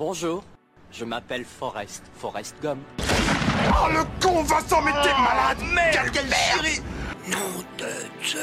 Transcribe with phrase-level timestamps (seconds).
[0.00, 0.42] Bonjour,
[0.90, 2.78] je m'appelle Forrest, Forrest Gum.
[3.68, 6.82] Oh le con Vincent, mais t'es malade Merde, Quelle quelle merde
[7.28, 8.40] Nom de Dieu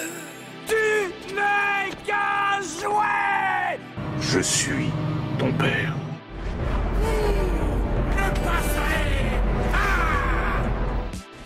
[0.68, 3.80] Tu n'es qu'un jouet
[4.20, 4.92] Je suis
[5.40, 5.96] ton père.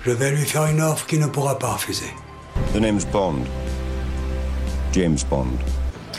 [0.03, 2.13] Je vais lui faire une offre qu'il ne pourra pas refuser.
[2.73, 3.45] The name's Bond.
[4.91, 5.57] James Bond.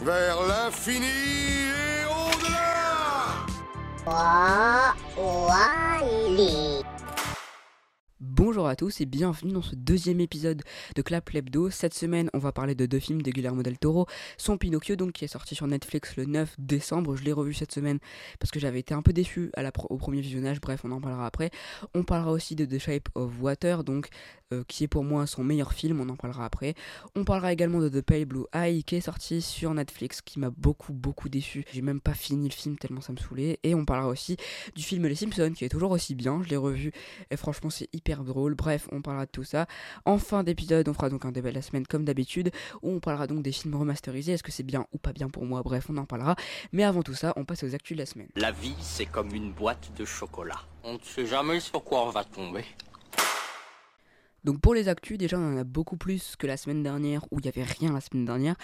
[0.02, 1.71] Vers l'infini
[8.34, 10.62] Bonjour à tous et bienvenue dans ce deuxième épisode
[10.96, 11.70] de Clap Lebdo.
[11.70, 14.06] Cette semaine, on va parler de deux films de Guillermo del Toro.
[14.38, 17.14] Son Pinocchio, donc, qui est sorti sur Netflix le 9 décembre.
[17.14, 18.00] Je l'ai revu cette semaine
[18.40, 19.52] parce que j'avais été un peu déçu
[19.88, 20.60] au premier visionnage.
[20.60, 21.50] Bref, on en parlera après.
[21.94, 24.08] On parlera aussi de The Shape of Water, donc,
[24.52, 26.00] euh, qui est pour moi son meilleur film.
[26.00, 26.74] On en parlera après.
[27.16, 30.50] On parlera également de The Pale Blue Eye, qui est sorti sur Netflix, qui m'a
[30.50, 31.64] beaucoup, beaucoup déçu.
[31.72, 33.58] J'ai même pas fini le film tellement ça me saoulait.
[33.62, 34.36] Et on parlera aussi
[34.74, 36.42] du film Les Simpsons, qui est toujours aussi bien.
[36.44, 36.92] Je l'ai revu
[37.30, 38.54] et franchement, c'est hyper drôle.
[38.54, 39.66] Bref, on parlera de tout ça.
[40.04, 42.50] En fin d'épisode, on fera donc un débat de la semaine comme d'habitude,
[42.82, 44.32] où on parlera donc des films remasterisés.
[44.32, 45.62] Est-ce que c'est bien ou pas bien pour moi?
[45.62, 46.36] Bref, on en parlera.
[46.72, 48.28] Mais avant tout ça, on passe aux actus de la semaine.
[48.36, 50.60] La vie, c'est comme une boîte de chocolat.
[50.84, 52.64] On ne sait jamais sur quoi on va tomber.
[54.44, 57.38] Donc pour les actus, déjà on en a beaucoup plus que la semaine dernière où
[57.38, 58.56] il n'y avait rien la semaine dernière.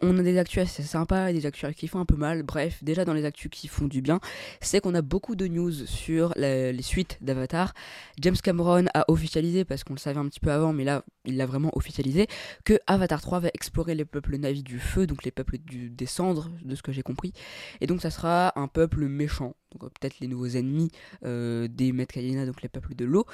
[0.00, 2.42] On a des actus assez sympas et des actus qui font un peu mal.
[2.42, 4.20] Bref, déjà dans les actus qui font du bien,
[4.60, 7.74] c'est qu'on a beaucoup de news sur les suites d'Avatar.
[8.20, 11.36] James Cameron a officialisé, parce qu'on le savait un petit peu avant, mais là il
[11.36, 12.26] l'a vraiment officialisé,
[12.64, 16.50] que Avatar 3 va explorer les peuples navis du feu, donc les peuples des cendres,
[16.62, 17.34] de ce que j'ai compris.
[17.82, 20.90] Et donc ça sera un peuple méchant, peut-être les nouveaux ennemis
[21.24, 23.24] euh, des Metkayena, donc les peuples de l'eau.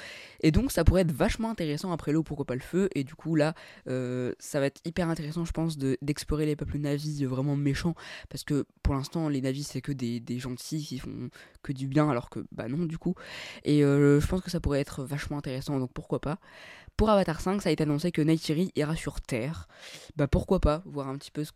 [0.41, 2.89] Et donc ça pourrait être vachement intéressant après l'eau, pourquoi pas le feu.
[2.95, 3.53] Et du coup là,
[3.87, 7.55] euh, ça va être hyper intéressant, je pense, de- d'explorer les peuples navis euh, vraiment
[7.55, 7.95] méchants.
[8.29, 11.29] Parce que pour l'instant, les navis, c'est que des, des gentils qui font
[11.63, 13.15] que du bien, alors que bah non, du coup.
[13.63, 16.39] Et euh, je pense que ça pourrait être vachement intéressant, donc pourquoi pas.
[16.97, 19.67] Pour Avatar 5, ça a été annoncé que Neytiri ira sur Terre.
[20.15, 21.51] Bah pourquoi pas, voir un petit peu ce-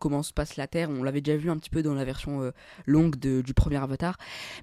[0.00, 0.90] comment se passe la Terre.
[0.90, 2.50] On l'avait déjà vu un petit peu dans la version euh,
[2.86, 4.16] longue du premier Avatar.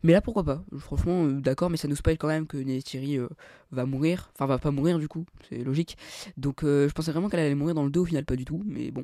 [0.03, 0.63] Mais là, pourquoi pas?
[0.77, 3.19] Franchement, euh, d'accord, mais ça nous spoil quand même que Neytiri
[3.71, 4.31] va mourir.
[4.35, 5.97] Enfin, va pas mourir du coup, c'est logique.
[6.37, 8.45] Donc, euh, je pensais vraiment qu'elle allait mourir dans le dos, au final, pas du
[8.45, 8.61] tout.
[8.65, 9.03] Mais bon.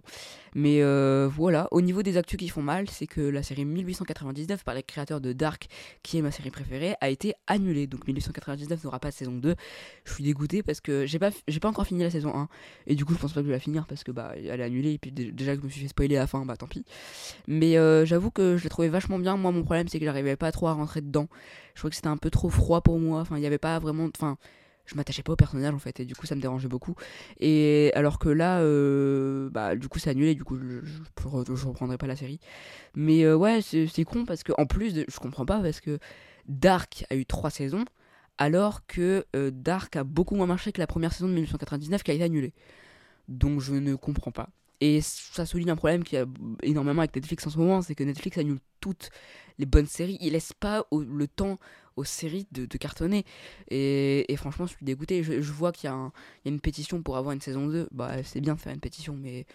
[0.55, 4.63] Mais euh, voilà, au niveau des actus qui font mal, c'est que la série 1899,
[4.63, 5.67] par les créateurs de Dark,
[6.03, 7.88] qui est ma série préférée, a été annulée.
[7.88, 9.56] Donc, 1899 n'aura pas de saison 2.
[10.06, 12.47] Je suis dégoûté parce que j'ai pas, j'ai pas encore fini la saison 1.
[12.88, 14.59] Et du coup, je pense pas que je vais la finir parce que bah, elle
[14.59, 14.94] est annulée.
[14.94, 16.67] Et puis, dé- déjà que je me suis fait spoiler à la fin, bah tant
[16.67, 16.83] pis.
[17.47, 19.38] Mais euh, j'avoue que je l'ai trouvé vachement bien.
[19.38, 21.27] Moi, mon problème, c'est que j'arrivais pas trop à rentrer dedans.
[21.77, 23.21] Je trouvais que c'était un peu trop froid pour moi.
[23.21, 24.09] Enfin, il y avait pas vraiment.
[24.17, 24.38] Enfin,
[24.88, 25.99] je m'attachais pas au personnage en fait.
[25.99, 26.95] Et du coup, ça me dérangeait beaucoup.
[27.39, 30.33] Et alors que là, euh, bah, du coup, c'est annulé.
[30.33, 32.39] Du coup, je, je, je re- je reprendrai pas la série.
[32.95, 35.99] Mais euh, ouais, c'est con parce que, en plus, de, je comprends pas parce que
[36.47, 37.85] Dark a eu trois saisons.
[38.39, 42.11] Alors que euh, Dark a beaucoup moins marché que la première saison de 1899 qui
[42.11, 42.53] a été annulée.
[43.27, 44.49] Donc je ne comprends pas.
[44.79, 46.25] Et ça souligne un problème qu'il y a
[46.61, 49.09] énormément avec Netflix en ce moment, c'est que Netflix annule toutes
[49.57, 50.17] les bonnes séries.
[50.21, 51.57] Il laisse pas le temps
[51.95, 53.25] aux séries de, cartonner.
[53.71, 55.23] Et, franchement, je suis dégoûté.
[55.23, 56.11] Je, vois qu'il y a
[56.45, 57.89] une pétition pour avoir une saison 2.
[57.91, 59.45] Bah, c'est bien de faire une pétition, mais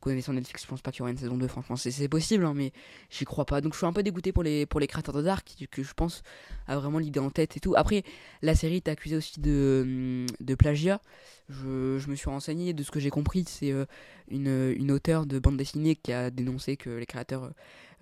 [0.00, 1.46] connaissant Netflix, je pense pas qu'il y aura une saison 2.
[1.48, 2.72] Franchement, c'est possible, hein, mais
[3.10, 3.60] j'y crois pas.
[3.60, 6.22] Donc je suis un peu dégoûté pour les, créateurs de Dark, que je pense
[6.66, 7.74] a vraiment l'idée en tête et tout.
[7.76, 8.04] Après,
[8.42, 11.00] la série est accusée aussi de, de plagiat.
[11.48, 13.86] Je, me suis renseigné, de ce que j'ai compris, c'est euh,
[14.30, 17.52] une, une auteure de bande dessinée qui a dénoncé que les créateurs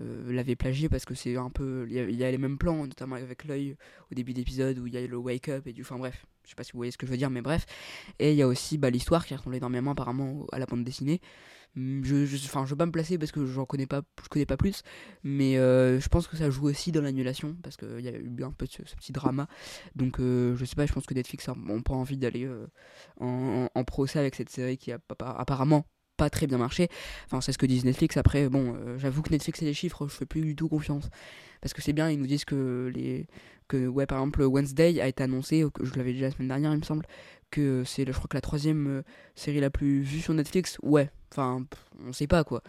[0.02, 1.86] euh, l'avaient plagié parce que c'est un peu.
[1.88, 3.76] Il y, a, les mêmes plans, notamment avec l'œil
[4.10, 5.82] au début d'épisode où il y a le wake up et du.
[5.82, 7.64] Enfin bref, je sais pas si vous voyez ce que je veux dire, mais bref.
[8.18, 11.20] Et il y a aussi bah, l'histoire qui ressemble énormément apparemment à la bande dessinée.
[11.76, 14.46] Hum, Je, je, je veux pas me placer parce que j'en connais pas, je connais
[14.46, 14.82] pas plus,
[15.22, 18.42] mais euh, je pense que ça joue aussi dans l'annulation parce qu'il y a eu
[18.42, 19.46] un peu ce, petit drama.
[19.94, 22.66] Donc euh, je sais pas, je pense que Netflix a ont pas envie d'aller euh,
[23.20, 26.88] en, procès avec cette série qui a apparemment pas très bien marché.
[27.26, 28.16] Enfin, c'est ce que disent Netflix.
[28.16, 31.08] Après, bon, euh, j'avoue que Netflix et les chiffres, je fais plus du tout confiance.
[31.60, 33.26] Parce que c'est bien, ils nous disent que les.
[33.68, 36.78] Que, ouais, par exemple, Wednesday a été annoncé, je l'avais dit la semaine dernière, il
[36.78, 37.04] me semble,
[37.50, 39.02] que c'est, je crois que la troisième euh,
[39.34, 40.78] série la plus vue sur Netflix.
[40.82, 41.64] Ouais, enfin,
[42.06, 42.62] on sait pas quoi.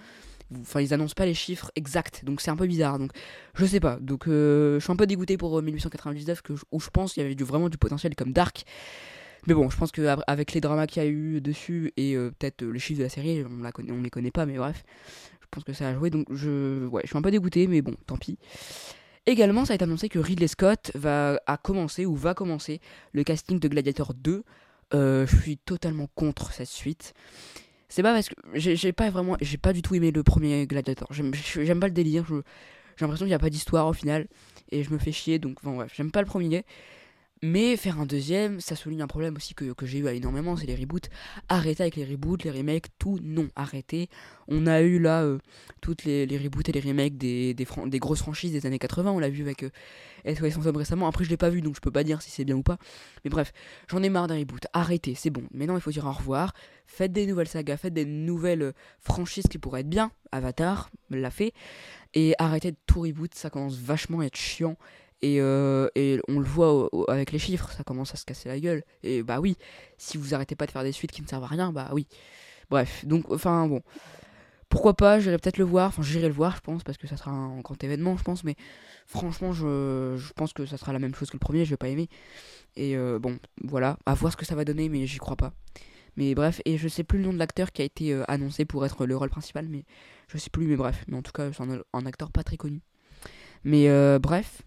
[0.62, 3.00] Enfin, ils annoncent pas les chiffres exacts, donc c'est un peu bizarre.
[3.00, 3.12] Donc,
[3.56, 3.98] je sais pas.
[4.00, 7.14] Donc, euh, je suis un peu dégoûté pour euh, 1899, que, je- où je pense
[7.14, 8.64] qu'il y avait du, vraiment du potentiel comme Dark.
[9.46, 12.64] Mais bon, je pense qu'avec les dramas qu'il y a eu dessus et euh, peut-être
[12.64, 14.84] euh, les chiffres de la série, on, la connaît, on les connaît pas, mais bref,
[15.42, 16.10] je pense que ça a joué.
[16.10, 18.38] Donc, je, ouais, je suis un peu dégoûté, mais bon, tant pis.
[19.26, 22.80] Également, ça a été annoncé que Ridley Scott va, a commencé ou va commencer
[23.12, 24.44] le casting de Gladiator 2.
[24.94, 27.14] Euh, je suis totalement contre cette suite.
[27.90, 31.08] C'est pas parce que j'ai pas vraiment, j'ai pas du tout aimé le premier Gladiator.
[31.12, 32.26] J'aime pas le délire.
[32.28, 32.36] J'ai
[33.02, 34.28] l'impression qu'il n'y a pas d'histoire au final.
[34.72, 36.66] et je me fais chier, donc bon, bref, j'aime pas le premier.
[37.44, 40.76] Mais faire un deuxième, ça souligne un problème aussi que, j'ai eu énormément, c'est les
[40.76, 41.10] reboots.
[41.50, 44.10] Arrêtez avec les reboots, les remakes, tout, non, arrêtez.
[44.48, 45.38] On a eu là euh,
[45.82, 49.20] toutes les, les, reboots et les remakes des, des, grosses franchises des années 80, on
[49.20, 49.70] l'a vu avec euh,
[50.26, 51.08] SOS Fantôme récemment.
[51.08, 52.78] Après, je l'ai pas vu, donc je peux pas dire si c'est bien ou pas.
[53.24, 53.54] Mais bref,
[53.88, 55.44] j'en ai marre d'un reboot, arrêtez, c'est bon.
[55.54, 56.54] Maintenant, il faut dire au revoir.
[56.88, 60.12] Faites des nouvelles sagas, faites des nouvelles euh, franchises qui pourraient être bien.
[60.32, 61.54] Avatar l'a fait.
[62.14, 64.78] Et arrêtez de tout reboot, ça commence vachement à être chiant.
[65.22, 68.60] Et, euh, et, on le voit avec les chiffres, ça commence à se casser la
[68.60, 68.84] gueule.
[69.04, 69.58] Et bah oui,
[69.98, 72.08] si vous arrêtez pas de faire des suites qui ne servent à rien, bah oui.
[72.70, 73.82] Bref, donc, enfin bon.
[74.70, 77.16] Pourquoi pas, j'irai peut-être le voir, enfin j'irai le voir, je pense, parce que ça
[77.16, 78.56] sera un grand événement, je pense, mais
[79.06, 81.78] franchement, je, je pense que ça sera la même chose que le premier, je vais
[81.78, 82.10] pas aimer.
[82.76, 85.54] Et euh, bon, voilà, à voir ce que ça va donner, mais j'y crois pas.
[86.18, 88.66] Mais bref, et je sais plus le nom de l'acteur qui a été euh, annoncé
[88.66, 89.86] pour être le rôle principal, mais
[90.28, 92.82] je sais plus, mais bref, mais en tout cas, c'est un, acteur pas très connu.
[93.64, 93.88] Mais
[94.20, 94.62] bref,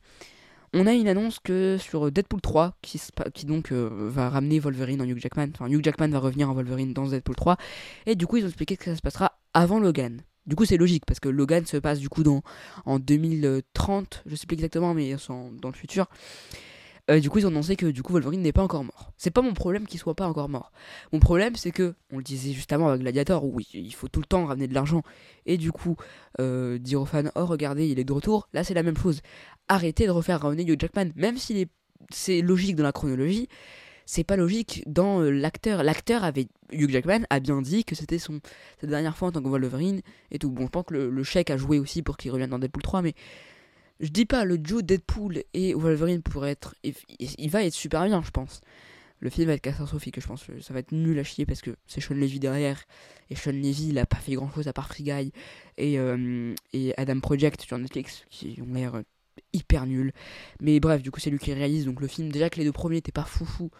[0.72, 3.00] on a une annonce que sur Deadpool 3, qui,
[3.46, 6.92] donc euh, va ramener Wolverine en Hugh Jackman, enfin Hugh Jackman va revenir en Wolverine
[6.92, 7.56] dans Deadpool 3,
[8.06, 10.22] et du coup ils ont expliqué que ça se passera avant Logan.
[10.46, 12.22] Du coup c'est logique, parce que Logan se passe du coup
[12.84, 15.16] en 2030, je sais plus exactement, mais
[15.60, 16.06] dans le futur.
[17.10, 19.12] Euh, du coup, ils ont annoncé que du coup Wolverine n'est pas encore mort.
[19.16, 20.70] C'est pas mon problème qu'il soit pas encore mort.
[21.12, 24.20] Mon problème, c'est que, on le disait juste avant avec Gladiator, où il faut tout
[24.20, 25.02] le temps ramener de l'argent,
[25.46, 25.96] et du coup,
[26.40, 28.48] euh, dire aux fans, oh regardez, il est de retour.
[28.52, 29.22] Là, c'est la même chose.
[29.70, 31.68] Arrêtez de refaire revenir Hugh Jackman, même si
[32.10, 33.48] c'est logique dans la chronologie.
[34.04, 35.84] C'est pas logique dans euh, l'acteur.
[35.84, 38.40] L'acteur avait Hugh Jackman a bien dit que c'était son
[38.80, 40.00] sa dernière fois en tant que Wolverine
[40.32, 40.50] et tout.
[40.50, 42.82] Bon, je pense que le, le chèque a joué aussi pour qu'il revienne dans Deadpool
[42.82, 43.14] 3, mais
[44.00, 46.74] je dis pas, le duo Deadpool et Wolverine pourrait être.
[46.82, 48.62] Il va être super bien, je pense.
[49.20, 50.44] Le film va être catastrophique, je pense.
[50.62, 52.82] Ça va être nul à chier parce que c'est Sean Levy derrière.
[53.28, 55.32] Et Sean Levy, il a pas fait grand chose à part Free Guy
[55.76, 59.02] et, euh, et Adam Project sur Netflix qui ont l'air
[59.52, 60.12] hyper nuls.
[60.60, 61.84] Mais bref, du coup, c'est lui qui réalise.
[61.84, 63.70] Donc le film, déjà que les deux premiers étaient pas foufou,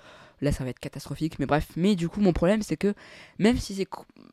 [0.41, 1.39] là ça va être catastrophique.
[1.39, 2.95] Mais bref, mais du coup, mon problème c'est que
[3.39, 3.89] même si c'est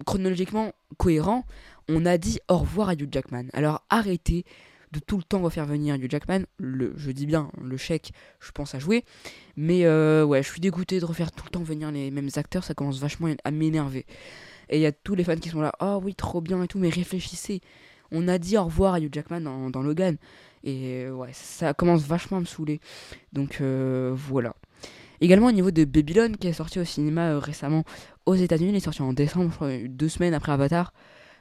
[0.06, 1.46] chronologiquement cohérent,
[1.90, 3.46] on a dit au revoir à Hugh Jackman.
[3.54, 4.46] Alors arrêtez
[4.92, 6.44] de tout le temps refaire venir Hugh Jackman.
[6.58, 9.04] Le, je dis bien, le chèque, je pense à jouer.
[9.56, 12.64] Mais euh, ouais, je suis dégoûté de refaire tout le temps venir les mêmes acteurs,
[12.64, 14.06] ça commence vachement à m'énerver.
[14.70, 16.68] Et il y a tous les fans qui sont là, oh oui, trop bien et
[16.68, 17.62] tout, mais réfléchissez.
[18.12, 20.18] On a dit au revoir à Hugh Jackman dans, dans Logan.
[20.64, 22.80] Et ouais, ça commence vachement à me saouler.
[23.34, 24.56] Donc euh, voilà.
[25.22, 27.84] Également au niveau de Babylon qui est sorti au cinéma euh, récemment
[28.26, 30.94] aux États-Unis, il est sorti en décembre, je crois, deux semaines après Avatar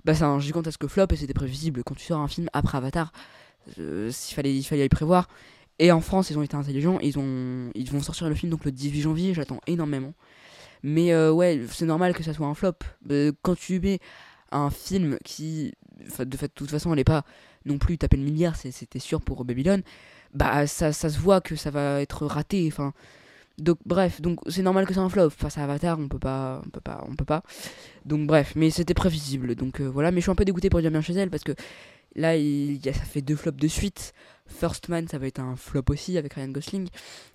[0.07, 1.83] bah c'est un gigantesque flop et c'était prévisible.
[1.85, 3.13] Quand tu sors un film après Avatar,
[3.81, 5.29] euh, il, fallait, il fallait prévoir.
[5.81, 8.65] Et en France, ils ont été intelligents, ils, ont, ils vont sortir le film donc
[8.65, 10.15] le 18 janvier, j'attends énormément.
[10.85, 12.75] Mais euh, ouais, c'est normal que ça soit un flop.
[13.11, 13.99] Euh, quand tu mets
[14.53, 15.73] un film qui,
[16.19, 17.25] de toute façon, elle n'est pas
[17.67, 19.83] non plus taper le milliard, c'était sûr pour Babylone,
[20.35, 22.69] bah ça, ça se voit que ça va être raté.
[22.71, 22.93] Enfin,
[23.59, 25.31] donc bref, donc c'est normal que c'est un flop.
[25.31, 27.43] Face à Avatar, on peut pas, on peut pas, on peut pas.
[28.05, 29.55] Donc bref, mais c'était prévisible.
[29.55, 31.53] Donc euh, voilà, mais je suis un peu dégoûté pour bien chez elle parce que
[32.15, 34.13] là, il, y a, ça fait deux flops de suite.
[34.47, 36.89] First Man, ça va être un flop aussi avec Ryan Gosling.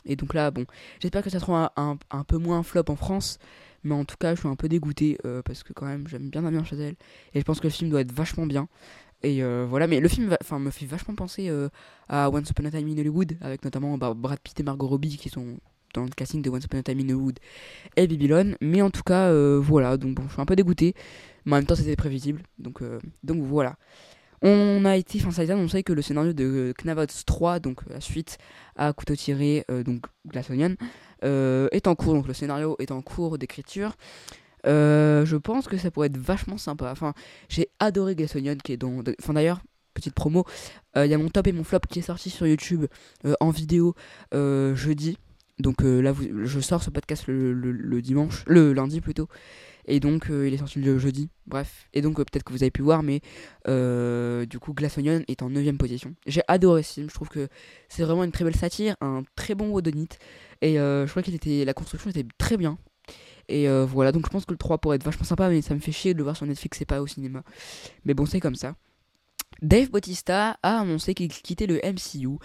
[0.06, 0.66] Et donc là, bon,
[1.00, 3.40] j'espère que ça sera un, un, peu moins un flop en France.
[3.84, 6.30] Mais en tout cas, je suis un peu dégoûté euh, parce que quand même, j'aime
[6.30, 6.96] bien Damien Chazelle.
[7.34, 8.68] Et je pense que le film doit être vachement bien.
[9.24, 11.52] Et euh, voilà, mais le film me fait vachement penser
[12.10, 15.18] à Once Upon a Time in Hollywood, avec notamment bah, Brad Pitt et Margot Robbie
[15.18, 15.58] qui sont
[15.94, 17.40] dans le casting de Once Upon a Time in Wood
[17.96, 18.56] et Babylon.
[18.62, 20.94] Mais en tout cas, euh, voilà, donc bon, je suis un peu dégoûté.
[21.46, 22.44] Mais en même temps, c'était prévisible.
[22.60, 23.76] Donc, euh, donc voilà.
[24.44, 27.82] On a été, enfin ça a été annoncé que le scénario de Knavots 3, donc
[27.88, 28.40] la suite
[28.76, 30.76] à couteau tiré, euh, donc Glass Onion,
[31.22, 32.14] est en cours.
[32.14, 33.96] Donc le scénario est en cours d'écriture.
[34.66, 36.92] Je pense que ça pourrait être vachement sympa.
[36.92, 37.14] Enfin,
[37.50, 39.02] j'ai adoré Glass Onion qui est dans.
[39.20, 39.62] Enfin d'ailleurs,
[39.94, 40.46] petite promo,
[40.96, 42.86] il y a mon top et mon flop qui est sorti sur YouTube
[43.40, 43.96] en vidéo
[44.32, 45.18] jeudi.
[45.62, 46.14] Donc euh, là,
[46.44, 49.28] je sors ce podcast le, dimanche, le lundi plutôt.
[49.86, 51.30] Et donc, euh, il est sorti le jeudi.
[51.48, 51.88] Bref.
[51.94, 53.22] Et donc, euh, peut-être que vous avez pu voir, mais
[54.46, 56.16] du coup, Glass Onion est en 9ème position.
[56.28, 57.10] J'ai adoré ce film.
[57.10, 57.48] Je trouve que
[57.90, 60.20] c'est vraiment une très belle satire, un très bon Wodonite.
[60.62, 62.78] Et je crois que était, la construction était très bien.
[63.52, 65.80] Et voilà, donc je pense que le 3 pourrait être vachement sympa, mais ça me
[65.80, 67.44] fait chier de le voir sur Netflix et pas au cinéma.
[68.06, 68.76] Mais bon, c'est comme ça.
[69.62, 72.40] Dave Bautista a annoncé qu'il quittait le MCU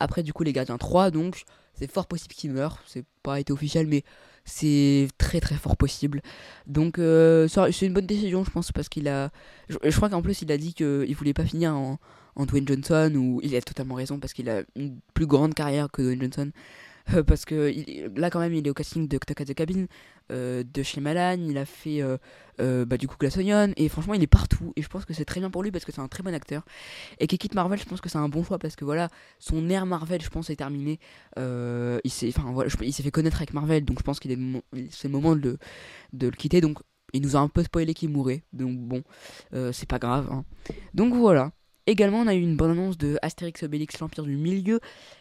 [0.00, 1.42] après du coup les Gardiens 3, donc
[1.74, 2.78] c'est fort possible qu'il meure.
[2.86, 4.04] C'est pas été officiel, mais
[4.44, 6.22] c'est très très fort possible.
[6.66, 9.30] Donc euh, c'est une bonne décision, je pense, parce qu'il a.
[9.68, 11.98] Je, crois qu'en plus il a dit qu'il voulait pas finir en,
[12.36, 15.90] en Dwayne Johnson, ou il a totalement raison parce qu'il a une plus grande carrière
[15.90, 16.52] que Dwayne Johnson.
[17.14, 17.72] Euh, parce que
[18.18, 19.86] là, quand même, il est au casting de Taka the Cabin, euh,
[20.30, 22.16] de chez Malan, il a fait euh,
[22.60, 24.72] euh, bah, du coup Glass Onion, et franchement, il est partout.
[24.76, 26.34] Et je pense que c'est très bien pour lui parce que c'est un très bon
[26.34, 26.64] acteur.
[27.18, 29.68] Et qu'il quitte Marvel, je pense que c'est un bon choix parce que voilà, son
[29.70, 30.98] ère Marvel, je pense, est terminé.
[31.38, 34.38] Euh, il s'est voilà, fait connaître avec Marvel, donc je pense qu'il est
[34.90, 35.58] c'est le moment de le,
[36.12, 36.60] de le quitter.
[36.60, 36.78] Donc,
[37.12, 39.02] il nous a un peu spoilé qu'il mourrait, donc bon,
[39.52, 40.28] euh, c'est pas grave.
[40.30, 40.44] hein.
[40.94, 41.52] Donc voilà.
[41.86, 44.78] Également, on a eu une bonne annonce de Astérix Obélix, l'Empire du Milieu,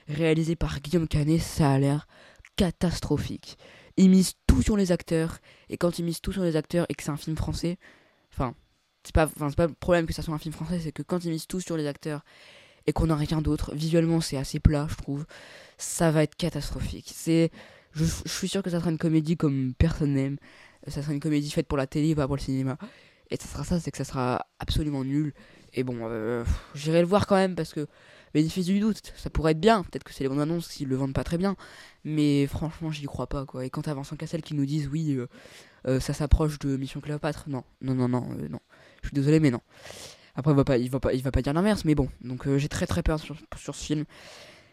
[0.07, 1.41] réalisé par Guillaume Canet.
[1.41, 2.07] Ça a l'air
[2.55, 3.57] catastrophique.
[3.97, 6.95] Il mise tout sur les acteurs, et quand il mise tout sur les acteurs et
[6.95, 7.77] que c'est un film français,
[8.31, 8.55] enfin,
[9.03, 11.23] c'est pas, c'est pas le problème que ça soit un film français, c'est que quand
[11.25, 12.23] il mise tout sur les acteurs
[12.87, 15.25] et qu'on n'a rien d'autre, visuellement c'est assez plat, je trouve,
[15.77, 17.11] ça va être catastrophique.
[17.13, 17.51] C'est,
[17.93, 20.37] je, suis sûr que ça sera une comédie comme personne n'aime.
[20.87, 22.77] Ça sera une comédie faite pour la télé, pas pour le cinéma.
[23.29, 25.33] Et ça sera ça, c'est que ça sera absolument nul.
[25.73, 26.43] Et bon, euh,
[26.75, 27.87] j'irai le voir quand même parce que
[28.33, 29.83] bénéfice du doute, ça pourrait être bien.
[29.83, 31.55] Peut-être que c'est les bonnes annonces s'ils le vendent pas très bien.
[32.03, 33.65] Mais franchement, j'y crois pas quoi.
[33.65, 35.27] Et quand t'as Vincent Cassel qui nous disent oui, euh,
[35.87, 38.59] euh, ça s'approche de Mission Cléopâtre, non, non, non, non, euh, non.
[39.01, 39.61] Je suis désolé, mais non.
[40.35, 42.09] Après, il va pas, il va pas, il va pas dire l'inverse, mais bon.
[42.21, 44.05] Donc j'ai très très peur sur, ce film.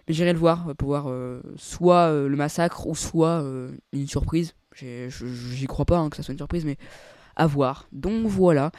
[0.07, 1.13] Mais j'irai le voir pour voir
[1.57, 3.45] soit le massacre ou soit
[3.93, 4.55] une surprise.
[4.77, 6.79] J'y crois pas hein, que ça soit une surprise, mais
[7.35, 7.89] à voir.
[7.93, 8.71] Donc voilà.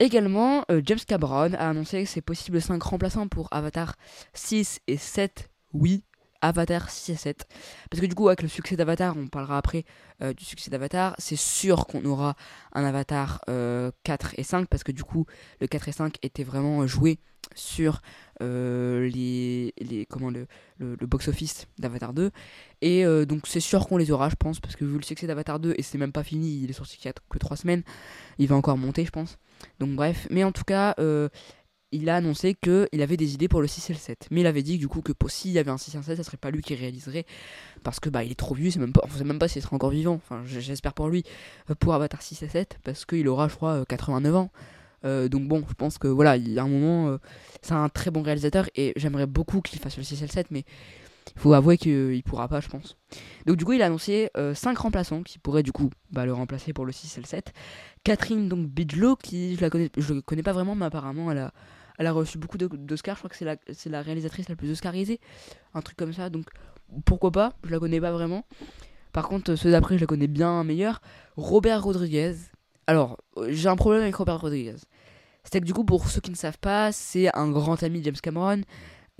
[0.00, 3.96] Également, euh, James Cameron a annoncé ses possibles 5 remplaçants pour Avatar
[4.32, 5.50] 6 et 7.
[5.74, 6.04] Oui,
[6.40, 7.46] Avatar 6 et 7.
[7.90, 9.84] Parce que du coup, avec le succès d'Avatar, on parlera après
[10.22, 12.34] euh, du succès d'Avatar, c'est sûr qu'on aura
[12.72, 15.26] un Avatar euh, 4 et 5, parce que du coup,
[15.60, 17.18] le 4 et 5 étaient vraiment joués
[17.54, 18.00] sur
[18.40, 20.46] euh, les, les, comment, le,
[20.78, 22.30] le, le box-office d'Avatar 2.
[22.80, 25.26] Et euh, donc c'est sûr qu'on les aura, je pense, parce que vu le succès
[25.26, 27.58] d'Avatar 2, et c'est même pas fini, il est sorti il y a que 3
[27.58, 27.82] semaines,
[28.38, 29.36] il va encore monter, je pense.
[29.78, 31.28] Donc bref, mais en tout cas, euh,
[31.92, 34.28] il a annoncé qu'il avait des idées pour le 6 et le 7.
[34.30, 36.16] Mais il avait dit du coup que s'il y avait un 6 et un 7,
[36.16, 37.26] ça serait pas lui qui réaliserait,
[37.82, 39.90] parce que bah il est trop vieux, c'est même sait même pas s'il sera encore
[39.90, 41.24] vivant, enfin j'espère pour lui,
[41.70, 44.50] euh, pour Avatar 6 et 7, parce qu'il aura, je crois, euh, 89 ans.
[45.04, 47.18] Euh, donc bon, je pense que voilà, il y a un moment,
[47.62, 50.50] c'est un très bon réalisateur et j'aimerais beaucoup qu'il fasse le 6 et le 7,
[50.50, 50.64] mais
[51.34, 52.96] il faut avouer qu'il pourra pas, je pense.
[53.46, 56.72] Donc du coup, il a annoncé 5 remplaçants qui pourraient du coup bah, le remplacer
[56.72, 57.52] pour le 6 et le 7.
[58.04, 61.52] Catherine donc Bigelow, qui je la connais, je connais pas vraiment, mais apparemment elle a,
[61.98, 63.16] elle a reçu beaucoup d'Oscars.
[63.16, 65.20] Je crois que c'est la, la réalisatrice la plus oscarisée,
[65.74, 66.30] un truc comme ça.
[66.30, 66.46] Donc
[67.04, 67.52] pourquoi pas?
[67.64, 68.44] Je la connais pas vraiment.
[69.12, 71.00] Par contre, ceux d'après, je la connais bien meilleur.
[71.36, 72.36] Robert Rodriguez.
[72.86, 74.76] Alors, euh, j'ai un problème avec Robert Rodriguez.
[75.44, 78.04] C'est que du coup, pour ceux qui ne savent pas, c'est un grand ami de
[78.06, 78.62] James Cameron.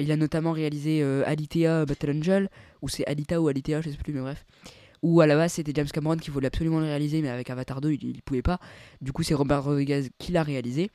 [0.01, 2.51] Il a notamment réalisé euh, Alitea Battle Angel,
[2.83, 4.45] ou c'est Alita ou Alitea, je sais plus, mais bref.
[5.03, 7.81] Où à la base c'était James Cameron qui voulait absolument le réaliser, mais avec Avatar
[7.81, 8.59] 2 il, il pouvait pas.
[9.01, 10.91] Du coup, c'est Robert Rodriguez qui l'a réalisé.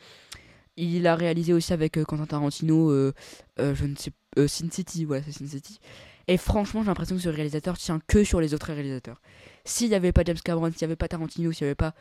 [0.77, 3.13] Il a réalisé aussi avec euh, Quentin Tarantino, euh,
[3.59, 5.79] euh, je ne sais euh, Sin City, ouais, c'est Sin City.
[6.27, 9.21] Et franchement, j'ai l'impression que ce réalisateur tient que sur les autres réalisateurs.
[9.63, 11.93] S'il n'y avait pas James Cameron, s'il n'y avait pas Tarantino, s'il n'y avait pas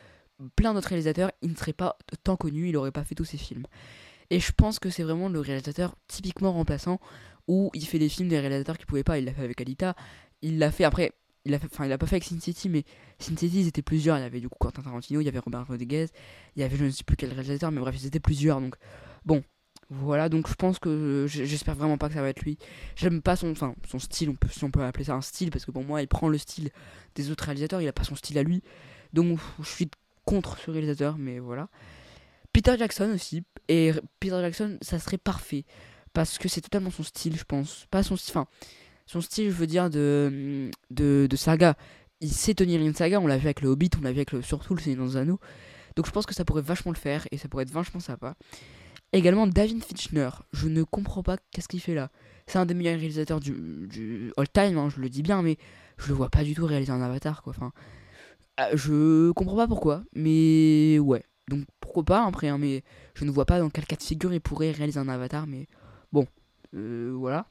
[0.56, 3.36] plein d'autres réalisateurs, il ne serait pas tant connu, il n'aurait pas fait tous ces
[3.36, 3.66] films.
[4.30, 7.00] Et je pense que c'est vraiment le réalisateur typiquement remplaçant
[7.48, 9.18] où il fait des films des réalisateurs qui pouvaient pas.
[9.18, 9.94] Il l'a fait avec Alita,
[10.42, 11.12] il l'a fait après.
[11.46, 12.84] Il l'a enfin, il l'a pas fait avec Sin City, mais
[13.18, 14.16] Sin City, ils étaient plusieurs.
[14.16, 16.06] Il y avait du coup Quentin Tarantino, il y avait Robert Rodriguez,
[16.56, 18.62] il y avait je ne sais plus quel réalisateur, mais bref, ils étaient plusieurs.
[18.62, 18.76] Donc,
[19.26, 19.44] bon,
[19.90, 20.30] voilà.
[20.30, 22.56] Donc, je pense que j'espère vraiment pas que ça va être lui.
[22.96, 25.50] J'aime pas son, enfin, son style, on peut, si on peut appeler ça un style,
[25.50, 26.70] parce que pour moi, il prend le style
[27.14, 28.62] des autres réalisateurs, il a pas son style à lui.
[29.12, 29.90] Donc, je suis
[30.24, 31.68] contre ce réalisateur, mais voilà.
[32.54, 33.42] Peter Jackson aussi.
[33.68, 35.66] Et Peter Jackson, ça serait parfait.
[36.14, 37.86] Parce que c'est totalement son style, je pense.
[37.90, 38.32] Pas son style.
[38.32, 38.46] Enfin,
[39.04, 40.70] son style, je veux dire, de,
[41.36, 41.76] saga.
[42.20, 43.20] Il sait tenir une saga.
[43.20, 45.16] On l'a vu avec le Hobbit, on l'a vu avec le, surtout le Seigneur des
[45.16, 45.40] Anneaux.
[45.96, 47.26] Donc je pense que ça pourrait vachement le faire.
[47.32, 48.36] Et ça pourrait être vachement sympa.
[49.12, 50.30] Également, David Fincher.
[50.52, 52.10] Je ne comprends pas qu'est-ce qu'il fait là.
[52.46, 55.56] C'est un des meilleurs réalisateurs du, du all-time, hein, je le dis bien, mais
[55.98, 57.54] je le vois pas du tout réaliser un avatar, quoi.
[57.56, 57.72] Enfin,
[58.60, 61.24] euh, je comprends pas pourquoi, mais ouais.
[61.48, 62.82] Donc pourquoi pas après, hein, mais
[63.14, 65.66] je ne vois pas dans quel cas de figure il pourrait réaliser un avatar, mais
[66.12, 66.26] bon,
[66.74, 67.46] euh, voilà.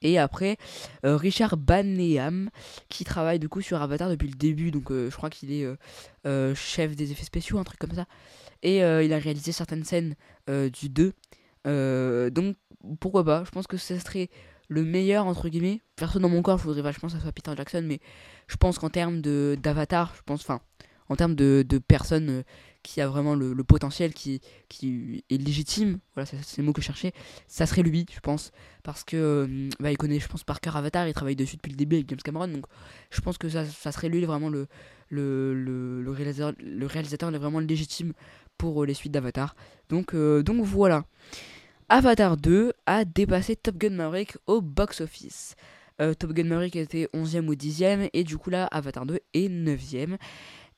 [0.00, 0.56] Et après,
[1.04, 2.50] euh, Richard Baneham,
[2.88, 5.66] qui travaille du coup sur Avatar depuis le début, donc euh, je crois qu'il est
[6.54, 8.06] chef des effets spéciaux, un truc comme ça.
[8.62, 10.14] Et il a réalisé certaines scènes
[10.48, 11.12] du 2.
[11.66, 12.56] Euh, donc
[13.00, 14.28] pourquoi pas, je pense que ce serait
[14.68, 15.80] le meilleur entre guillemets.
[15.96, 18.00] Perso dans mon corps, je voudrais vachement que ça soit Peter Jackson, mais
[18.48, 20.60] je pense qu'en termes d'avatar, je pense, enfin,
[21.12, 22.42] en termes de, de personnes euh,
[22.82, 26.86] qui a vraiment le, potentiel, qui, qui est légitime, voilà, c'est le mot que je
[26.86, 27.12] cherchais,
[27.46, 28.50] ça serait lui, je pense,
[28.82, 31.70] parce que euh, bah, il connaît, je pense, par cœur Avatar, il travaille dessus depuis
[31.70, 32.64] le début avec James Cameron, donc
[33.10, 34.66] je pense que ça, ça serait lui vraiment le,
[35.10, 35.54] le,
[36.02, 38.14] le, réalisateur, le réalisateur est vraiment légitime
[38.56, 39.54] pour euh, les suites d'Avatar.
[39.90, 41.04] Donc, donc voilà.
[41.90, 45.56] Avatar 2 a dépassé Top Gun Maverick au box-office.
[46.18, 50.16] Top Gun Maverick était 11e ou 10e, et du coup là, Avatar 2 est 9e.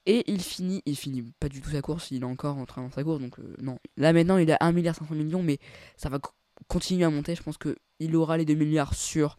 [0.06, 2.87] Et il finit, il finit pas du tout sa course, il est encore en train
[2.87, 3.78] de sa course, donc non.
[3.96, 5.58] Là maintenant il a 1,5 milliard millions, mais
[5.96, 6.18] ça va
[6.68, 9.38] continuer à monter, je pense qu'il aura les 2 milliards sûrs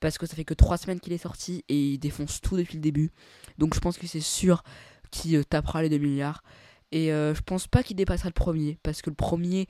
[0.00, 2.74] parce que ça fait que 3 semaines qu'il est sorti et il défonce tout depuis
[2.76, 3.10] le début.
[3.58, 4.62] Donc je pense que c'est sûr
[5.10, 6.42] qu'il euh, tapera les 2 milliards.
[6.92, 9.66] Et euh, je pense pas qu'il dépassera le premier parce que le premier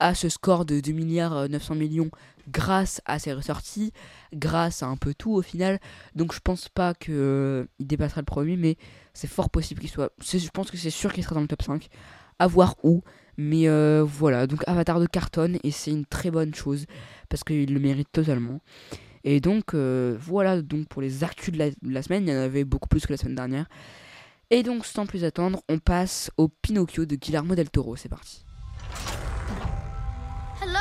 [0.00, 2.10] a ce score de 2 milliards 900 euh, millions
[2.48, 3.92] grâce à ses ressorties,
[4.32, 5.78] grâce à un peu tout au final.
[6.14, 8.76] Donc je pense pas qu'il dépassera le premier, mais
[9.14, 10.12] c'est fort possible qu'il soit.
[10.20, 11.88] Je pense que c'est sûr qu'il sera dans le top 5.
[12.38, 13.02] À voir où.
[13.36, 13.66] Mais
[14.02, 16.86] voilà, donc Avatar de cartonne et c'est une très bonne chose
[17.28, 18.60] parce qu'il le mérite totalement.
[19.24, 22.64] Et donc euh, voilà donc pour les actus de la, semaine, il y en avait
[22.64, 23.66] beaucoup plus que la semaine dernière.
[24.50, 27.96] Et donc sans plus attendre, on passe au Pinocchio de Guillermo del Toro.
[27.96, 28.44] C'est parti.
[30.60, 30.78] Hello?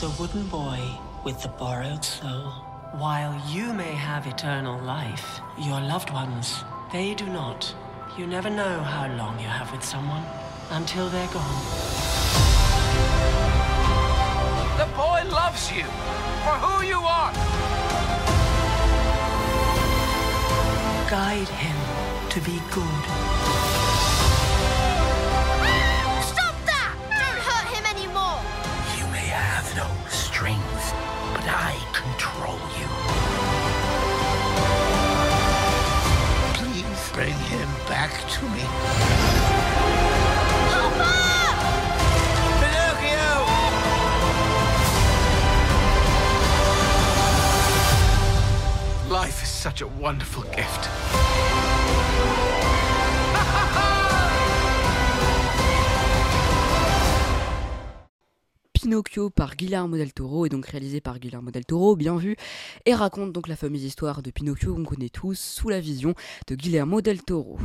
[0.00, 0.78] The wooden boy
[1.24, 2.67] with the borrowed soul.
[2.92, 7.74] While you may have eternal life, your loved ones, they do not.
[8.16, 10.24] You never know how long you have with someone
[10.70, 11.62] until they're gone.
[14.78, 17.32] The boy loves you for who you are.
[21.10, 21.76] Guide him
[22.30, 23.04] to be good.
[26.24, 26.96] Stop that!
[27.20, 28.40] Don't hurt him anymore.
[28.96, 30.94] You may have no strength,
[31.34, 31.87] but I
[37.18, 38.62] bring him back to me.
[49.10, 51.17] Life is such a wonderful gift.
[58.88, 62.36] Pinocchio par Guillermo del Toro est donc réalisé par Guillermo del Toro, bien vu,
[62.86, 66.14] et raconte donc la fameuse histoire de Pinocchio qu'on connaît tous sous la vision
[66.46, 67.58] de Guillermo del Toro.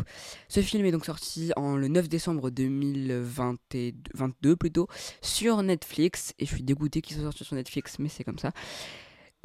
[0.49, 4.89] Ce film est donc sorti en le 9 décembre 2022 plutôt
[5.21, 8.51] sur Netflix et je suis dégoûté qu'il soit sorti sur Netflix mais c'est comme ça.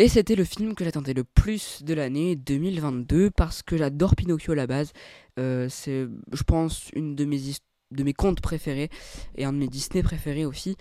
[0.01, 4.53] Et c'était le film que j'attendais le plus de l'année 2022 parce que j'adore Pinocchio
[4.53, 4.91] à la base.
[5.39, 7.39] Euh, c'est, je pense, une de mes,
[7.91, 8.91] de mes contes préférés
[9.37, 10.77] et un de mes Disney préférés aussi.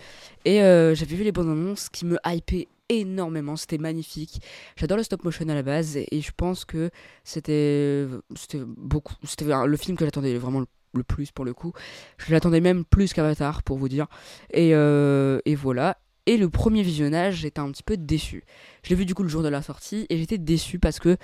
[0.45, 4.41] Et euh, j'avais vu les bonnes annonces qui me hypaient énormément, c'était magnifique.
[4.75, 6.89] J'adore le stop motion à la base et, je pense que
[7.23, 10.61] c'était, c'était beaucoup, c'était le film que j'attendais vraiment
[10.93, 11.73] le, plus pour le coup.
[12.17, 14.07] Je l'attendais même plus qu'Avatar pour vous dire.
[14.51, 15.97] Et, euh, et voilà.
[16.25, 18.43] Et le premier visionnage, j'étais un petit peu déçu.
[18.83, 21.17] Je l'ai vu du coup le jour de la sortie et j'étais déçu parce que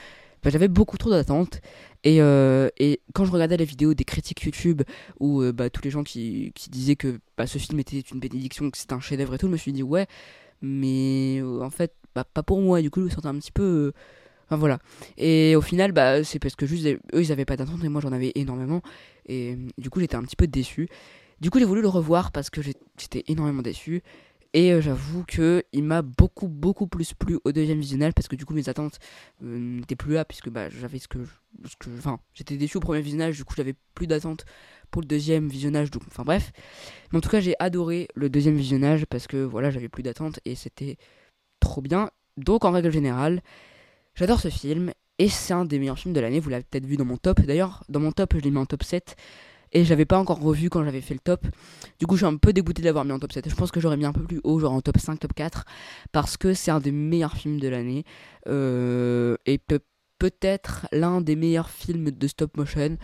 [0.43, 1.62] bah, j'avais beaucoup trop d'attentes.
[2.03, 4.82] Et, euh, et, quand je regardais les vidéos des critiques YouTube
[5.19, 8.19] où euh, bah, tous les gens qui, qui disaient que bah, ce film était une
[8.19, 10.08] bénédiction, que c'était un chef-d'œuvre et tout, je me suis dit ouais,
[10.62, 12.82] mais euh, en fait, bah, pas pour moi.
[12.82, 13.93] Du coup, je me un petit peu.
[14.45, 14.79] Enfin voilà.
[15.17, 18.01] Et au final, bah, c'est parce que juste eux, ils avaient pas d'attente et moi
[18.01, 18.82] j'en avais énormément.
[19.27, 20.89] Et du coup, j'étais un petit peu déçu.
[21.39, 24.01] Du coup, j'ai voulu le revoir parce que j'étais énormément déçu.
[24.53, 28.35] Et euh, j'avoue que il m'a beaucoup beaucoup plus plu au deuxième visionnage parce que
[28.35, 28.99] du coup mes attentes
[29.43, 31.25] euh, n'étaient plus là puisque bah, j'avais ce que,
[31.65, 34.45] ce que enfin j'étais déçu au premier visionnage du coup j'avais plus d'attentes
[34.91, 36.51] pour le deuxième visionnage donc enfin bref.
[37.11, 40.39] Mais en tout cas j'ai adoré le deuxième visionnage parce que voilà j'avais plus d'attentes
[40.45, 40.97] et c'était
[41.59, 42.11] trop bien.
[42.37, 43.41] Donc en règle générale
[44.13, 46.39] j'adore ce film et c'est un des meilleurs films de l'année.
[46.39, 47.83] Vous l'avez peut-être vu dans mon top d'ailleurs.
[47.89, 49.15] Dans mon top je l'ai mis en top 7
[49.73, 51.45] et j'avais pas encore revu quand j'avais fait le top.
[51.99, 53.49] Du coup, je suis un peu dégoûté de l'avoir mis en top 7.
[53.49, 55.65] Je pense que j'aurais mis un peu plus haut, genre en top 5, top 4,
[56.12, 58.03] parce que c'est un des meilleurs films de l'année.
[58.47, 59.79] Euh, et peut-
[60.19, 62.97] peut-être l'un des meilleurs films de stop motion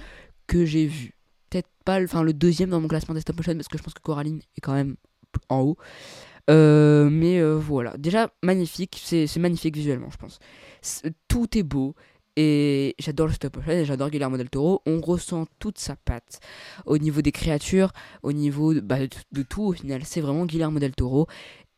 [0.47, 1.15] que j'ai vu.
[1.49, 3.93] Peut-être pas enfin, le deuxième dans mon classement des stop motion, parce que je pense
[3.93, 4.95] que Coraline est quand même
[5.49, 5.77] en haut.
[6.49, 10.39] Euh, mais euh, voilà, déjà magnifique, c'est magnifique visuellement, je pense.
[11.27, 11.95] tout est beau,
[12.41, 14.81] et j'adore le stop motion, j'adore Guillermo del Toro.
[14.85, 16.39] On ressent toute sa patte
[16.85, 17.91] au niveau des créatures,
[18.23, 18.95] au niveau de, bah,
[19.49, 20.03] tout au final.
[20.05, 21.27] C'est vraiment Guillermo del Toro.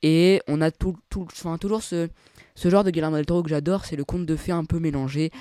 [0.04, 2.10] Et on a tout, toujours ce,
[2.54, 4.78] ce genre de Guillermo del Toro que j'adore, c'est le conte de fées un peu
[4.78, 5.32] mélangé.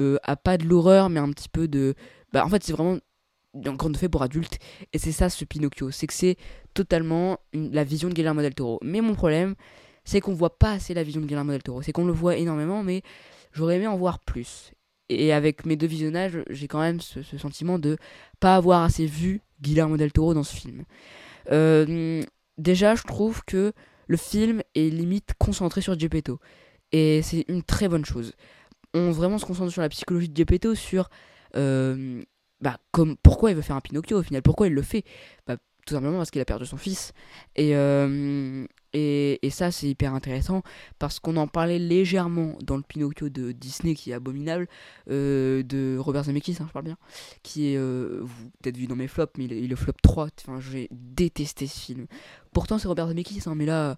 [0.00, 1.94] Euh, à pas de l'horreur, mais un petit peu de.
[2.32, 2.98] Bah, en fait, c'est vraiment
[3.54, 4.58] un conte de fées pour adultes.
[4.92, 5.92] Et c'est ça ce Pinocchio.
[5.92, 6.36] C'est que c'est
[6.74, 8.80] totalement la vision de Guillermo del Toro.
[8.82, 9.54] Mais mon problème,
[10.04, 11.82] c'est qu'on voit pas assez la vision de Guillermo del Toro.
[11.82, 13.02] C'est qu'on le voit énormément, mais
[13.52, 14.72] J'aurais aimé en voir plus.
[15.08, 17.96] Et avec mes deux visionnages, j'ai quand même ce, sentiment de
[18.38, 20.84] pas avoir assez vu Guillermo del Toro dans ce film.
[21.50, 22.22] Euh,
[22.58, 23.72] déjà, je trouve que
[24.06, 26.38] le film est limite concentré sur Geppetto.
[26.92, 28.32] Et c'est une très bonne chose.
[28.94, 31.10] On vraiment se concentre sur la psychologie de Geppetto, sur
[31.56, 32.22] euh,
[32.60, 35.04] bah, comme, pourquoi il veut faire un Pinocchio au final, pourquoi il le fait?
[35.46, 37.12] Bah, Tout simplement parce qu'il a perdu son fils.
[37.56, 40.62] Et, euh, Et, ça, c'est hyper intéressant
[40.98, 44.68] parce qu'on en parlait légèrement dans le Pinocchio de Disney qui est abominable,
[45.10, 46.96] euh, de Robert Zemeckis, hein, je parle bien,
[47.42, 50.28] qui est, euh, vous peut-être vu dans mes flops, mais il est, est flop 3.
[50.40, 52.06] Enfin, j'ai détesté ce film.
[52.52, 53.96] Pourtant, c'est Robert Zemeckis, hein, mais là,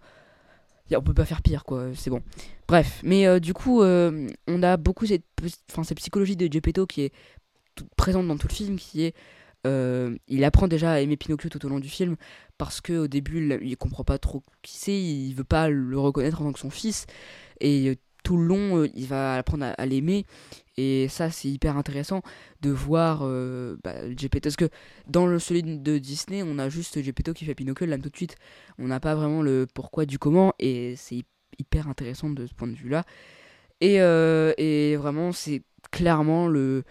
[0.98, 1.86] on peut pas faire pire, quoi.
[1.94, 2.22] C'est bon.
[2.68, 5.24] Bref, mais euh, du coup, euh, on a beaucoup cette,
[5.68, 7.12] cette psychologie de Geppetto qui est
[7.96, 9.14] présente dans tout le film, qui est
[9.66, 12.16] euh, il apprend déjà à aimer Pinocchio tout au long du film
[12.58, 16.40] parce que au début il, comprend pas trop qui c'est, il veut pas le reconnaître
[16.40, 17.06] en tant que son fils
[17.60, 17.94] et euh,
[18.24, 20.26] tout le long euh, il va apprendre à, l'aimer
[20.76, 22.22] et ça c'est hyper intéressant
[22.60, 24.68] de voir euh, bah, Geppetto parce que
[25.06, 28.16] dans le celui de Disney on a juste Geppetto qui fait Pinocchio là tout de
[28.16, 28.36] suite.
[28.78, 31.26] On n'a pas vraiment le pourquoi du comment et c'est hy-
[31.60, 33.04] hyper intéressant de ce point de vue là
[33.80, 36.84] et, vraiment c'est clairement le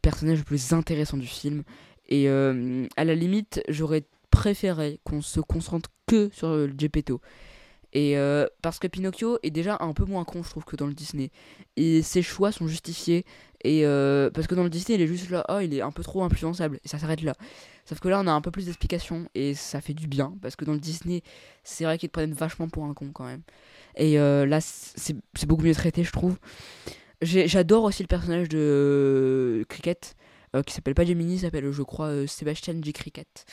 [0.00, 1.64] personnage le plus intéressant du film
[2.12, 7.22] et euh, à la limite, j'aurais préféré qu'on se concentre que sur euh, le Geppetto.
[7.94, 10.86] Et euh, parce que Pinocchio est déjà un peu moins con, je trouve, que dans
[10.86, 11.30] le Disney.
[11.76, 13.24] Et ses choix sont justifiés.
[13.64, 13.84] Et
[14.34, 16.22] parce que dans le Disney, il est juste là, oh, il est un peu trop
[16.22, 16.80] influençable.
[16.84, 17.34] Et ça s'arrête là.
[17.86, 19.26] Sauf que là, on a un peu plus d'explications.
[19.34, 20.34] Et ça fait du bien.
[20.42, 21.22] Parce que dans le Disney,
[21.64, 23.42] c'est vrai qu'ils te prennent vachement pour un con quand même.
[23.96, 26.38] Et là, c'est beaucoup mieux traité, je trouve.
[27.22, 30.16] J'adore aussi le personnage de Cricket
[30.54, 32.92] euh, qui s'appelle pas Gemini, s'appelle je crois euh, Sébastien J.
[32.92, 33.44] Cricket.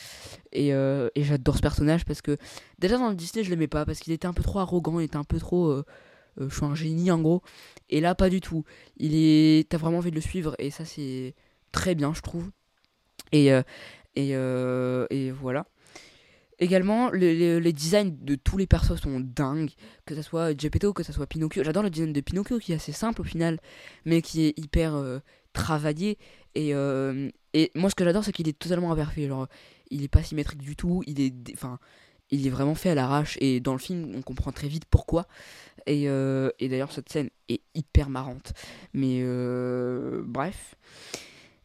[0.52, 2.36] Et, euh, et j'adore ce personnage parce que
[2.78, 5.04] déjà dans le Disney je l'aimais pas parce qu'il était un peu trop arrogant, il
[5.04, 5.84] était un peu trop euh,
[6.40, 7.42] euh, je suis un génie en gros.
[7.88, 8.64] Et là pas du tout.
[8.96, 11.34] Il est t'as vraiment envie de le suivre et ça c'est
[11.72, 12.50] très bien je trouve.
[13.32, 13.50] Et
[14.16, 15.66] et, et voilà.
[16.62, 19.70] Également, le- le- les designs de tous les persos sont dingues,
[20.04, 21.64] que ça soit Geppetto, que ça soit Pinocchio.
[21.64, 23.58] J'adore le design de Pinocchio qui est assez simple au final,
[24.04, 24.92] mais qui est hyper
[25.54, 26.18] travaillé.
[26.54, 29.28] Et, euh, et moi, ce que j'adore, c'est qu'il est totalement imparfait.
[29.28, 29.46] Genre,
[29.90, 31.02] il est pas symétrique du tout.
[31.06, 31.78] Il est, enfin,
[32.30, 33.36] il est vraiment fait à l'arrache.
[33.40, 35.26] Et dans le film, on comprend très vite pourquoi.
[35.86, 38.52] Et, euh, et d'ailleurs, cette scène est hyper marrante.
[38.92, 40.74] Mais euh, bref.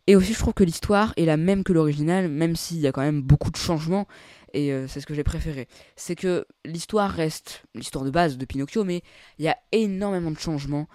[0.07, 2.91] Et aussi, je trouve que l'histoire est la même que l'original, même s'il y a
[2.91, 4.07] quand même beaucoup de changements.
[4.53, 5.67] Et c'est ce que j'ai préféré.
[5.97, 9.01] C'est que l'histoire reste l'histoire de base de Pinocchio, mais
[9.37, 10.87] il y a énormément de changements.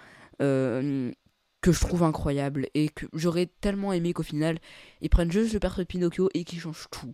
[1.61, 4.57] Que je trouve incroyable et que j'aurais tellement aimé qu'au final
[5.01, 7.13] ils prennent juste le perso de Pinocchio et qu'ils changent tout.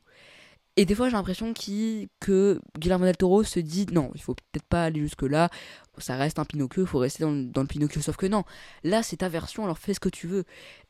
[0.77, 4.35] Et des fois j'ai l'impression qu'il- que Guillermo del Toro se dit non, il faut
[4.35, 5.49] peut-être pas aller jusque là,
[5.97, 8.01] ça reste un Pinocchio, il faut rester dans, le- dans le Pinocchio.
[8.01, 8.43] Sauf que non,
[8.83, 10.43] là c'est ta version, alors fais ce que tu veux.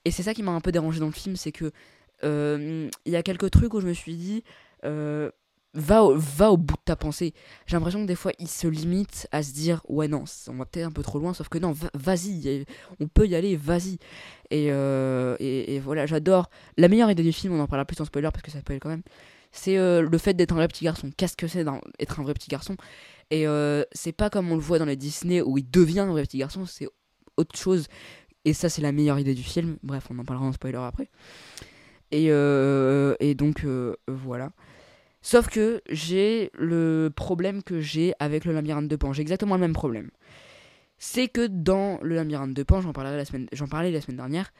[0.05, 1.71] Et c'est ça qui m'a un peu dérangé dans le film, c'est que
[2.23, 4.43] euh, il y a quelques trucs où je me suis dit
[4.85, 5.31] euh,
[5.77, 7.33] va, au, va au bout de ta pensée.
[7.67, 10.65] J'ai l'impression que des fois il se limite à se dire ouais non, on va
[10.65, 12.65] peut-être un peu trop loin, sauf que non, va- vas-y,
[12.99, 13.99] on peut y aller, vas-y.
[14.49, 16.49] Et, euh, et, voilà, j'adore.
[16.77, 18.79] La meilleure idée du film, on en parlera plus en spoiler parce que ça spoil
[18.79, 19.03] quand même,
[19.51, 21.11] c'est euh, le fait d'être un vrai petit garçon.
[21.15, 22.75] Qu'est-ce que c'est d'être un vrai petit garçon?
[23.29, 26.11] Et euh, c'est pas comme on le voit dans les Disney où il devient un
[26.11, 26.87] vrai petit garçon, c'est
[27.37, 27.87] autre chose.
[28.45, 29.77] Et ça, c'est la meilleure idée du film.
[29.83, 31.09] Bref, on en parlera en spoiler après.
[32.11, 32.29] Et,
[33.35, 33.65] donc,
[34.07, 34.51] voilà.
[35.29, 39.11] Sauf que j'ai le problème que j'ai avec le labyrinthe de Pan.
[39.11, 40.09] J'ai exactement le même problème.
[40.99, 44.53] C'est que dans le labyrinthe de Pan, j'en parlerai la semaine, parlais la semaine dernière,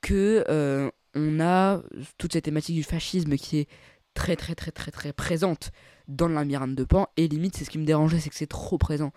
[0.00, 1.82] que euh, on a
[2.16, 3.68] toute cette thématique du fascisme qui est
[4.14, 5.72] très très très très très présente
[6.08, 7.06] dans le labyrinthe de Pan.
[7.18, 9.12] Et limite, c'est ce qui me dérangeait, c'est que c'est trop présent.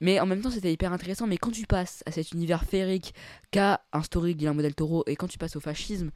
[0.00, 1.28] Mais en même temps, c'était hyper intéressant.
[1.28, 3.14] Mais quand tu passes à cet univers féerique
[3.52, 6.10] qu'a instauré Guillermo del Toro et quand tu passes au fascisme,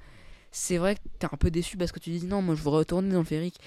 [0.51, 2.71] c'est vrai que t'es un peu déçu parce que tu dis non, moi je veux
[2.71, 3.61] retourner dans le féerique.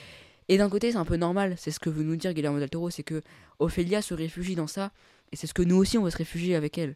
[0.50, 2.70] Et d'un côté, c'est un peu normal, c'est ce que veut nous dire Guillermo del
[2.70, 3.22] Toro, c'est que
[3.60, 4.92] Ophélia se réfugie dans ça,
[5.32, 6.96] et c'est ce que nous aussi on veut se réfugier avec elle.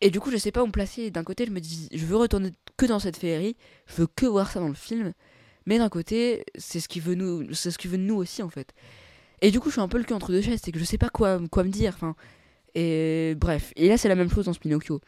[0.00, 1.10] Et du coup, je sais pas où me placer.
[1.10, 4.26] D'un côté, je me dis, je veux retourner que dans cette féerie, je veux que
[4.26, 5.12] voir ça dans le film,
[5.66, 8.72] mais d'un côté, c'est ce qui veut nous, ce veut nous aussi en fait.
[9.40, 10.84] Et du coup, je suis un peu le cul entre deux chaises, c'est que je
[10.84, 11.94] sais pas quoi, quoi me dire.
[11.96, 12.14] Enfin,
[12.74, 13.72] et bref.
[13.76, 15.00] Et là, c'est la même chose dans ce Pinocchio.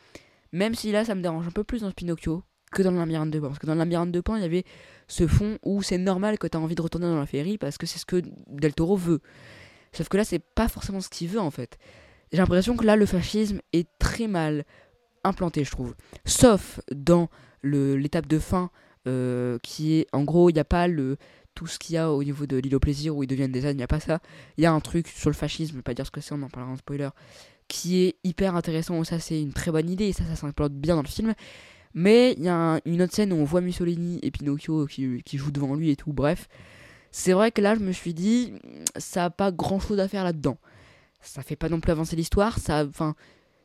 [0.53, 3.31] Même si là, ça me dérange un peu plus dans ce Pinocchio que dans labyrinthe
[3.31, 3.49] de Pan.
[3.49, 4.65] Parce que dans labyrinthe de Pan, il y avait
[5.09, 7.79] ce fond où c'est normal que tu as envie de retourner dans la féerie parce
[7.79, 9.21] que c'est ce que Del Toro veut.
[9.93, 11.79] Sauf que là, c'est pas forcément ce qu'il veut en fait.
[12.33, 14.65] J'ai l'impression que là, le fascisme est très mal
[15.25, 15.95] implanté, je trouve.
[16.25, 17.29] Sauf dans
[17.63, 18.71] l'étape de fin
[19.07, 21.17] euh, qui est en gros, il n'y a pas le
[21.55, 23.65] tout ce qu'il y a au niveau de l'île au plaisir où ils deviennent des
[23.65, 24.21] ânes, il n'y a pas ça.
[24.59, 26.35] Il y a un truc sur le fascisme, je vais pas dire ce que c'est,
[26.35, 27.09] on en parlera en spoiler,
[27.67, 29.03] qui est hyper intéressant.
[29.05, 31.35] Ça, c'est une très bonne idée et ça, ça s'implante bien dans le film.
[31.97, 35.23] Mais il y a un- une autre scène où on voit Mussolini et Pinocchio qui,
[35.25, 36.13] qui jouent devant lui et tout.
[36.13, 36.47] Bref,
[37.11, 38.53] c'est vrai que là, je me suis dit,
[38.97, 40.59] ça n'a pas grand chose à faire là-dedans.
[41.23, 42.59] Ça fait pas non plus avancer l'histoire.
[42.59, 43.15] Ça, enfin,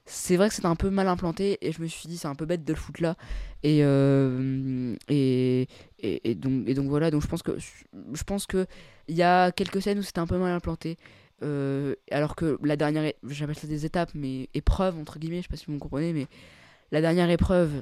[0.06, 2.36] c'est vrai que c'est un peu mal implanté et je me suis dit, c'est un
[2.36, 3.18] peu bête de le foutre là.
[3.64, 5.68] Et, euh, et,
[6.00, 7.12] et, donc, et donc voilà.
[7.12, 7.28] Donc je
[8.24, 8.66] pense que
[9.10, 10.98] il y a quelques scènes où c'était un peu mal implanté.
[11.44, 15.50] Euh, alors que la dernière, j'appelle ça des étapes, mais épreuves, entre guillemets, je sais
[15.50, 16.28] pas si vous me comprenez, mais
[16.92, 17.82] la dernière épreuve,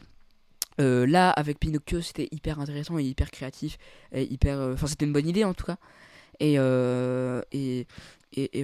[0.79, 3.77] euh, là, avec Pinocchio, c'était hyper intéressant et hyper créatif,
[4.11, 4.59] et hyper...
[4.59, 5.77] euh, Enfin, c'était une bonne idée, en tout cas.
[6.39, 7.85] Et, euh, et,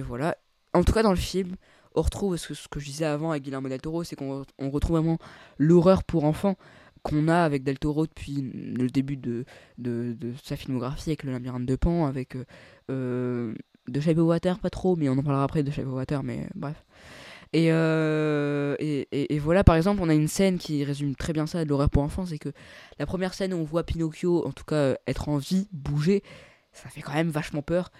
[0.00, 0.36] voilà.
[0.72, 1.56] En tout cas, dans le film,
[1.94, 4.96] on retrouve ce que, je disais avant avec Guillermo del Toro, c'est qu'on on retrouve
[4.98, 5.18] vraiment
[5.58, 6.56] l'horreur pour enfants
[7.02, 9.44] qu'on a avec Del Toro depuis le début de,
[10.42, 12.36] sa filmographie, avec le labyrinthe de Pan, avec
[12.88, 13.54] de
[14.00, 16.48] Shape of Water, pas trop, mais on en parlera après de Shape of Water, mais
[16.54, 16.82] bref.
[17.52, 21.32] Et, euh, et, et, et voilà, par exemple, on a une scène qui résume très
[21.32, 22.50] bien ça de l'horreur pour enfants, c'est que
[22.98, 26.22] la première scène où on voit Pinocchio, en tout cas, euh, être en vie, bouger,
[26.72, 27.90] ça fait quand même vachement peur.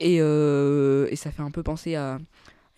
[0.00, 2.18] Et, euh, et ça fait un peu penser à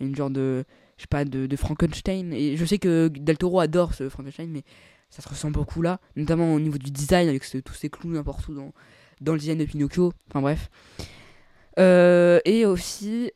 [0.01, 0.65] une genre de,
[0.97, 2.33] je sais pas, de, Frankenstein.
[2.33, 4.63] Et je sais que Del Toro adore ce Frankenstein, mais
[5.11, 8.47] ça se ressent beaucoup là, notamment au niveau du design, avec tous ces clous n'importe
[8.49, 8.73] où dans,
[9.21, 10.13] dans le design de Pinocchio.
[10.29, 10.71] Enfin bref.
[11.79, 13.33] Et aussi,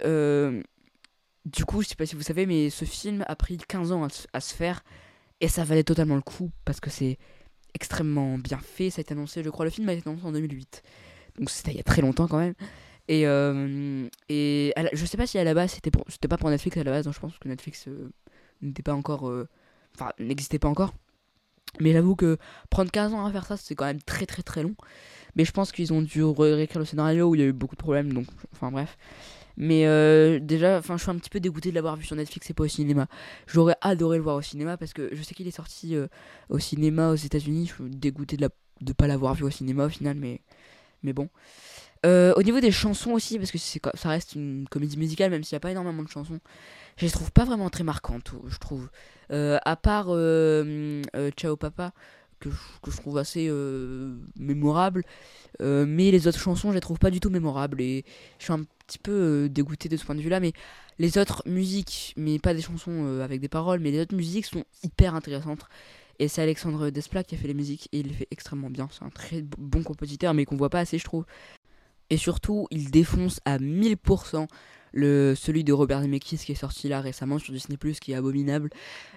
[1.44, 4.04] du coup, je sais pas si vous savez, mais ce film a pris 15 ans
[4.32, 4.82] à, se- faire
[5.40, 7.18] et ça valait totalement le coup parce que c'est
[7.74, 8.90] extrêmement bien fait.
[8.90, 10.82] Ça a été annoncé, je crois, le film a été annoncé en 2008.
[11.38, 12.54] Donc c'était il y a très longtemps quand même.
[13.08, 16.84] Et, euh, et je sais pas si à la base c'était pas pour Netflix à
[16.84, 18.12] la base, donc je pense que Netflix euh,
[18.60, 19.28] n'était pas encore.
[19.28, 19.48] euh,
[19.94, 20.94] Enfin, n'existait pas encore.
[21.80, 22.38] Mais j'avoue que
[22.70, 24.74] prendre 15 ans à faire ça, c'est quand même très très très long.
[25.36, 27.76] Mais je pense qu'ils ont dû réécrire le scénario où il y a eu beaucoup
[27.76, 28.96] de problèmes, donc enfin bref.
[29.56, 32.54] Mais euh, déjà, je suis un petit peu dégoûté de l'avoir vu sur Netflix et
[32.54, 33.06] pas au cinéma.
[33.46, 36.06] J'aurais adoré le voir au cinéma parce que je sais qu'il est sorti euh,
[36.48, 37.66] au cinéma aux États-Unis.
[37.66, 38.48] Je suis dégoûté de la
[38.96, 40.40] pas l'avoir vu au cinéma au final, mais
[41.02, 41.28] mais bon.
[42.04, 45.54] Euh, au niveau des chansons aussi, parce que ça reste une comédie musicale, même s'il
[45.54, 46.40] n'y a pas énormément de chansons,
[46.96, 48.90] je les trouve pas vraiment très marquantes, je trouve.
[49.30, 50.06] À part
[51.36, 51.92] Ciao Papa,
[52.42, 55.04] que je, trouve assez euh, mémorable,
[55.60, 58.04] euh, mais les autres chansons, je les trouve pas du tout mémorables, et
[58.38, 60.52] je suis un petit peu euh, dégoûté de ce point de vue-là, mais
[60.98, 64.64] les autres musiques, mais pas des chansons avec des paroles, mais les autres musiques sont
[64.82, 65.64] hyper intéressantes.
[66.18, 68.88] Et c'est Alexandre Desplat qui a fait les musiques, et il les fait extrêmement bien.
[68.92, 71.24] C'est un très bon compositeur, mais qu'on voit pas assez, je trouve.
[72.12, 74.46] Et surtout, il défonce à 1000%
[74.92, 78.68] le, celui de Robert Zemeckis qui est sorti là récemment sur Disney qui est abominable.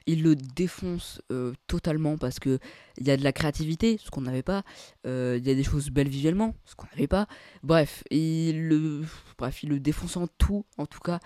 [0.08, 2.58] Il le défonce euh, totalement parce que
[2.98, 4.64] il y a de la créativité, ce qu'on n'avait pas.
[5.06, 7.28] Euh, Il y a des choses belles visuellement, ce qu'on n'avait pas.
[7.64, 9.02] Bref, il le,
[9.38, 11.20] bref, il le défonce en tout, en tout cas.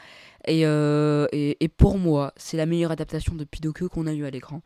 [0.47, 1.27] Et, euh,
[1.77, 4.63] pour moi, c'est la meilleure adaptation de Pinocchio qu'on a eu à l'écran.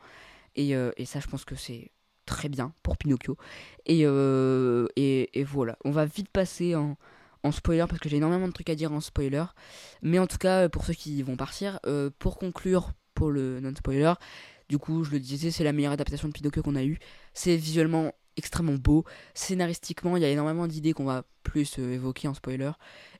[0.55, 1.91] Et ça, je pense que c'est
[2.25, 3.37] très bien pour Pinocchio.
[3.85, 6.97] Et, euh, et, et voilà, on va vite passer en,
[7.43, 9.43] en spoiler parce que j'ai énormément de trucs à dire en spoiler.
[10.01, 14.13] Mais en tout cas, pour ceux qui vont partir, euh, pour conclure pour le non-spoiler,
[14.69, 16.97] du coup, je le disais, c'est la meilleure adaptation de Pinocchio qu'on a eue.
[17.33, 19.05] C'est visuellement extrêmement beau.
[19.33, 22.71] Scénaristiquement, il y a énormément d'idées qu'on va plus euh, évoquer en spoiler.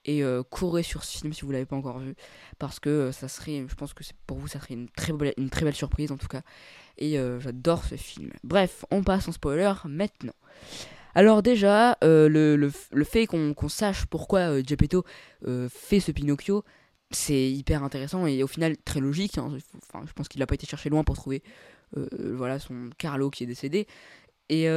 [0.05, 2.15] Et euh, courez sur ce film si vous l'avez pas encore vu.
[2.59, 5.33] Parce que euh, ça serait, je pense que pour vous, ça serait une très, belle,
[5.37, 6.41] une très belle surprise en tout cas.
[6.97, 8.31] Et euh, j'adore ce film.
[8.43, 10.33] Bref, on passe en spoiler maintenant.
[11.15, 15.03] Alors déjà, euh, le, le, fait qu'on qu'on sache pourquoi euh, Geppetto
[15.47, 16.63] euh, fait ce Pinocchio,
[17.11, 19.37] c'est hyper intéressant et au final très logique.
[19.37, 19.55] hein.
[19.89, 21.43] Enfin, je pense qu'il n'a pas été cherché loin pour trouver
[22.19, 23.85] voilà, son Carlo qui est décédé.
[24.49, 24.67] Et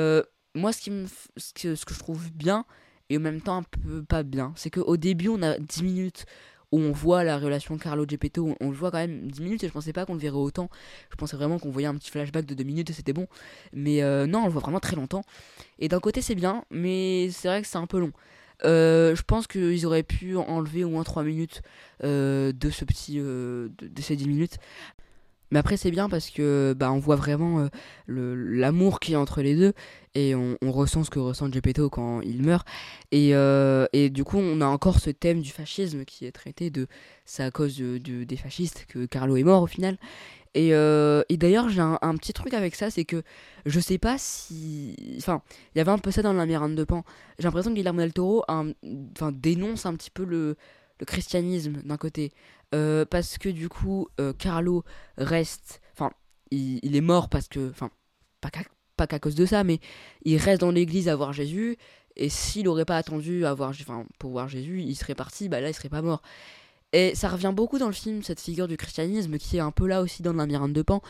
[0.54, 1.06] moi, ce, qui me,
[1.38, 2.66] ce, que, ce que je trouve bien,
[3.08, 6.26] et en même temps un peu pas bien, c'est qu'au début, on a 10 minutes
[6.72, 9.68] où on voit la relation Carlo-Geppetto, on, on le voit quand même 10 minutes et
[9.68, 10.68] je pensais pas qu'on le verrait autant.
[11.10, 13.26] Je pensais vraiment qu'on voyait un petit flashback de 2 minutes et c'était bon.
[13.72, 15.22] Mais euh, non, on le voit vraiment très longtemps.
[15.78, 18.12] Et d'un côté, c'est bien, mais c'est vrai que c'est un peu long.
[18.64, 21.62] Euh, je pense qu'ils auraient pu enlever au moins 3 minutes
[22.04, 24.56] euh, de ces 10 minutes.
[25.50, 27.68] Mais après c'est bien parce que bah on voit vraiment euh,
[28.08, 29.72] l'amour qu'il y a entre les deux
[30.14, 32.66] et on, ressent ce que ressent Geppetto quand il meurt.
[33.12, 36.70] Et, euh, et du coup on a encore ce thème du fascisme qui est traité
[36.70, 36.86] de
[37.24, 39.98] c'est à cause de- de- des fascistes que Carlo est mort au final.
[40.54, 43.22] Et, euh, et d'ailleurs j'ai un, petit truc avec ça c'est que
[43.66, 45.42] je sais pas si enfin
[45.74, 47.04] il y avait un peu ça dans la Mirande de Pan.
[47.38, 48.72] J'ai l'impression que Guillermo del Toro un-
[49.32, 50.56] dénonce un petit peu le
[50.98, 52.32] le christianisme d'un côté
[52.74, 54.84] euh, parce que du coup euh, Carlo
[55.18, 56.10] reste enfin
[56.50, 57.90] il, est mort parce que enfin
[58.40, 58.62] pas qu'à
[58.96, 59.78] pas cause de ça mais
[60.24, 61.76] il reste dans l'église à voir Jésus
[62.16, 63.72] et s'il aurait pas attendu à voir
[64.18, 66.22] pour voir Jésus il serait parti bah là il serait pas mort.
[66.92, 69.86] Et ça revient beaucoup dans le film cette figure du christianisme qui est un peu
[69.86, 71.02] là aussi dans la Mirande de Pan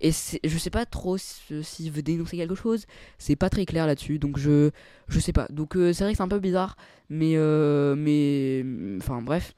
[0.00, 2.86] et je sais pas trop si- s'il veut dénoncer quelque chose
[3.18, 4.70] c'est pas très clair là-dessus donc je
[5.08, 5.48] je sais pas.
[5.50, 6.76] Donc euh, c'est vrai que c'est un peu bizarre
[7.10, 8.64] mais euh, mais
[9.02, 9.54] enfin bref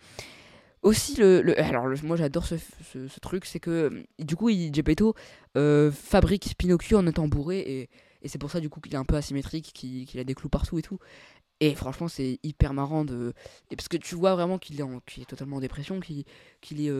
[0.87, 2.57] aussi le, le- alors moi j'adore ce,
[2.93, 5.15] ce, truc c'est que du coup il, Geppetto
[5.57, 7.91] euh, fabrique Pinocchio en étant bourré et,
[8.23, 10.49] et c'est pour ça du coup qu'il est un peu asymétrique qu'il a des clous
[10.49, 10.99] partout et tout
[11.61, 13.33] Et franchement, c'est hyper marrant de.
[13.71, 14.99] Et parce que tu vois vraiment qu'il est, en...
[15.19, 16.91] est totalement en dépression, qu'il est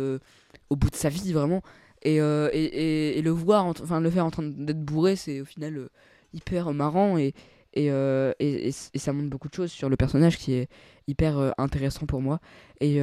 [0.71, 1.63] au bout de sa vie, vraiment.
[2.03, 5.89] Et, et, et, le voir, enfin, le faire en train d'être bourré, c'est au final
[6.33, 7.19] hyper marrant.
[7.19, 7.35] Et,
[7.77, 10.69] et, et, et, ça montre beaucoup de choses sur le personnage qui est
[11.07, 12.41] hyper intéressant pour moi.
[12.81, 12.97] Et,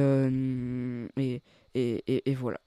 [1.74, 2.58] et, et, voilà.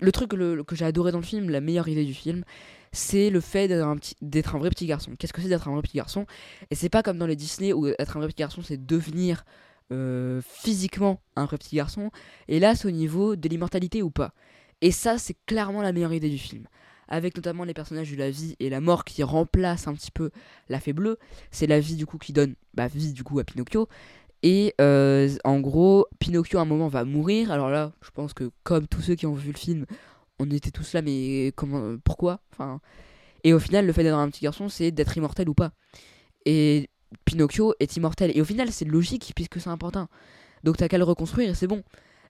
[0.00, 2.44] Le truc que j'ai adoré dans le film, la meilleure idée du film,
[2.92, 5.12] c'est le fait d'être un, un vrai petit garçon.
[5.18, 6.26] Qu'est-ce que c'est d'être un vrai petit garçon?
[6.70, 9.44] Et c'est pas comme dans les Disney où être un vrai petit garçon, c'est devenir
[9.92, 12.10] euh, physiquement un vrai petit garçon.
[12.48, 14.32] Et là, c'est au niveau de l'immortalité ou pas.
[14.80, 16.66] Et ça, c'est clairement la meilleure idée du film.
[17.12, 20.30] Avec notamment les personnages de la vie et la mort qui remplacent un petit peu
[20.70, 21.18] la fée bleue.
[21.50, 23.86] C'est la vie du coup qui donne bah, vie du coup à Pinocchio.
[24.42, 27.52] Et euh, en gros, Pinocchio à un moment va mourir.
[27.52, 29.84] Alors là, je pense que comme tous ceux qui ont vu le film,
[30.38, 32.80] on était tous là, mais comment, pourquoi enfin,
[33.44, 35.72] Et au final, le fait d'être un petit garçon, c'est d'être immortel ou pas.
[36.46, 36.88] Et
[37.26, 38.32] Pinocchio est immortel.
[38.34, 40.08] Et au final, c'est logique puisque c'est important.
[40.64, 41.82] Donc t'as qu'à le reconstruire et c'est bon.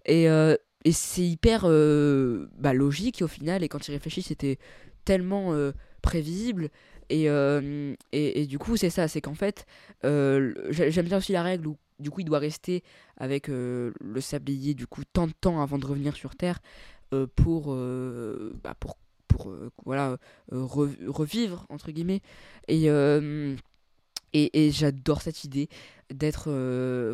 [0.04, 3.62] Et, euh, et c'est hyper euh, bah, logique au final.
[3.62, 4.58] Et quand il réfléchit, c'était
[5.04, 5.54] tellement
[6.02, 6.70] prévisible.
[7.10, 9.66] Et, et, et, du coup, c'est ça, c'est qu'en fait,
[10.02, 12.82] j'aime bien aussi la règle où du coup il doit rester
[13.16, 16.60] avec euh, le sablier du coup tant de temps avant de revenir sur Terre
[17.14, 19.54] euh, pour, euh, bah, pour, pour
[19.86, 20.18] voilà,
[20.50, 22.20] revivre entre guillemets.
[22.68, 22.88] Et,
[24.32, 25.68] et, j'adore cette idée
[26.12, 26.50] d'être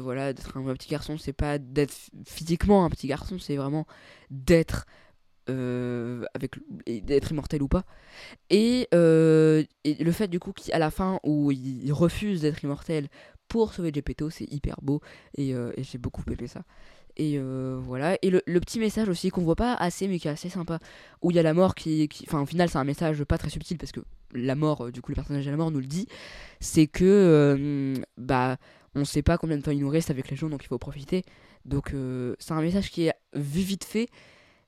[0.01, 1.19] voilà, d'être un petit garçon.
[1.19, 1.95] C'est pas d'être
[2.27, 3.87] physiquement un petit garçon, c'est vraiment
[4.31, 4.87] d'être
[5.49, 7.85] avec d'être immortel ou pas
[8.51, 13.09] et, et, le fait du coup qu'à la fin où il refuse d'être immortel
[13.49, 15.01] pour sauver Gepetto, c'est hyper beau
[15.39, 16.63] euh, et, j'ai beaucoup aimé ça.
[17.17, 18.17] Et euh, voilà.
[18.23, 20.79] Et le, petit message aussi qu'on voit pas assez, mais qui est assez sympa,
[21.23, 22.09] où il y a la mort qui.
[22.29, 24.01] Enfin, au final, c'est un message pas très subtil parce que
[24.33, 26.07] la mort, euh, du coup, le personnage de la mort nous le dit,
[26.61, 27.95] c'est que.
[28.17, 28.57] bah.
[28.95, 30.79] On sait pas combien de temps il nous reste avec les gens, donc il faut
[30.79, 31.23] profiter.
[31.67, 31.95] Donc,
[32.39, 34.09] c'est un message qui est vu vite fait,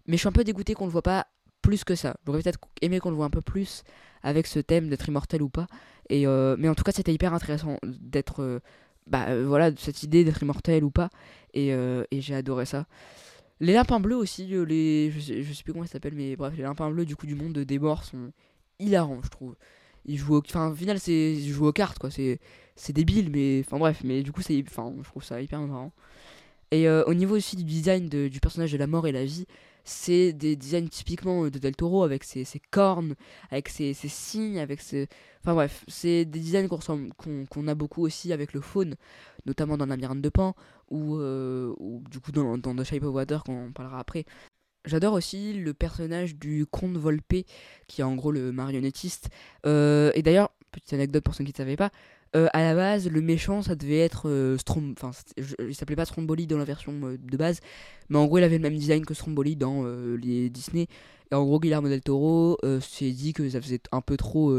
[0.07, 1.27] mais je suis un peu dégoûté qu'on le voit pas
[1.63, 2.17] plus que ça.
[2.27, 3.83] J'aurais peut-être aimé qu'on le voit un peu plus
[4.23, 5.67] avec ce thème d'être immortel ou pas.
[6.09, 8.43] Et, euh, mais en tout cas, c'était hyper intéressant d'être.
[8.43, 8.61] Euh,
[9.07, 11.11] bah euh, voilà, cette idée d'être immortel ou pas.
[11.55, 12.87] Et, et j'ai adoré ça.
[13.59, 16.63] Les lapins bleus aussi, les, je, sais, sais plus comment ils s'appellent, mais bref, les
[16.63, 18.33] lapins bleus du coup du monde de morts sont
[18.81, 19.57] hilarants, je trouve.
[20.07, 22.11] Ils jouent au, enfin, au final, c'est, jouent aux cartes, quoi.
[22.11, 22.39] C'est,
[22.91, 25.93] débile, mais enfin bref, mais du coup, c'est, enfin, je trouve ça hyper marrant.
[26.73, 29.47] Et au niveau aussi du design du personnage de la mort et la vie,
[29.85, 33.15] c'est des designs typiquement de Del Toro avec ses, cornes,
[33.51, 35.09] avec ses, signes, avec ses.
[35.43, 38.97] Enfin bref, c'est des designs qu'on a beaucoup aussi avec le faune,
[39.47, 40.55] notamment dans La Mirande de Pan
[40.91, 44.25] ou, euh, ou du coup dans, dans The Shape of Water, qu'on parlera après.
[44.85, 47.45] J'adore aussi le personnage du comte Volpe,
[47.87, 49.29] qui est en gros le marionnettiste.
[49.67, 51.91] Euh, et d'ailleurs, petite anecdote pour ceux qui ne savaient pas,
[52.37, 54.95] euh, à la base, le méchant, ça devait être euh, Strom...
[54.97, 57.61] Enfin, il s'appelait pas Stromboli dans la version euh, de base,
[58.09, 60.87] mais en gros, il avait le même design que Stromboli dans les Disney.
[61.33, 64.53] Et en gros, Guillermo del Toro s'est dit que ça faisait un peu trop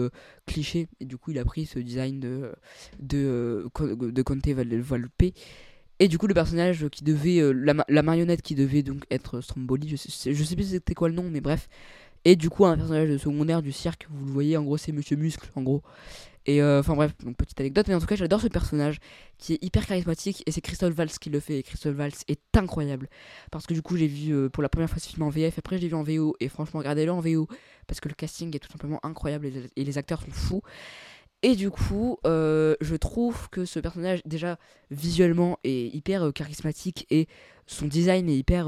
[0.45, 2.51] cliché, et du coup, il a pris ce design de,
[2.99, 4.47] de, de Conte.
[6.01, 7.41] Et du coup, le personnage qui devait.
[7.53, 11.41] La, marionnette qui devait donc être Stromboli, je sais, plus c'était quoi le nom, mais
[11.41, 11.69] bref.
[12.25, 15.15] Et du coup, un personnage secondaire du cirque, vous le voyez, en gros, c'est Monsieur
[15.15, 15.83] Muscle, en gros.
[16.47, 18.97] Et euh, enfin bref, petite anecdote, mais en tout cas j'adore ce personnage
[19.37, 21.59] qui est hyper charismatique et c'est Christophe Valls qui le fait.
[21.59, 23.09] Et Christophe Valls est incroyable
[23.51, 25.59] parce que du coup j'ai vu euh, pour la première fois ce film en VF,
[25.59, 27.47] après je l'ai vu en VO et franchement regardez-le en VO
[27.85, 30.61] parce que le casting est tout simplement incroyable et les acteurs sont fous.
[31.43, 34.57] Et du coup, euh, je trouve que ce personnage, déjà
[34.91, 37.27] visuellement, est hyper charismatique et
[37.65, 38.67] son design est hyper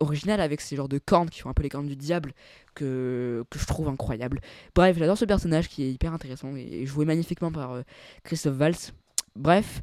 [0.00, 2.34] original avec ces genres de cornes qui font un peu les cornes du diable
[2.74, 4.40] que, que je trouve incroyable.
[4.74, 7.82] Bref, j'adore ce personnage qui est hyper intéressant et, joué magnifiquement par euh,
[8.24, 8.92] Christophe Valls.
[9.36, 9.82] Bref,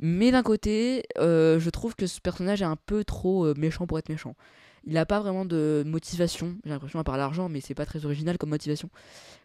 [0.00, 3.86] mais d'un côté, euh, je trouve que ce personnage est un peu trop euh, méchant
[3.86, 4.34] pour être méchant.
[4.86, 8.04] Il n'a pas vraiment de motivation, j'ai l'impression, à part l'argent, mais c'est pas très
[8.06, 8.88] original comme motivation.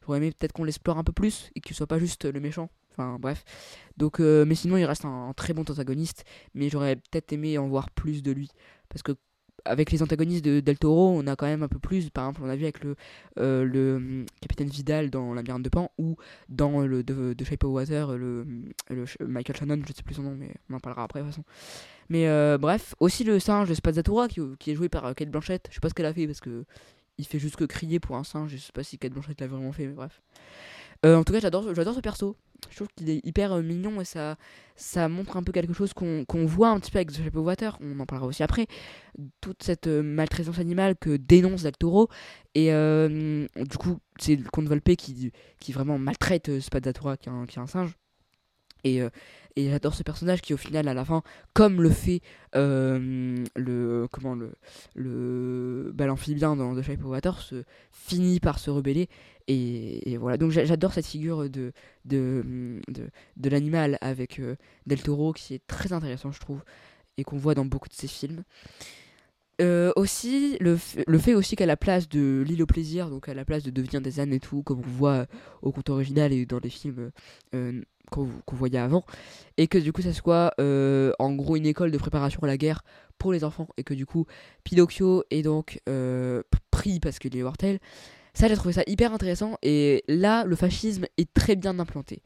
[0.05, 2.69] J'aurais aimé peut-être qu'on l'explore un peu plus et qu'il soit pas juste le méchant.
[2.91, 3.43] Enfin, bref.
[3.97, 7.89] Donc, mais sinon, il reste un très bon antagoniste, mais j'aurais peut-être aimé en voir
[7.89, 8.49] plus de lui.
[8.87, 9.13] Parce que
[9.65, 12.09] avec les antagonistes de Del Toro, on a quand même un peu plus.
[12.09, 12.95] Par exemple, on a vu avec le,
[13.39, 16.17] euh, le hum, capitaine Vidal dans La Labyrinthe de Pan ou
[16.49, 18.45] dans le de, de Shape of Water, le,
[18.89, 21.25] le, Michael Shannon, je ne sais plus son nom, mais on en parlera après de
[21.25, 21.45] toute façon.
[22.09, 25.29] Mais euh, bref, aussi le singe de Spazzatura qui, qui est joué par euh, Kate
[25.29, 25.67] Blanchett.
[25.69, 26.65] Je sais pas ce qu'elle a fait parce que
[27.17, 28.51] il fait juste que crier pour un singe.
[28.51, 30.21] Je sais pas si Kate Blanchett l'a vraiment fait, mais bref.
[31.05, 32.35] Euh, en tout cas, j'adore, ce perso.
[32.69, 34.37] Je trouve qu'il est hyper euh, mignon et ça,
[34.75, 37.45] ça montre un peu quelque chose qu'on, voit un petit peu avec The Shape of
[37.45, 37.77] Water.
[37.81, 38.67] On en parlera aussi après.
[39.41, 42.09] Toute cette euh, maltraitance animale que dénonce Del Toro.
[42.53, 47.61] Et du coup, c'est le comte Volpe qui, qui vraiment maltraite Spadatura, qui qui est
[47.61, 47.95] un singe.
[48.83, 49.01] Et,
[49.55, 51.21] et j'adore ce personnage qui au final à la fin
[51.53, 52.21] comme le fait
[52.53, 54.53] le comment le
[54.95, 56.15] le bah, dans
[56.75, 59.09] The Shape of Water se finit par se rebeller.
[59.47, 60.37] Et, voilà.
[60.37, 61.73] Donc j'adore cette figure de
[62.05, 64.41] de, de, de l'animal avec
[64.87, 66.63] Del Toro qui est très intéressant je trouve
[67.17, 68.43] et qu'on voit dans beaucoup de ses films
[69.59, 73.33] euh, aussi, le, le, fait aussi qu'à la place de l'île au plaisir, donc à
[73.33, 75.25] la place de devenir des ânes et tout, comme on voit euh,
[75.61, 77.11] au conte original et dans les films
[77.53, 79.05] euh, qu'on voyait avant,
[79.57, 82.83] et que du coup ça soit en gros une école de préparation à la guerre
[83.17, 84.25] pour les enfants, et que du coup
[84.63, 85.79] Pinocchio est donc
[86.71, 87.79] pris parce qu'il est mortel.
[88.33, 92.21] Ça, j'ai trouvé ça hyper intéressant, et là, le fascisme est très bien implanté.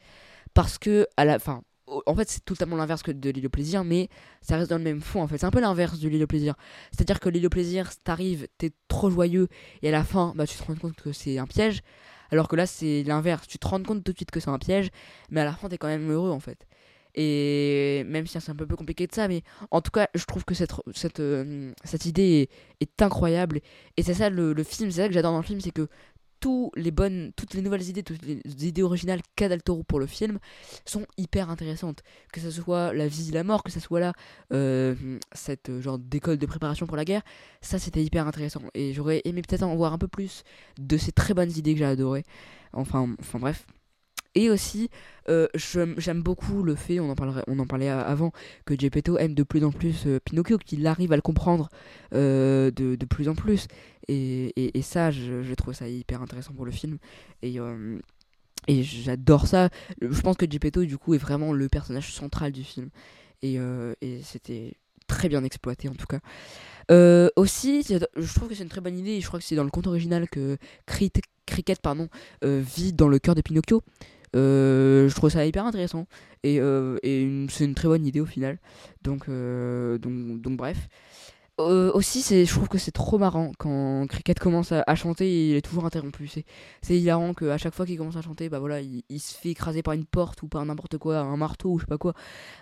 [0.53, 3.83] Parce que, à la fin, en fait, c'est totalement l'inverse que de l'île au plaisir,
[3.83, 4.09] mais
[4.41, 5.21] ça reste dans le même fond.
[5.21, 6.55] En fait, c'est un peu l'inverse de l'île au plaisir.
[6.91, 9.47] C'est-à-dire que l'île au plaisir, t'arrives, t'es trop joyeux,
[9.81, 11.81] et à la fin, bah, tu te rends compte que c'est un piège.
[12.31, 13.47] Alors que là, c'est l'inverse.
[13.47, 14.89] Tu te rends compte tout de suite que c'est un piège,
[15.29, 16.65] mais à la fin, t'es quand même heureux, en fait.
[17.13, 20.25] Et même si c'est un peu plus compliqué de ça, mais en tout cas, je
[20.25, 22.49] trouve que cette, cette, euh, cette idée
[22.81, 23.61] est, incroyable.
[23.95, 25.87] Et c'est ça le, le film, c'est ça que j'adore dans le film, c'est que
[26.75, 30.05] les bonnes, toutes les nouvelles idées, toutes les idées originales qu'a Del Toro pour le
[30.05, 30.39] film
[30.85, 32.03] sont hyper intéressantes.
[32.31, 34.13] Que ce soit la vie, la mort, que ce soit là
[34.53, 34.95] euh,
[35.31, 37.21] cette euh, genre d'école de préparation pour la guerre,
[37.61, 38.61] ça c'était hyper intéressant.
[38.73, 40.43] Et j'aurais aimé peut-être en voir un peu plus
[40.79, 42.23] de ces très bonnes idées que j'ai adorées.
[42.73, 43.65] Enfin, enfin bref.
[44.35, 44.89] Et aussi,
[45.29, 48.31] euh, j'aime beaucoup le fait, on en, parlerait, on en parlait avant,
[48.65, 51.69] que Gepetto aime de plus en plus Pinocchio, qu'il arrive à le comprendre
[52.11, 53.67] de, de, plus en plus.
[54.07, 56.97] Et, et, ça, je, je, trouve ça hyper intéressant pour le film.
[57.41, 57.99] Et, euh,
[58.67, 59.69] et j'adore ça.
[60.01, 62.89] Je pense que Gepetto, du coup, est vraiment le personnage central du film.
[63.41, 64.73] Et, euh, et c'était
[65.07, 66.19] très bien exploité, en tout cas.
[66.91, 69.11] Euh, aussi, je trouve que c'est une très bonne idée.
[69.11, 72.09] Et je crois que c'est dans le conte original que Cricket pardon,
[72.43, 73.81] vit dans le cœur de Pinocchio.
[74.35, 76.07] Je trouve ça hyper intéressant
[76.43, 78.59] et, et c'est une très bonne idée au final.
[79.01, 80.87] Donc, donc, donc bref.
[81.61, 85.61] Euh, aussi, je trouve que c'est trop marrant quand Cricket commence à, chanter il est
[85.61, 86.27] toujours interrompu.
[86.27, 86.43] C'est,
[86.97, 89.93] hilarant qu'à chaque fois qu'il commence à chanter, bah voilà, il, se fait écraser par
[89.93, 92.13] une porte ou par n'importe quoi, un marteau ou je sais pas quoi.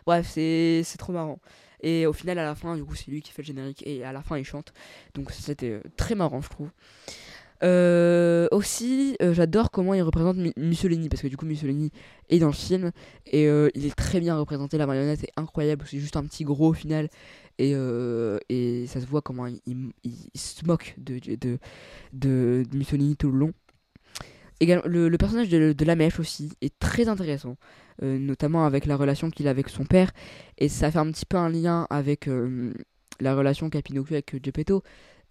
[0.06, 1.40] Bref, c'est, trop marrant.
[1.82, 4.04] Et au final, à la fin, du coup, c'est lui qui fait le générique et
[4.06, 4.74] à la fin, il chante.
[5.16, 6.70] Donc c'était euh, très marrant, je trouve.
[7.64, 11.92] Euh, aussi, j'adore comment il représente Mussolini, parce que du coup, Mussolini
[12.30, 12.92] est dans le film,
[13.26, 16.70] et il est très bien représenté, la marionnette est incroyable, c'est juste un petit gros
[16.70, 17.10] au final,
[17.60, 19.62] et, euh, et ça se voit comment il,
[20.04, 21.60] il, se moque de, de,
[22.14, 23.54] de, Mussolini tout le long.
[24.60, 27.58] Également, le, personnage de, de la mèche aussi est très intéressant,
[28.02, 30.12] euh, notamment avec la relation qu'il a avec son père,
[30.58, 32.74] et ça fait un petit peu un lien avec euh,
[33.20, 34.84] la relation qu'a Pinocchio avec Geppetto,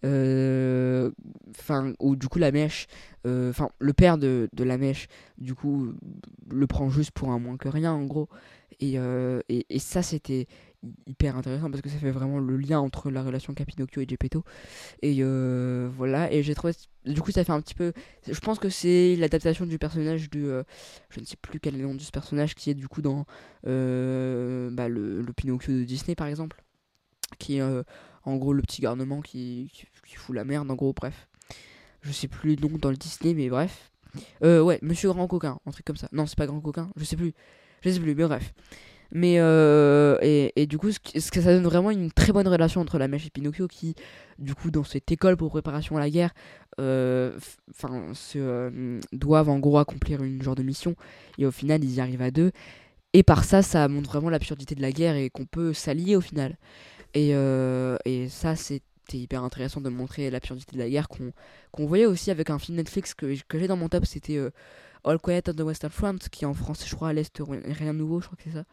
[0.04, 2.86] enfin ou du coup la mèche
[3.24, 5.06] enfin le père de, de, la mèche
[5.38, 5.92] du coup
[6.50, 8.28] le prend juste pour un moins que rien en gros.
[8.80, 8.96] Et,
[9.48, 10.48] et, et ça c'était
[11.06, 14.44] hyper intéressant parce que ça fait vraiment le lien entre la relation Capinocchio et Geppetto.
[15.02, 16.32] Et euh, voilà.
[16.32, 16.74] Et j'ai trouvé
[17.04, 17.92] du coup ça fait un petit peu
[18.28, 20.62] je pense que c'est l'adaptation du personnage de euh,
[21.10, 23.02] je ne sais plus quel est le nom de ce personnage qui est du coup
[23.02, 23.26] dans
[23.66, 26.62] euh, bah, le, le, Pinocchio de Disney par exemple
[27.38, 27.62] qui est
[28.24, 29.70] en gros le petit garnement qui,
[30.06, 31.28] qui, fout la merde en gros bref.
[32.02, 33.90] Je sais plus le nom dans le Disney mais bref.
[34.42, 36.08] Ouais Monsieur Grand Coquin un truc comme ça.
[36.12, 37.34] Non c'est pas Grand Coquin je sais plus.
[37.82, 38.52] Je sais plus mais bref.
[39.14, 40.98] Mais euh, et, et, du coup, ce
[41.30, 43.94] que, ça donne vraiment une très bonne relation entre la mèche et Pinocchio qui,
[44.38, 46.32] du coup, dans cette école pour préparation à la guerre,
[46.80, 47.38] euh,
[48.14, 50.96] se euh, doivent en gros accomplir une genre de mission.
[51.36, 52.52] Et au final ils y arrivent à deux.
[53.12, 56.22] Et par ça, ça montre vraiment l'absurdité de la guerre et qu'on peut s'allier au
[56.22, 56.56] final.
[57.14, 58.82] Et, et ça, c'était
[59.12, 63.14] hyper intéressant de montrer l'absurdité de la guerre qu'on voyait aussi avec un film Netflix
[63.14, 64.38] que, que j'ai dans mon top, c'était
[65.04, 67.98] All Quiet on the Western Front, qui en français, je crois, à l'Est, rien de
[67.98, 68.64] nouveau, je crois que c'est ça.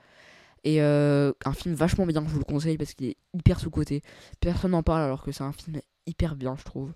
[0.63, 4.01] Et euh, un film vachement bien, je vous le conseille parce qu'il est hyper sous-côté.
[4.39, 6.93] Personne n'en parle alors que c'est un film hyper bien, je trouve.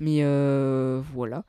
[0.00, 1.44] Mais euh, voilà.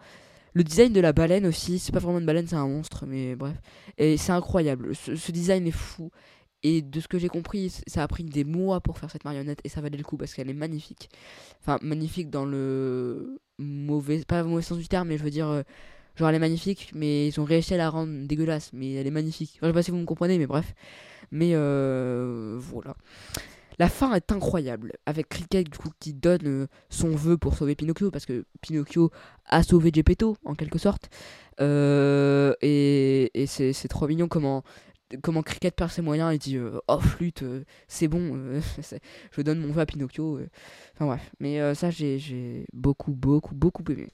[0.53, 3.35] Le design de la baleine aussi, c'est pas vraiment une baleine, c'est un monstre, mais
[3.35, 3.55] bref.
[3.97, 4.95] Et c'est incroyable.
[4.95, 6.11] Ce, design est fou.
[6.69, 9.61] Et de ce que j'ai compris, ça a pris des mois pour faire cette marionnette
[9.63, 11.09] et ça valait le coup parce qu'elle est magnifique.
[11.61, 15.47] Enfin, magnifique dans le mauvais, pas le mauvais sens du terme, mais je veux dire,
[15.47, 15.63] euh,
[16.17, 19.11] genre elle est magnifique, mais ils ont réussi à la rendre dégueulasse, mais elle est
[19.11, 19.53] magnifique.
[19.55, 20.73] Enfin, je sais pas si vous me comprenez, mais bref.
[21.31, 22.97] Mais euh, voilà.
[23.79, 27.75] La fin est incroyable, avec Cricket du coup, qui donne euh, son vœu pour sauver
[27.75, 29.09] Pinocchio, parce que Pinocchio
[29.45, 31.09] a sauvé Geppetto, en quelque sorte.
[31.59, 34.63] Et, et c'est trop mignon comment,
[35.21, 37.43] comment Cricket perd ses moyens et dit Oh flûte,
[37.87, 38.59] c'est bon,
[39.31, 40.39] je donne mon vœu à Pinocchio.
[40.95, 44.09] Enfin bref, mais ça j'ai beaucoup, beaucoup, beaucoup aimé.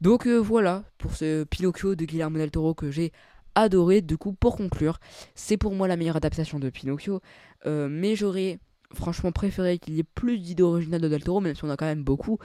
[0.00, 3.12] Donc voilà, pour ce Pinocchio de Guillermo del Toro que j'ai
[3.58, 4.00] adoré.
[4.00, 5.00] Du coup, pour conclure,
[5.34, 7.20] c'est pour moi la meilleure adaptation de Pinocchio.
[7.66, 8.58] Euh, mais j'aurais
[8.94, 11.76] franchement préféré qu'il y ait plus d'idées originales de Del Toro, même si on a
[11.76, 12.38] quand même beaucoup.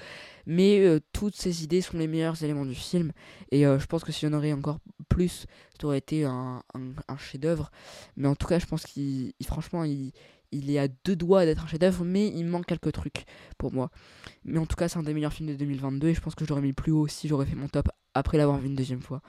[0.46, 3.12] Mais euh, toutes ces idées sont les meilleurs éléments du film.
[3.52, 4.80] Et euh, je pense que s'il y en aurait encore
[5.10, 5.46] plus,
[5.80, 6.62] ça aurait été un,
[7.18, 7.72] chef-d'œuvre.
[8.18, 10.12] Mais en tout cas, je pense qu'il, franchement, il,
[10.52, 13.26] est à deux doigts d'être un chef-d'œuvre, mais il manque quelques trucs
[13.58, 13.89] pour moi.
[14.44, 16.46] Mais en tout cas, c'est un des meilleurs films de 2022 et je pense que
[16.46, 19.02] je l'aurais mis plus haut si j'aurais fait mon top après l'avoir vu une deuxième
[19.02, 19.22] fois.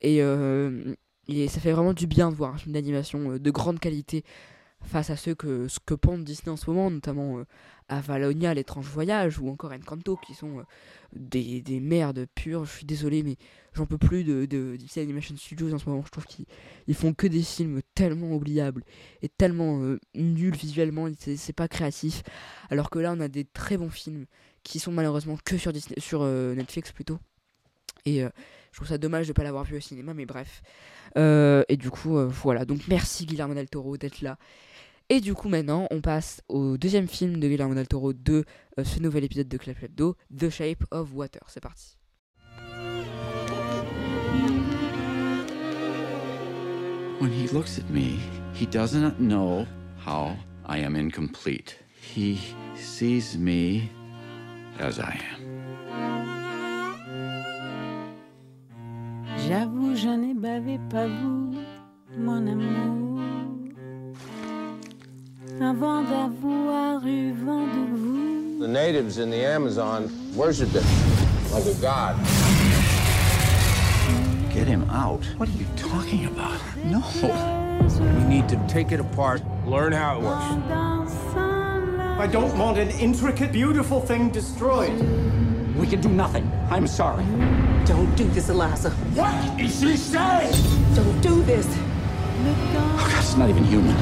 [0.00, 0.94] Et, euh,
[1.28, 4.24] et ça fait vraiment du bien de voir un film d'animation de grande qualité
[4.84, 7.44] face à ceux que, ce que pond Disney en ce moment, notamment euh,
[7.88, 10.62] Avalonia, l'étrange voyage, ou encore Encanto, qui sont euh,
[11.12, 12.64] des, des merdes pures.
[12.64, 13.36] Je suis désolé, mais
[13.74, 16.02] j'en peux plus de, de, Disney Animation Studios en ce moment.
[16.04, 18.84] Je trouve qu'ils font que des films tellement oubliables
[19.22, 22.22] et tellement euh, nuls visuellement, c'est pas créatif.
[22.70, 24.26] Alors que là, on a des très bons films
[24.62, 27.18] qui sont malheureusement que sur, sur Netflix plutôt.
[28.04, 30.62] Et je trouve ça dommage de ne pas l'avoir vu au cinéma, mais bref.
[31.16, 32.64] et du coup, voilà.
[32.64, 34.36] Donc merci Guillermo del Toro d'être là
[35.10, 38.44] et du coup, maintenant, on passe au deuxième film de Guillermo del Toro de
[38.78, 41.40] euh, ce nouvel épisode de Clap Clap The Shape of Water.
[41.48, 41.96] C'est parti.
[47.20, 48.18] When he looks at me,
[48.54, 49.66] he doesn't know
[50.06, 50.36] how
[50.66, 51.76] I am incomplete.
[52.00, 52.38] He
[52.76, 53.90] sees me
[54.78, 55.48] as I am.
[59.48, 61.54] J'avoue, je n'ai bavé pas vous,
[62.18, 63.07] mon amour.
[65.60, 68.60] Avant d'avoir eu vent de vous.
[68.60, 70.84] The natives in the Amazon worshipped it
[71.52, 72.16] like a god.
[74.52, 75.24] Get him out?
[75.36, 76.60] What are you talking about?
[76.84, 77.02] No.
[78.00, 80.44] We need to take it apart, learn how it works.
[82.20, 84.98] I don't want an intricate, beautiful thing destroyed.
[85.76, 86.50] We can do nothing.
[86.70, 87.24] I'm sorry.
[87.84, 88.90] Don't do this, Eliza.
[89.14, 90.52] What is she saying?
[90.94, 91.66] Don't do this.
[91.70, 93.96] Oh, God, it's not even human.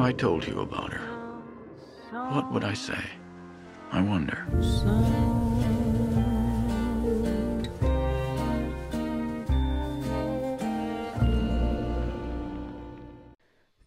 [0.00, 1.00] I told you about her,
[2.32, 3.04] what would I say?
[3.92, 4.46] I wonder.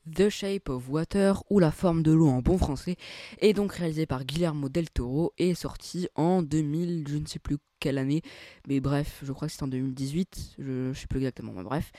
[0.05, 2.97] The Shape of Water ou La forme de l'eau en bon français
[3.39, 7.57] est donc réalisé par Guillermo del Toro et sorti en 2000, je ne sais plus
[7.79, 8.21] quelle année,
[8.67, 11.91] mais bref, je crois que c'est en 2018, je ne sais plus exactement, mais bref.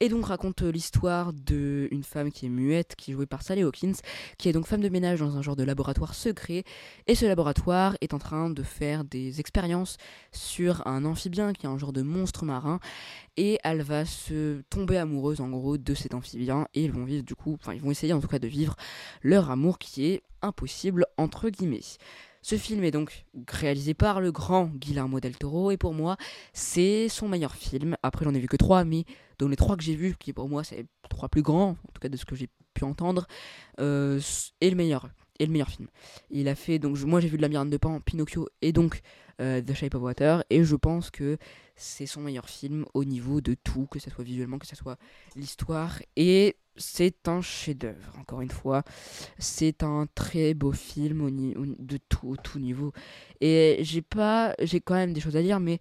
[0.00, 3.96] Et donc raconte l'histoire d'une femme qui est muette, qui est jouée par Sally Hawkins,
[4.36, 6.62] qui est donc femme de ménage dans un genre de laboratoire secret.
[7.08, 9.96] Et ce laboratoire est en train de faire des expériences
[10.30, 12.78] sur un amphibien qui est un genre de monstre marin.
[13.36, 16.68] Et elle va se tomber amoureuse en gros de cet amphibien.
[16.74, 18.76] Et ils vont vivre du coup, enfin ils vont essayer en tout cas de vivre
[19.22, 21.80] leur amour qui est impossible entre guillemets.
[22.42, 26.16] Ce film est donc réalisé par le grand Guillermo del Toro et pour moi
[26.52, 27.96] c'est son meilleur film.
[28.02, 29.04] Après j'en ai vu que trois mais
[29.38, 31.92] dans les trois que j'ai vus, qui pour moi c'est les trois plus grands, en
[31.92, 33.26] tout cas de ce que j'ai pu entendre,
[33.80, 34.20] euh,
[34.60, 35.08] est le meilleur.
[35.40, 35.86] Et le meilleur film.
[36.30, 39.02] Il a fait donc moi j'ai vu de la Mirande de Pan, Pinocchio et donc
[39.40, 41.38] euh, The Shape of Water et je pense que
[41.76, 44.98] c'est son meilleur film au niveau de tout, que ce soit visuellement, que ce soit
[45.36, 48.82] l'histoire et c'est un chef-d'œuvre, encore une fois.
[49.38, 52.92] C'est un très beau film au de tout, tout niveau.
[53.40, 55.80] Et j'ai pas, j'ai quand même des choses à dire, mais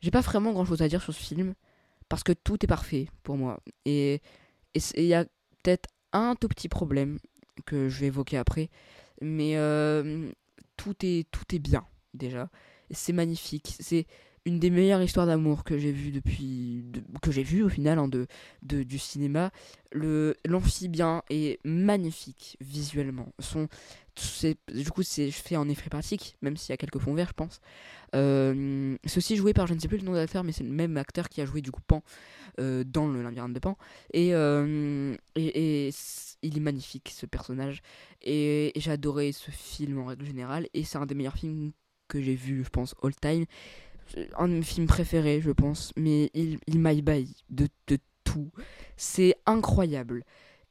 [0.00, 1.54] j'ai pas vraiment grand chose à dire sur ce film
[2.08, 3.60] parce que tout est parfait pour moi.
[3.84, 4.22] Et
[4.74, 5.24] il y a
[5.62, 7.18] peut-être un tout petit problème
[7.66, 8.70] que je vais évoquer après,
[9.20, 10.30] mais euh,
[10.76, 12.48] tout est tout est bien déjà.
[12.90, 13.76] C'est magnifique.
[13.80, 14.06] C'est
[14.48, 16.84] une des meilleures histoires d'amour que j'ai vu depuis
[17.22, 18.26] que j'ai vu au final hein, de,
[18.62, 19.50] du cinéma.
[19.92, 23.32] Le l'amphibien est magnifique visuellement.
[23.38, 23.68] Son
[24.74, 27.34] du coup c'est fait en effet pratique même s'il y a quelques fonds verts je
[27.34, 27.60] pense.
[28.14, 30.70] Euh, aussi joué par je ne sais plus le nom de l'acteur mais c'est le
[30.70, 32.02] même acteur qui a joué du coup Pan
[32.58, 33.76] euh, dans le labyrinthe de Pan.
[34.12, 35.90] Et, euh, et,
[36.42, 37.82] il est magnifique ce personnage.
[38.22, 40.68] Et, et j'ai adoré ce film en règle générale.
[40.72, 41.72] Et c'est un des meilleurs films
[42.08, 43.44] que j'ai vu je pense all time
[44.36, 47.02] un de mes films préférés, je pense, mais il, il m'aille
[47.50, 48.50] de, de tout.
[48.96, 50.24] C'est incroyable.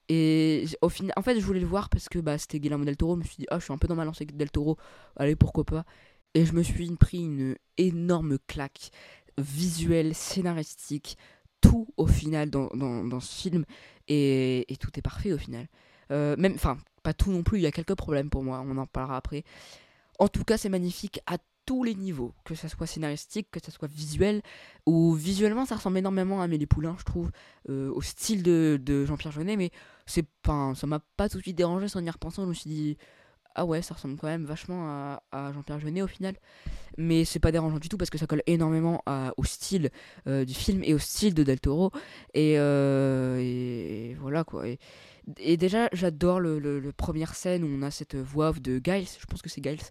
[0.10, 2.96] Et au final, en fait, je voulais le voir parce que bah, c'était Guillermo del
[2.96, 3.16] Toro.
[3.16, 4.78] Je me suis dit, ah, je suis un peu dans ma lancée del Toro.
[5.18, 5.86] Allez, pourquoi pas?
[6.34, 8.92] Et je me suis pris une énorme claque
[9.38, 11.18] visuelle, scénaristique,
[11.62, 13.66] tout au final dans, dans, dans ce film.
[14.08, 15.68] Et, tout est parfait au final.
[16.12, 18.78] Euh, même, enfin, pas tout non plus, il y a quelques problèmes pour moi, on
[18.78, 19.44] en parlera après.
[20.20, 21.20] En tout cas, c'est magnifique
[21.68, 24.42] tous les niveaux, que ça soit scénaristique, que ça soit visuel,
[24.88, 27.30] ou visuellement ça ressemble énormément à Amélie Poulain, je trouve,
[27.70, 29.70] euh, au style de, de Jean-Pierre Jeunet, mais
[30.06, 32.70] c'est pas, ça m'a pas tout de suite dérangé sans y repensant, je me suis
[32.70, 32.98] dit,
[33.58, 36.36] ah ouais, ça ressemble quand même vachement à, à Jean-Pierre Jeunet au final.
[36.98, 39.04] Mais c'est pas dérangeant du tout parce que ça colle énormément
[39.36, 39.90] au style
[40.28, 41.92] euh, du film et au style de Del Toro.
[42.36, 44.68] Et, euh, et voilà quoi.
[44.68, 44.80] Et,
[45.38, 49.42] et déjà, j'adore le, première scène où on a cette voix de Giles, je pense
[49.42, 49.82] que c'est Giles,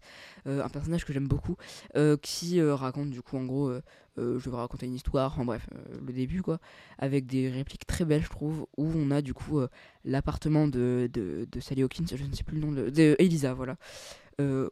[0.47, 1.57] euh, un personnage que j'aime beaucoup,
[1.97, 3.73] euh, qui euh, raconte du coup en gros,
[4.17, 5.69] je vais raconter une histoire, en bref,
[6.07, 6.59] le début quoi,
[6.99, 9.61] avec des répliques très belles je trouve, où on a du coup
[10.05, 13.77] l'appartement de, de, Sally Hawkins, je ne sais plus le nom de, voilà,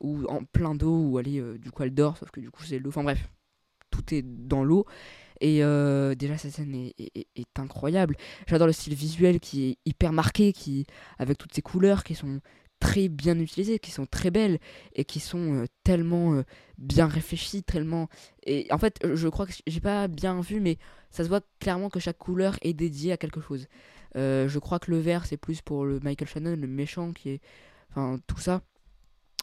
[0.01, 2.79] où en plein d'eau, où elle du coup elle dort, sauf que du coup c'est
[2.79, 3.29] l'eau, enfin bref,
[3.95, 4.87] tout est dans l'eau.
[5.41, 8.17] Et euh, déjà, cette scène est, incroyable.
[8.47, 10.87] J'adore le style visuel qui est hyper marqué, qui,
[11.19, 12.41] avec toutes ces couleurs qui sont
[12.81, 14.59] très bien utilisées, qui sont très belles
[14.95, 16.43] et qui sont euh, tellement euh,
[16.79, 18.09] bien réfléchies, tellement.
[18.45, 20.79] Et en fait, je crois que j'ai pas bien vu, mais
[21.11, 23.67] ça se voit clairement que chaque couleur est dédiée à quelque chose.
[24.17, 27.41] Je crois que le vert, c'est plus pour le Michael Shannon, le méchant, qui est.
[27.91, 28.63] Enfin, tout ça.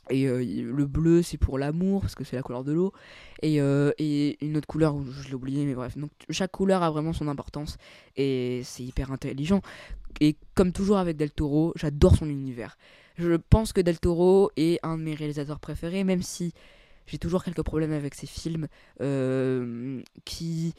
[0.09, 2.91] Et euh, le bleu, c'est pour l'amour, parce que c'est la couleur de l'eau.
[3.41, 5.97] Et, euh, et une autre couleur, je l'ai oublié, mais bref.
[5.97, 7.77] Donc chaque couleur a vraiment son importance.
[8.17, 9.61] Et c'est hyper intelligent.
[10.19, 12.77] Et comme toujours avec Del Toro, j'adore son univers.
[13.17, 16.53] Je pense que Del Toro est un de mes réalisateurs préférés, même si
[17.07, 18.67] j'ai toujours quelques problèmes avec ses films
[19.01, 20.73] euh, qui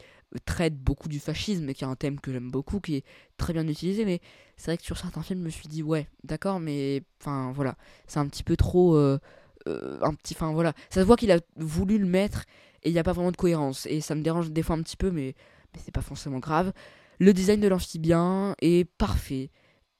[0.45, 3.05] traitent beaucoup du fascisme, qui est un thème que j'aime beaucoup, qui est
[3.37, 4.05] très bien utilisé.
[4.05, 4.21] Mais
[4.57, 7.75] c'est vrai que sur certains films, je me suis dit, ouais, d'accord, mais enfin voilà,
[8.07, 8.95] c'est un petit peu trop.
[8.95, 9.19] euh,
[9.67, 10.33] euh, un petit.
[10.35, 12.43] Enfin voilà, ça se voit qu'il a voulu le mettre
[12.83, 13.85] et il n'y a pas vraiment de cohérence.
[13.87, 15.35] Et ça me dérange des fois un petit peu, mais,
[15.73, 16.73] mais c'est pas forcément grave.
[17.19, 19.51] Le design de l'amphibien est parfait.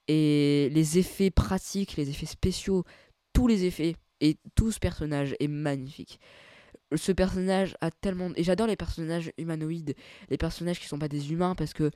[0.07, 2.83] Et les effets pratiques, les effets spéciaux,
[3.33, 6.19] tous les effets et tout ce personnage est magnifique.
[6.95, 8.29] Ce personnage a tellement.
[8.35, 9.95] Et j'adore les personnages humanoïdes,
[10.29, 11.91] les personnages qui sont pas des humains parce que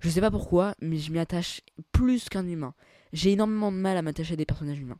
[0.00, 1.60] je sais pas pourquoi, mais je m'y attache
[1.92, 2.74] plus qu'un humain.
[3.12, 4.98] J'ai énormément de mal à m'attacher à des personnages humains.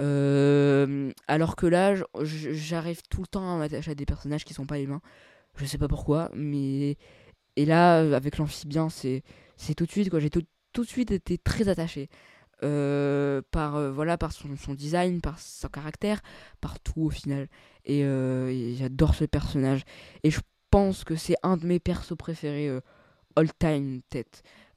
[0.00, 4.66] Euh, alors que là, j'arrive tout le temps à m'attacher à des personnages qui sont
[4.66, 5.02] pas humains.
[5.56, 6.96] Je sais pas pourquoi, mais.
[7.56, 9.22] Et là, avec l'amphibien, c'est
[9.76, 10.20] tout de suite, quoi.
[10.20, 10.42] J'ai tout
[10.76, 12.08] de suite été très attaché.
[12.62, 16.20] Euh, par, euh, voilà, par son, design, par son caractère,
[16.60, 17.48] par tout au final.
[17.86, 19.82] Et, euh, et j'adore ce personnage.
[20.24, 20.40] Et je
[20.70, 22.70] pense que c'est un de mes persos préférés
[23.36, 24.00] all time.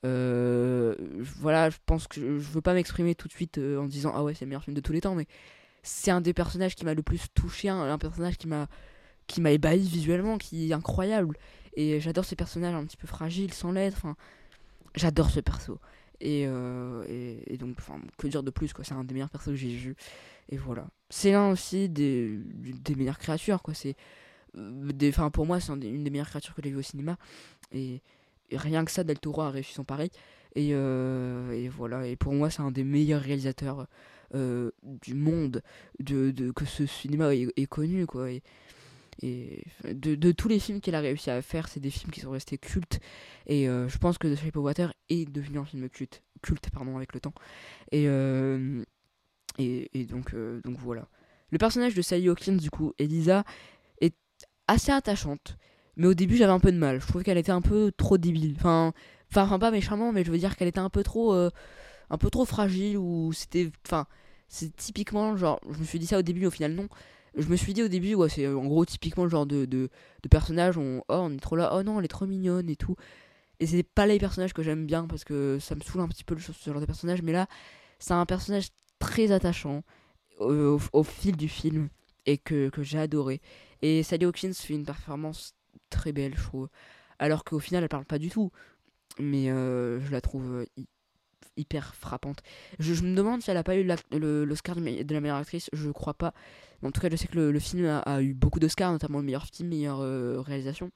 [0.05, 0.95] Euh,
[1.39, 4.33] voilà, je pense que je, veux pas m'exprimer tout de suite en disant ah ouais,
[4.33, 5.27] c'est le meilleur film de tous les temps, mais
[5.81, 8.67] c'est un des personnages qui m'a le plus touché, un, un personnage qui m'a
[9.27, 11.37] qui m'a ébahi visuellement, qui est incroyable.
[11.75, 13.75] Et j'adore ces personnages un petit peu fragiles, sans.
[13.75, 14.15] Enfin,
[14.95, 15.79] j'adore ce perso.
[16.25, 17.03] Et, euh,
[17.47, 17.75] et, donc,
[18.17, 18.85] que dire de plus, quoi.
[18.85, 19.95] C'est un des meilleurs persos que j'ai vu.
[20.49, 20.87] Et voilà.
[21.09, 23.73] C'est l'un aussi des, des meilleures créatures, quoi.
[23.73, 23.97] C'est.
[24.57, 27.17] euh, Enfin, pour moi, c'est une des meilleures créatures que j'ai vues au cinéma.
[27.73, 28.01] Et,
[28.53, 30.11] rien que ça, Del Toro a réussi son pari.
[30.55, 32.07] Et, euh, voilà.
[32.07, 33.87] Et pour moi, c'est un des meilleurs réalisateurs
[34.33, 35.61] du monde
[35.99, 38.29] de, que ce cinéma est, connu, quoi.
[39.21, 42.21] Et de, de tous les films qu'il a réussi à faire, c'est des films qui
[42.21, 42.99] sont restés cultes.
[43.47, 46.69] Et euh, je pense que The Shape of Water est devenu un film culte, culte
[46.71, 47.33] pardon, avec le temps.
[47.91, 48.83] Et, euh,
[49.59, 51.07] et, et donc, euh, donc voilà.
[51.51, 53.43] Le personnage de Sally Hawkins, du coup, Elisa,
[54.01, 54.15] est
[54.67, 55.57] assez attachante.
[55.95, 56.99] Mais au début, j'avais un peu de mal.
[56.99, 58.55] Je trouvais qu'elle était un peu trop débile.
[58.57, 58.93] Enfin,
[59.35, 62.45] enfin, pas méchamment, mais je veux dire qu'elle était un peu trop, un peu trop
[62.45, 62.97] fragile.
[62.97, 64.07] Ou c'était, enfin,
[64.47, 66.87] c'est typiquement genre, je me suis dit ça au début, au final non.
[67.35, 69.89] Je me suis dit au début, c'est euh, en gros typiquement le genre de, de,
[70.23, 72.75] de personnage, on, oh, on est trop là, oh non, elle est trop mignonne et
[72.75, 72.95] tout.
[73.59, 76.23] Et c'est pas les personnages que j'aime bien parce que ça me saoule un petit
[76.25, 77.21] peu le- genre de personnage.
[77.23, 77.47] Mais là,
[77.99, 78.69] c'est un personnage
[78.99, 79.83] très attachant
[80.39, 81.89] au, au- fil du film
[82.25, 83.41] et que, que j'ai adoré.
[83.81, 85.55] Et Sally Hawkins fait une performance
[85.89, 86.69] très belle, je trouve.
[87.19, 88.51] Alors qu'au final, elle parle pas du tout.
[89.19, 90.65] Mais euh, je la trouve euh,
[91.57, 92.41] hyper frappante.
[92.79, 95.69] Je, me demande si elle a pas eu l'Oscar de la meilleure actrice.
[95.73, 96.33] Je crois pas.
[96.83, 99.45] En tout cas, je sais que le, film a, eu beaucoup d'Oscars, notamment le meilleur
[99.45, 100.91] film, meilleure euh, réalisation.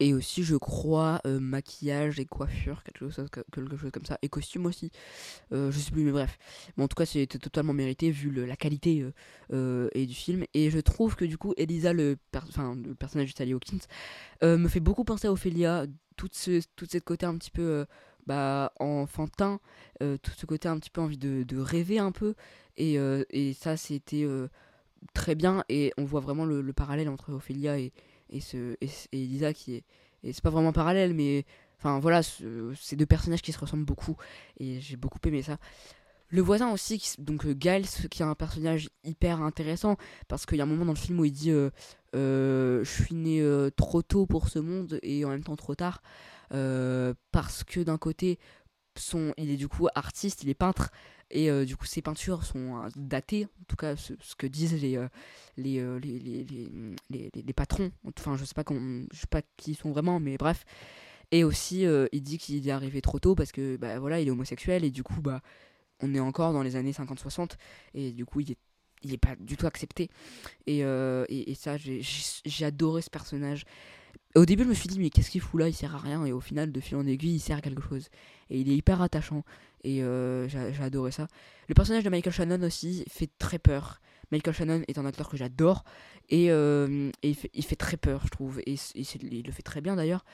[0.00, 3.28] Et aussi, je crois, euh, maquillage et coiffure, quelque chose,
[3.92, 4.18] comme ça.
[4.22, 4.90] Et costume aussi.
[5.52, 6.36] Euh, je sais plus, mais bref.
[6.78, 9.06] En tout cas, c'était totalement mérité vu la qualité
[9.52, 10.44] euh, et du film.
[10.52, 12.40] Et je trouve que du coup, Elisa, le, per-
[12.84, 13.86] le personnage de Sally Hawkins,
[14.42, 15.86] me fait beaucoup penser à Ophélia.
[16.16, 17.86] Tout ce, tout ce côté un petit peu
[18.26, 19.60] bah, enfantin,
[20.02, 22.34] euh, tout ce côté un petit peu envie de, de rêver un peu.
[22.76, 24.48] Et, euh, et ça, c'était euh,
[25.14, 25.64] très bien.
[25.68, 27.92] Et on voit vraiment le, le parallèle entre Ophélia et,
[28.30, 29.84] et, ce, et, Elisa qui est.
[30.32, 31.44] C'est pas vraiment parallèle, mais
[31.78, 34.16] enfin voilà, ce- ces deux personnages qui se ressemblent beaucoup.
[34.58, 35.58] Et j'ai beaucoup aimé ça.
[36.30, 39.96] Le voisin aussi, donc Giles, qui est un personnage hyper intéressant,
[40.28, 41.52] parce qu'il y a un moment dans le film où il dit
[42.12, 43.42] Je suis né
[43.76, 46.02] trop tôt pour ce monde et en même temps trop tard.
[46.54, 48.38] Euh, parce que d'un côté,
[48.96, 50.90] son, il est du coup artiste, il est peintre,
[51.30, 55.04] et du coup ses peintures sont datées, en tout cas ce, que disent les,
[55.56, 56.46] les, les,
[57.10, 60.36] les, les, patrons, enfin je sais pas, je sais pas qui ils sont vraiment, mais
[60.36, 60.64] bref.
[61.32, 64.30] Et aussi, il dit qu'il est arrivé trop tôt parce que bah, voilà, il est
[64.30, 65.40] homosexuel et du coup, bah,
[66.00, 67.52] on est encore dans les années 50-60
[67.94, 68.58] et du coup, il est
[69.02, 70.10] il est pas du tout accepté.
[70.66, 73.64] Et, et, et ça, j'ai adoré ce personnage.
[74.34, 75.68] Au début, je me suis dit, mais qu'est-ce qu'il fout là?
[75.68, 76.24] Il sert à rien.
[76.26, 78.08] Et au final, de fil en aiguille, il sert à quelque chose.
[78.50, 79.44] Et il est hyper attachant.
[79.84, 81.28] Et euh, j'ai adoré ça.
[81.68, 84.00] Le personnage de Michael Shannon aussi fait très peur.
[84.32, 85.84] Michael Shannon est un acteur que j'adore.
[86.30, 88.60] Et, euh, il, fait, très peur, je trouve.
[88.66, 90.24] Et, il le fait très bien d'ailleurs.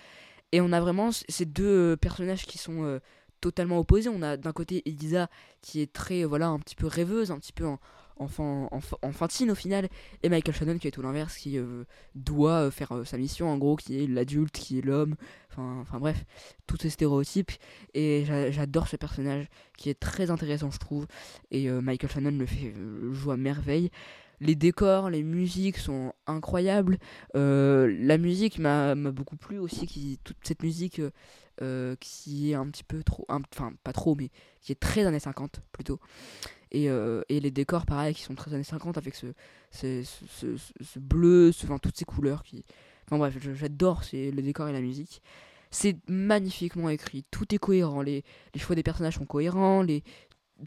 [0.53, 3.01] Et on a vraiment ces deux personnages qui sont euh,
[3.43, 4.09] totalement opposés.
[4.09, 5.29] On a d'un côté Elisa
[5.61, 7.79] qui est très, voilà, un petit peu rêveuse, un petit peu en,
[8.21, 8.69] enfant,
[9.03, 9.89] enfantine au final,
[10.23, 13.49] et Michael Shannon qui est tout l'inverse, qui euh, doit euh, faire euh, sa mission
[13.49, 15.17] en gros, qui est l'adulte, qui est l'homme,
[15.57, 16.25] enfin bref,
[16.67, 17.53] tous ces stéréotypes,
[17.95, 19.47] et j'adore ce personnage
[19.77, 21.07] qui est très intéressant je trouve,
[21.51, 22.75] et Michael Shannon le fait
[23.13, 23.91] joue à merveille.
[24.43, 26.99] Les décors, les musiques sont incroyables.
[27.35, 31.03] la musique m'a beaucoup plu aussi, qui, toute cette musique
[32.01, 35.61] qui est un petit peu trop, enfin pas trop, mais qui est très années 50
[35.73, 35.99] plutôt.
[36.75, 39.27] Euh, et, les décors, pareil, qui sont très années 50 avec ce,
[39.71, 42.43] ce, ce, bleu, enfin, toutes ces couleurs.
[42.43, 42.65] Qui...
[43.07, 45.23] Enfin bref, j'adore les décors et la musique.
[45.71, 50.03] C'est magnifiquement écrit, tout est cohérent, les, les choix des personnages sont cohérents, les...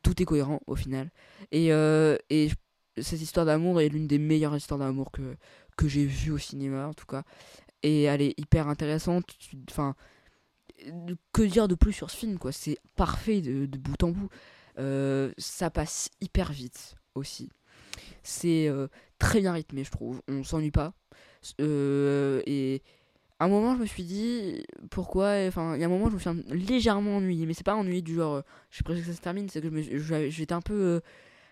[0.02, 1.12] tout est cohérent au final.
[1.52, 2.50] Et, euh, et
[2.98, 5.36] cette histoire d'amour est l'une des meilleures histoires d'amour que,
[5.76, 7.24] que j'ai vues au cinéma en tout cas.
[7.82, 9.26] Et elle est hyper intéressante.
[9.70, 9.96] Enfin,
[11.34, 12.54] que dire de plus sur ce film quoi?
[12.54, 14.30] C'est parfait de, de bout en bout.
[14.80, 17.50] Euh, ça passe hyper vite aussi.
[18.24, 18.88] C'est euh,
[19.20, 20.22] très bien rythmé, je trouve.
[20.28, 20.94] On s'ennuie pas.
[21.62, 22.82] Euh, et
[23.40, 25.36] à un moment, je me suis dit pourquoi.
[25.48, 27.46] Enfin, il y a un moment, je me suis légèrement ennuyé.
[27.46, 29.50] Mais c'est pas ennuyé du genre, je suis presque que ça se termine.
[29.50, 31.02] C'est que j'étais un peu.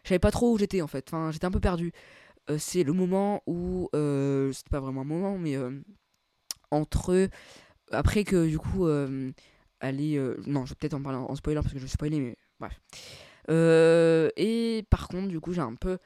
[0.04, 1.06] je savais pas trop où j'étais en fait.
[1.10, 1.92] Enfin, j'étais un peu perdu.
[2.58, 3.90] c'est le moment où.
[3.94, 5.58] c'était pas vraiment un moment, mais
[6.72, 7.30] entre.
[7.92, 8.88] Après que du coup.
[9.80, 10.34] allez.
[10.48, 12.80] non, je vais peut-être en parler en, spoiler parce que je spoiler, mais Bref.
[13.50, 15.98] Euh, et par contre, du coup, j'ai un peu,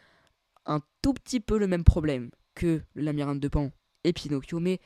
[0.65, 3.71] un tout petit peu le même problème que labyrinthe de Pan
[4.05, 4.79] et Pinocchio, mais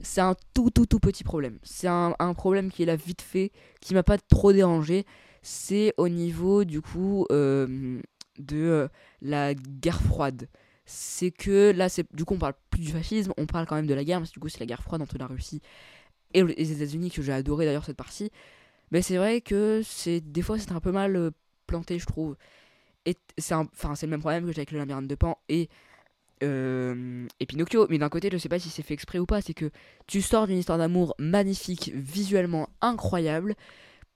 [0.00, 1.58] c'est un tout tout tout petit problème.
[1.62, 5.06] C'est un, problème qui est là vite fait, qui m'a pas trop dérangé.
[5.42, 8.00] C'est au niveau du coup euh,
[8.38, 8.88] de euh,
[9.22, 10.48] la guerre froide.
[10.86, 13.86] C'est que là, c'est du coup, on parle plus du fascisme, on parle quand même
[13.86, 15.62] de la guerre, mais du coup, c'est la guerre froide entre la Russie
[16.34, 18.30] et les États-Unis que j'ai adoré d'ailleurs cette partie.
[18.94, 21.32] Mais c'est vrai que c'est des fois c'est un peu mal euh,
[21.66, 22.36] planté, je trouve.
[23.06, 25.68] Et c'est enfin c'est le même problème que j'ai avec le labyrinthe de Pan et
[26.44, 27.88] euh, et Pinocchio.
[27.90, 29.72] Mais d'un côté, je sais pas si c'est fait exprès ou pas, c'est que
[30.06, 33.56] tu sors d'une histoire d'amour magnifique, visuellement incroyable,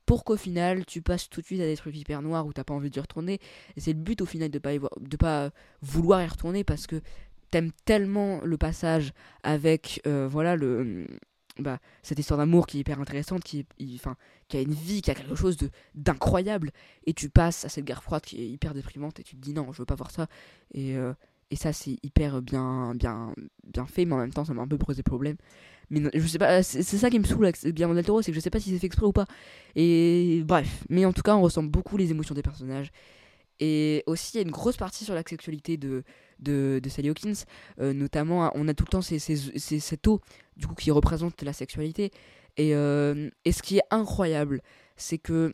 [0.07, 2.63] pour qu'au final tu passes tout de suite à des trucs hyper noirs où t'as
[2.63, 3.41] pas envie d'y retourner.
[3.77, 5.51] Et c'est le but au final de pas de pas
[5.83, 7.01] vouloir y retourner parce que
[7.51, 9.13] t'aimes tellement le passage
[9.43, 11.05] avec euh, voilà le
[11.59, 14.17] bah, cette histoire d'amour qui est hyper intéressante, qui, enfin,
[14.49, 16.71] qui a une vie, qui a quelque chose de d'incroyable,
[17.07, 19.53] et tu passes à cette guerre froide qui est hyper déprimante, et tu te dis
[19.53, 20.27] non, je veux pas voir ça,
[20.73, 21.13] et, euh,
[21.51, 23.35] et ça c'est hyper bien, bien,
[23.67, 25.37] bien fait, mais en même temps ça m'a un peu posé problème.
[25.91, 28.37] Mais je sais pas, c'est ça qui me saoule avec Guillermo del Toro, c'est que
[28.37, 29.27] je sais pas si c'est fait exprès ou pas.
[29.75, 32.93] Et bref, mais en tout cas on ressent beaucoup les émotions des personnages.
[33.61, 36.05] Et aussi, il y a une grosse partie sur la sexualité de,
[36.39, 37.45] de, Sally Hawkins.
[37.81, 40.21] Euh, notamment, on a tout le temps ces, ces, ces, cette eau
[40.57, 42.11] du coup, qui représente la sexualité.
[42.57, 44.63] Et, euh, et ce qui est incroyable,
[44.97, 45.53] c'est que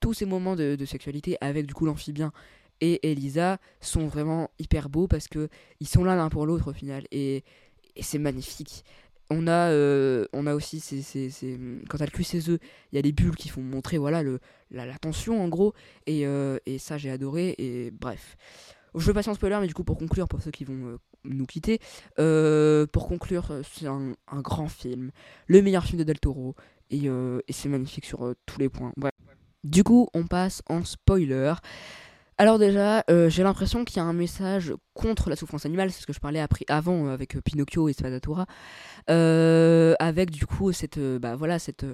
[0.00, 2.32] tous ces moments de, sexualité avec du coup l'amphibien
[2.80, 6.74] et Elisa sont vraiment hyper beaux parce que ils sont là l'un pour l'autre au
[6.74, 7.04] final.
[7.10, 7.44] Et,
[8.00, 8.84] c'est magnifique
[9.28, 10.82] on a, euh, on a aussi
[11.88, 12.58] quand elle cuit ses œufs,
[12.90, 15.72] il y a des bulles qui font montrer voilà le, la, tension en gros.
[16.06, 16.22] Et,
[16.66, 17.54] et ça j'ai adoré.
[17.56, 18.36] Et bref.
[18.94, 20.98] Je vais passer en spoiler, mais du coup pour conclure, pour ceux qui vont euh,
[21.24, 21.80] nous quitter,
[22.16, 25.10] pour conclure, c'est un, grand film,
[25.46, 26.54] le meilleur film de Del Toro,
[26.90, 27.08] et,
[27.50, 28.92] c'est magnifique sur tous les points.
[29.64, 31.54] Du coup, on passe en spoiler.
[32.38, 36.00] Alors déjà, euh, j'ai l'impression qu'il y a un message contre la souffrance animale, c'est
[36.00, 38.46] ce que je parlais après, avant euh, avec euh, Pinocchio et Spadatura,
[39.06, 41.86] avec du coup cette, bah, voilà, cette,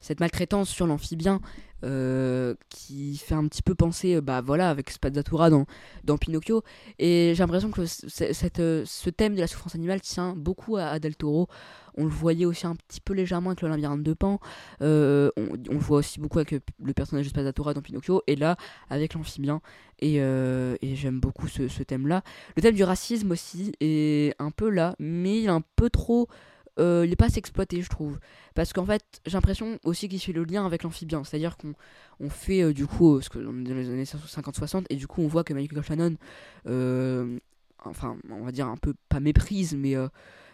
[0.00, 1.40] cette maltraitance sur l'amphibien
[2.68, 5.66] qui fait un petit peu penser, bah voilà, avec Spadatura dans,
[6.02, 6.64] dans Pinocchio.
[6.98, 11.14] Et j'ai l'impression que cette, ce thème de la souffrance animale tient beaucoup à Del
[11.14, 11.48] Toro
[11.96, 14.38] on le voyait aussi un petit peu légèrement avec le labyrinthe de Pan.
[14.82, 18.22] Euh, on, le voit aussi beaucoup avec le personnage de Spazzatura dans Pinocchio.
[18.26, 18.56] Et là,
[18.90, 19.60] avec l'amphibien.
[20.00, 22.22] Et, euh, et j'aime beaucoup ce, thème-là.
[22.56, 26.28] Le thème du racisme aussi est un peu là, mais il est un peu trop
[26.78, 28.18] euh, il est pas assez exploité, je trouve.
[28.54, 31.24] Parce qu'en fait, j'ai l'impression aussi qu'il fait le lien avec l'amphibien.
[31.24, 31.74] C'est-à-dire qu'on
[32.20, 35.28] on fait euh, du coup, ce que dans les années 50-60, et du coup, on
[35.28, 36.16] voit que Michael Shannon,
[36.66, 37.38] euh,
[37.84, 39.94] enfin, on va dire un peu, pas méprise, mais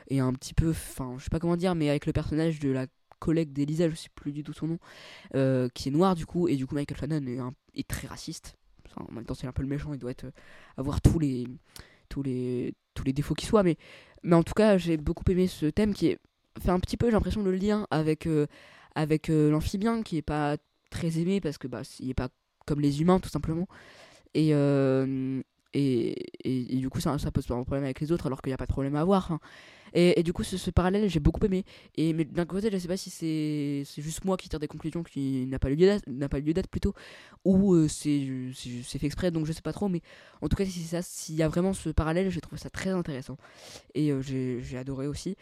[0.08, 2.70] et un petit peu, enfin, je sais pas comment dire, mais avec le personnage de
[2.70, 2.86] la
[3.18, 4.78] collègue d'Elisa, je sais plus du tout son nom,
[5.74, 8.56] qui est noir du coup, et du coup, Michael Shannon est, très raciste.
[8.96, 10.12] en même temps, c'est un peu le méchant, il doit
[10.76, 11.46] avoir tous les
[12.12, 13.78] tous les, tous les défauts qui soient, mais,
[14.22, 16.18] mais en tout cas, j'ai beaucoup aimé ce thème qui est,
[16.60, 18.46] fait un petit peu, j'ai l'impression, le lien avec, euh,
[18.94, 20.56] avec euh, l'amphibien, qui est pas
[20.90, 22.28] très aimé parce que bah, il pas
[22.66, 23.66] comme les humains, tout simplement.
[24.34, 25.42] Et, euh,
[25.74, 28.50] et, et, du coup, ça, ça pose pas un problème avec les autres, alors qu'il
[28.50, 29.32] n'y a pas de problème à avoir.
[29.32, 29.40] Hein.
[29.94, 31.64] Et, du coup, ce, parallèle, j'ai beaucoup aimé.
[31.96, 35.02] Et, mais d'un côté, je sais pas si c'est juste moi qui tire des conclusions
[35.02, 36.94] qui n'a pas lieu d'être plutôt,
[37.44, 38.26] ou euh, c'est
[38.84, 39.88] fait exprès, donc je sais pas trop.
[39.88, 40.00] Mais
[40.40, 42.90] en tout cas, si ça, s'il y a vraiment ce parallèle, j'ai trouvé ça très
[42.90, 43.36] intéressant.
[43.94, 45.36] Et euh, j'ai adoré aussi.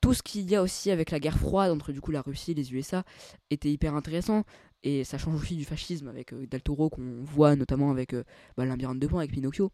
[0.00, 2.50] Tout ce qu'il y a aussi avec la guerre froide entre du coup la Russie
[2.50, 3.04] et les USA
[3.50, 4.42] était hyper intéressant.
[4.84, 8.24] Et ça change aussi du fascisme avec euh, Del Toro qu'on voit notamment avec euh,
[8.56, 9.70] bah, de poing avec Pinocchio.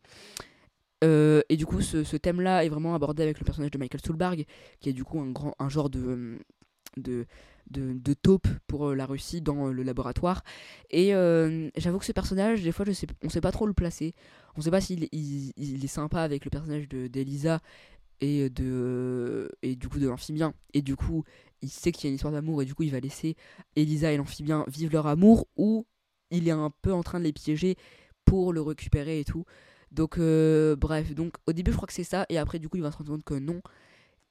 [1.04, 4.44] Euh, et du coup, ce, thème-là est vraiment abordé avec le personnage de Michael Stuhlbarg,
[4.80, 6.38] qui est du coup un, grand, un genre de,
[6.96, 7.26] de,
[7.70, 10.42] de, taupe pour euh, la Russie dans euh, le laboratoire.
[10.90, 11.10] Et
[11.76, 14.14] j'avoue que ce personnage, des fois, je sais, on sait pas trop le placer.
[14.56, 17.60] On sait pas s'il il, est sympa avec le personnage d'Elisa
[18.20, 20.52] et, de, et du coup de l'amphibien.
[20.74, 21.24] Et du coup,
[21.62, 23.36] il sait qu'il y a une histoire d'amour et du coup, il va laisser
[23.76, 25.86] Elisa et l'amphibien vivre leur amour ou
[26.30, 27.76] il est un peu en train de les piéger
[28.24, 29.44] pour le récupérer et tout.
[29.90, 32.76] Donc, euh, bref, donc au début, je crois que c'est ça, et après, du coup,
[32.76, 33.62] il va se rendre compte que non.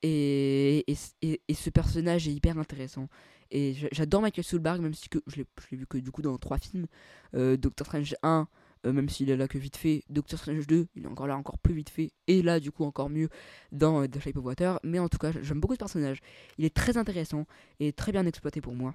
[0.03, 3.09] Et, et, et, ce personnage est hyper intéressant.
[3.49, 6.59] Et j'adore Michael Soulbarg, même si que, je l'ai vu que du coup dans trois
[6.59, 6.86] films.
[7.34, 8.47] Euh, Doctor Strange 1,
[8.88, 10.03] euh, même s'il est là que vite fait.
[10.09, 12.11] Doctor Strange 2, il est encore là encore plus vite fait.
[12.27, 13.29] Et là, du coup, encore mieux
[13.71, 14.79] dans The Shape of Water.
[14.83, 16.19] Mais en tout cas, j'aime beaucoup ce personnage.
[16.57, 17.45] Il est très intéressant
[17.79, 18.93] et très bien exploité pour moi.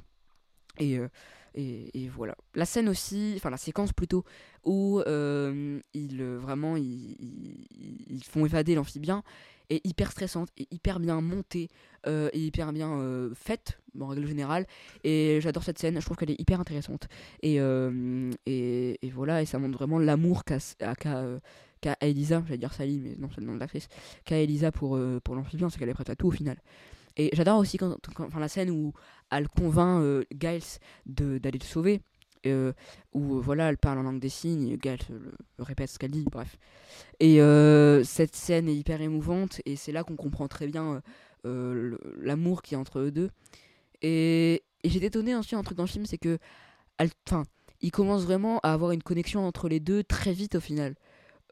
[0.78, 0.98] Et,
[1.54, 2.34] et, voilà.
[2.54, 4.24] La scène aussi, enfin la séquence plutôt,
[4.64, 7.16] où euh, ils, vraiment ils,
[8.08, 9.22] ils, font évader l'amphibien,
[9.68, 11.68] est hyper stressante et hyper bien montée
[12.06, 14.66] euh, et hyper bien euh, faite en règle générale.
[15.04, 17.08] Et j'adore cette scène je trouve qu'elle est hyper intéressante.
[17.42, 20.58] Et, et, voilà et ça montre vraiment l'amour qu'a
[21.80, 23.88] qu'a Elisa j'allais dire Sally mais non c'est le nom de l'actrice
[24.24, 26.56] qu'a Elisa pour, pour l'amphibien c'est qu'elle est prête à tout au final
[27.16, 28.92] et j'adore aussi quand, enfin, la scène où
[29.30, 32.00] elle convainc euh, Giles d'aller le sauver.
[32.44, 32.72] Euh,
[33.12, 36.58] où voilà, elle parle en langue des signes, Giles le, répète ce qu'elle dit, bref.
[37.20, 41.02] Et euh, cette scène est hyper émouvante, et c'est là qu'on comprend très bien
[41.44, 43.30] l'amour qui a entre eux deux.
[44.00, 46.38] Et, et j'ai étonné aussi un truc dans le film, c'est que,
[47.28, 47.44] enfin,
[47.82, 50.94] il commence vraiment à avoir une connexion entre les deux très vite au final.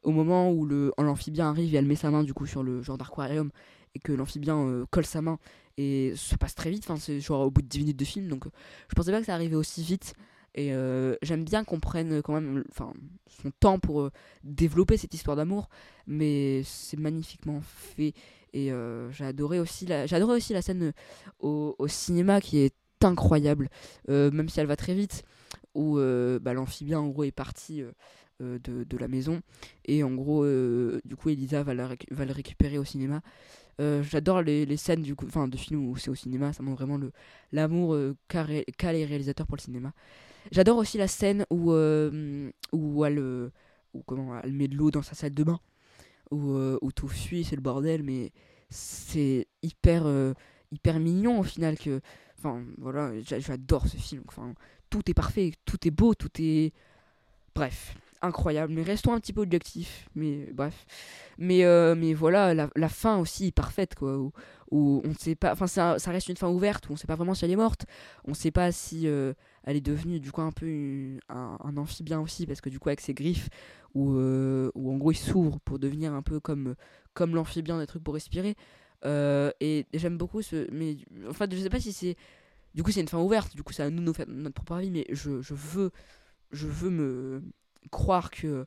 [0.02, 2.96] Au moment où l'amphibien arrive et elle met sa main du coup sur le genre
[2.96, 3.50] d'aquarium
[3.94, 5.38] et que l'amphibien euh, colle sa main
[5.76, 8.28] et ça passe très vite, enfin c'est genre au bout de 10 minutes de film
[8.28, 8.50] donc euh,
[8.88, 10.14] je pensais pas que ça arrivait aussi vite.
[10.56, 12.92] Et euh, j'aime bien qu'on prenne quand même son
[13.60, 14.10] temps pour
[14.42, 15.68] développer cette histoire d'amour
[16.08, 18.14] mais c'est magnifiquement fait.
[18.52, 18.72] Et
[19.12, 20.92] j'ai adoré aussi la aussi la scène
[21.38, 22.74] au, cinéma qui est
[23.04, 23.68] incroyable
[24.08, 25.22] même si elle va très vite
[25.76, 26.00] où
[26.40, 27.84] bah, l'amphibien en gros est parti
[28.40, 29.42] de, de, la maison.
[29.84, 30.44] Et en gros
[31.04, 33.22] du coup Elisa va, va le récupérer au cinéma
[33.80, 36.62] euh, j'adore les, les, scènes du coup, enfin de films où c'est au cinéma, ça
[36.62, 37.00] montre vraiment
[37.52, 39.92] l'amour euh, qu'a les réalisateurs pour le cinéma.
[40.52, 43.18] J'adore aussi la scène où euh, où elle
[43.94, 45.60] où, comment elle met de l'eau dans sa salle de bain,
[46.30, 48.32] où, où tout fuit, c'est le bordel, mais
[48.68, 50.06] c'est hyper
[50.70, 52.00] hyper mignon au final que
[52.38, 54.22] enfin voilà, j'adore ce film.
[54.28, 54.54] Enfin
[54.90, 56.72] tout est parfait, tout est beau, tout est
[57.54, 58.72] bref incroyable.
[58.72, 60.08] Mais restons un petit peu objectifs.
[60.14, 60.86] Mais bref.
[61.38, 64.18] Mais, euh, mais voilà, la, fin aussi est parfaite, quoi.
[64.70, 65.52] Où, on ne sait pas.
[65.52, 67.56] Enfin, ça, reste une fin ouverte où on ne sait pas vraiment si elle est
[67.56, 67.86] morte.
[68.24, 69.32] On ne sait pas si euh,
[69.64, 73.00] elle est devenue, du coup, un peu un, amphibien aussi, parce que du coup, avec
[73.00, 73.48] ses griffes,
[73.94, 76.74] où, euh, en gros, il s'ouvre pour devenir un peu comme,
[77.14, 78.56] comme l'amphibien, des trucs pour respirer.
[79.04, 80.70] et j'aime beaucoup ce.
[80.72, 80.96] Mais
[81.28, 82.16] en fait, je sais pas si c'est.
[82.74, 85.06] Du coup, c'est une fin ouverte, du coup, c'est à nous notre propre avis, mais
[85.10, 85.90] je, je veux.
[86.52, 87.42] Je veux me
[87.90, 88.66] croire que,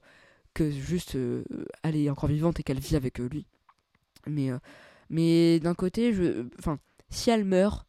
[0.53, 1.43] que juste euh,
[1.83, 3.45] elle est encore vivante et qu'elle vit avec euh, lui.
[4.27, 4.57] Mais, euh,
[5.09, 7.85] mais d'un côté, je, enfin, si elle meurt,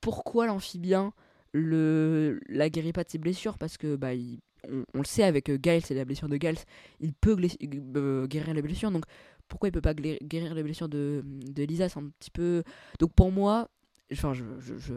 [0.00, 1.12] pourquoi l'amphibien
[1.52, 3.58] le, la guérit pas de ses blessures?
[3.58, 4.10] Parce que bah,
[4.68, 6.58] on, le sait avec Giles et la blessure de Giles,
[7.00, 7.36] il peut
[8.26, 8.90] guérir les blessures.
[8.90, 9.04] Donc
[9.48, 11.88] pourquoi il peut pas guérir les blessures de, de Lisa?
[11.88, 12.64] C'est un petit peu.
[12.98, 13.68] Donc pour moi,
[14.12, 14.94] enfin, je, je,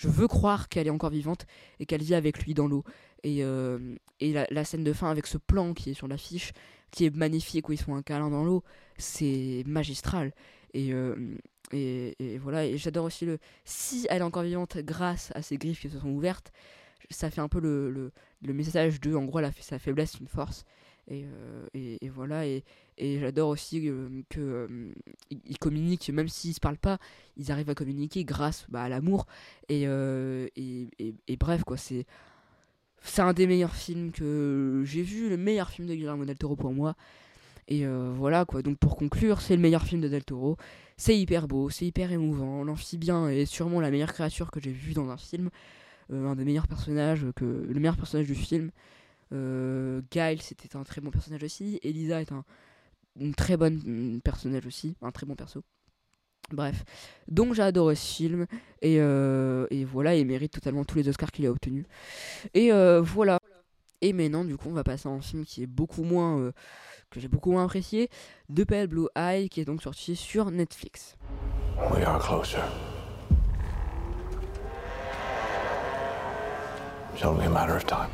[0.00, 1.44] je veux croire qu'elle est encore vivante
[1.78, 2.84] et qu'elle vit avec lui dans l'eau.
[3.22, 6.52] Et, euh, et la, scène de fin avec ce plan qui est sur l'affiche,
[6.90, 8.64] qui est magnifique, où ils font un câlin dans l'eau,
[8.98, 10.32] c'est magistral.
[10.74, 11.36] Et, euh,
[11.72, 13.38] et, voilà, et j'adore aussi le.
[13.64, 16.52] Si elle est encore vivante grâce à ses griffes qui se sont ouvertes,
[17.10, 18.12] ça fait un peu le,
[18.42, 20.64] le, message de, en gros, elle sa faiblesse, une force.
[21.08, 22.62] Et, euh, et, voilà, et,
[22.96, 24.92] et j'adore aussi euh, que
[25.30, 26.98] ils communiquent, même s'ils se parlent pas,
[27.36, 29.26] ils arrivent à communiquer grâce bah, à l'amour.
[29.68, 32.06] Et, et, bref, quoi, c'est.
[33.02, 36.56] C'est un des meilleurs films que j'ai vu, le meilleur film de Guillermo del Toro
[36.56, 36.94] pour moi.
[37.68, 40.56] Et voilà quoi, donc pour conclure, c'est le meilleur film de Del Toro.
[40.96, 42.64] C'est hyper beau, c'est hyper émouvant.
[42.64, 45.50] L'amphibien est sûrement la meilleure créature que j'ai vue dans un film.
[46.12, 48.70] un des meilleurs personnages, que, le meilleur personnage du film.
[49.32, 51.78] Euh, Giles c'était un très bon personnage aussi.
[51.82, 52.44] Elisa est un
[53.36, 55.62] très bon personnage aussi, un très bon perso.
[56.52, 56.84] Bref,
[57.28, 58.46] donc j'ai adoré ce film
[58.82, 61.86] et, euh, et, voilà, il mérite totalement tous les Oscars qu'il a obtenus.
[62.54, 63.38] Et euh, voilà.
[64.02, 66.52] Et maintenant, du coup, on va passer à un film qui est beaucoup moins
[67.10, 68.08] que j'ai beaucoup moins apprécié,
[68.54, 71.16] The Pale Blue Eye, qui est donc sorti sur Netflix.
[71.92, 72.62] We are closer.
[77.14, 78.08] It's only a matter of time.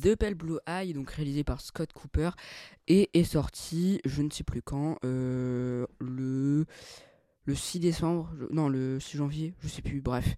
[0.00, 2.30] The Pale Blue Eye, donc réalisé par Scott Cooper,
[2.86, 6.66] et est sorti, je ne sais plus quand, euh, le,
[7.44, 10.36] le 6 décembre, non, le 6 janvier, je sais plus, bref,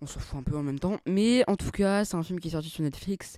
[0.00, 0.98] on s'en fout un peu en même temps.
[1.06, 3.36] Mais en tout cas, c'est un film qui est sorti sur Netflix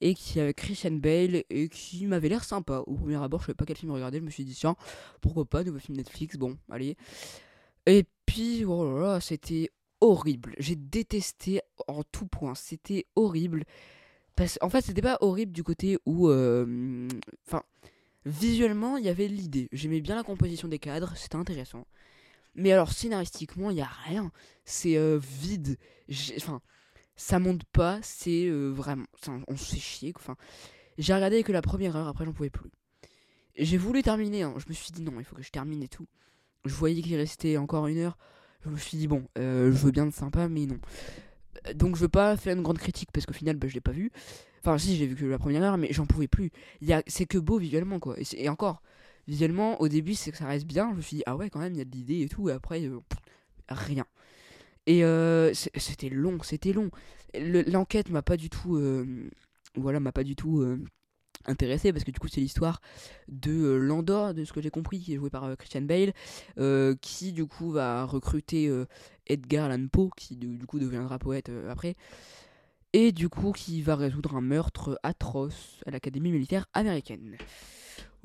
[0.00, 2.82] et qui avec Christian Bale et qui m'avait l'air sympa.
[2.86, 4.76] Au premier abord, je savais pas quel film regarder, je me suis dit, tiens,
[5.20, 6.96] pourquoi pas, nouveau film Netflix, bon, allez.
[7.86, 9.70] Et puis, oh là là, c'était
[10.00, 10.54] horrible.
[10.58, 13.64] J'ai détesté en tout point, c'était horrible.
[14.60, 16.28] En fait, c'était pas horrible du côté où.
[16.28, 17.08] Euh,
[17.46, 17.62] enfin,
[18.24, 19.68] visuellement, il y avait l'idée.
[19.72, 21.86] J'aimais bien la composition des cadres, c'était intéressant.
[22.54, 24.30] Mais alors, scénaristiquement, il y a rien.
[24.64, 25.78] C'est euh, vide.
[26.36, 26.60] Enfin,
[27.16, 29.06] ça monte pas, c'est euh, vraiment.
[29.48, 30.12] On se fait chier.
[30.16, 30.36] Enfin,
[30.98, 32.70] j'ai regardé que la première heure, après, j'en pouvais plus.
[33.56, 34.54] J'ai voulu terminer, hein.
[34.56, 36.06] je me suis dit non, il faut que je termine et tout.
[36.64, 38.16] Je voyais qu'il restait encore une heure.
[38.64, 40.78] Je me suis dit bon, je veux bien de sympa, mais non
[41.74, 43.92] donc je veux pas faire une grande critique parce qu'au final bah, je l'ai pas
[43.92, 44.10] vu.
[44.60, 46.50] Enfin si j'ai vu que la première heure mais j'en pouvais plus.
[47.06, 48.16] C'est que beau visuellement quoi.
[48.36, 48.82] Et, encore,
[49.28, 50.90] visuellement au début c'est que ça reste bien.
[50.92, 52.48] Je me suis dit ah ouais quand même il y a de l'idée et tout
[52.48, 53.00] et après euh,
[53.68, 54.06] rien.
[54.86, 56.90] Et euh, c'était long, c'était long.
[57.34, 58.76] L'enquête m'a pas du tout...
[58.76, 59.30] Euh,
[59.76, 60.62] voilà, m'a pas du tout
[61.46, 62.80] intéressé parce que du coup c'est l'histoire
[63.28, 66.12] de euh, Landor de ce que j'ai compris qui est joué par euh, Christian Bale
[66.58, 68.70] euh, qui du coup va recruter
[69.26, 71.96] Edgar Allan Poe qui du, coup deviendra poète après
[72.92, 77.36] et du coup qui va résoudre un meurtre atroce à l'académie militaire américaine.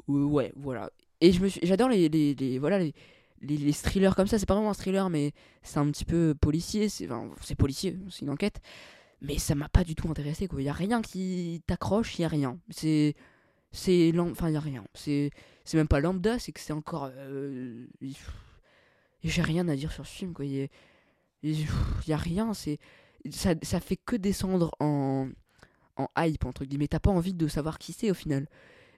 [0.07, 0.89] Ouais voilà.
[1.21, 2.93] Et je me j'adore les, les, voilà les,
[3.41, 4.37] les, thrillers comme ça.
[4.37, 5.31] C'est pas vraiment un thriller mais
[5.63, 6.89] c'est un petit peu policier.
[6.89, 8.61] C'est enfin, c'est policier c'est une enquête
[9.21, 10.61] mais ça m'a pas du tout intéressé quoi.
[10.61, 12.59] Il y a rien qui t'accroche il y a rien.
[12.69, 13.15] C'est
[13.71, 14.85] c'est enfin il y a rien.
[14.93, 15.31] C'est
[15.65, 17.87] c'est même pas lambda c'est que c'est encore euh,
[19.23, 20.45] j'ai rien à dire sur ce film quoi.
[20.45, 20.69] Il
[21.43, 22.53] y, a rien.
[22.53, 22.79] C'est
[23.29, 25.29] ça, ça fait que descendre en
[25.97, 26.87] en hype entre guillemets.
[26.87, 28.47] T'as pas envie de savoir qui c'est au final.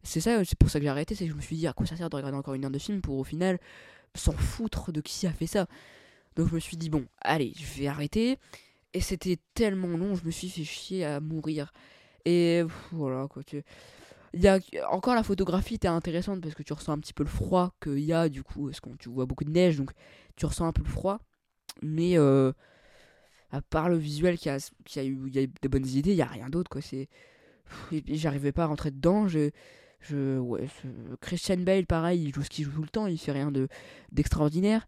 [0.03, 1.15] C'est ça c'est pour ça que j'ai arrêté.
[1.15, 2.71] C'est que je me suis dit à quoi ça sert de regarder encore une heure
[2.71, 3.59] de film pour au final
[4.15, 5.67] s'en foutre de qui a fait ça.
[6.35, 8.37] Donc je me suis dit bon allez je vais arrêter
[8.93, 11.71] et c'était tellement long, je me suis fait chier à mourir.
[12.25, 13.43] Et voilà quoi.
[13.43, 13.63] Tu...
[14.33, 14.59] Y a
[14.91, 17.99] encore la photographie était intéressante parce que tu ressens un petit peu le froid qu'il
[17.99, 19.91] y a du coup parce que tu vois beaucoup de neige donc
[20.35, 21.19] tu ressens un peu le froid
[21.81, 22.51] mais euh,
[23.49, 26.17] à part le visuel qui a, qui a eu y a des bonnes idées il
[26.17, 27.09] y a rien d'autre quoi c'est
[28.07, 29.49] j'arrivais pas à rentrer dedans je
[29.99, 30.67] je ouais
[31.21, 33.67] Christian Bale pareil il joue ce qu'il joue tout le temps il fait rien de
[34.11, 34.85] d'extraordinaire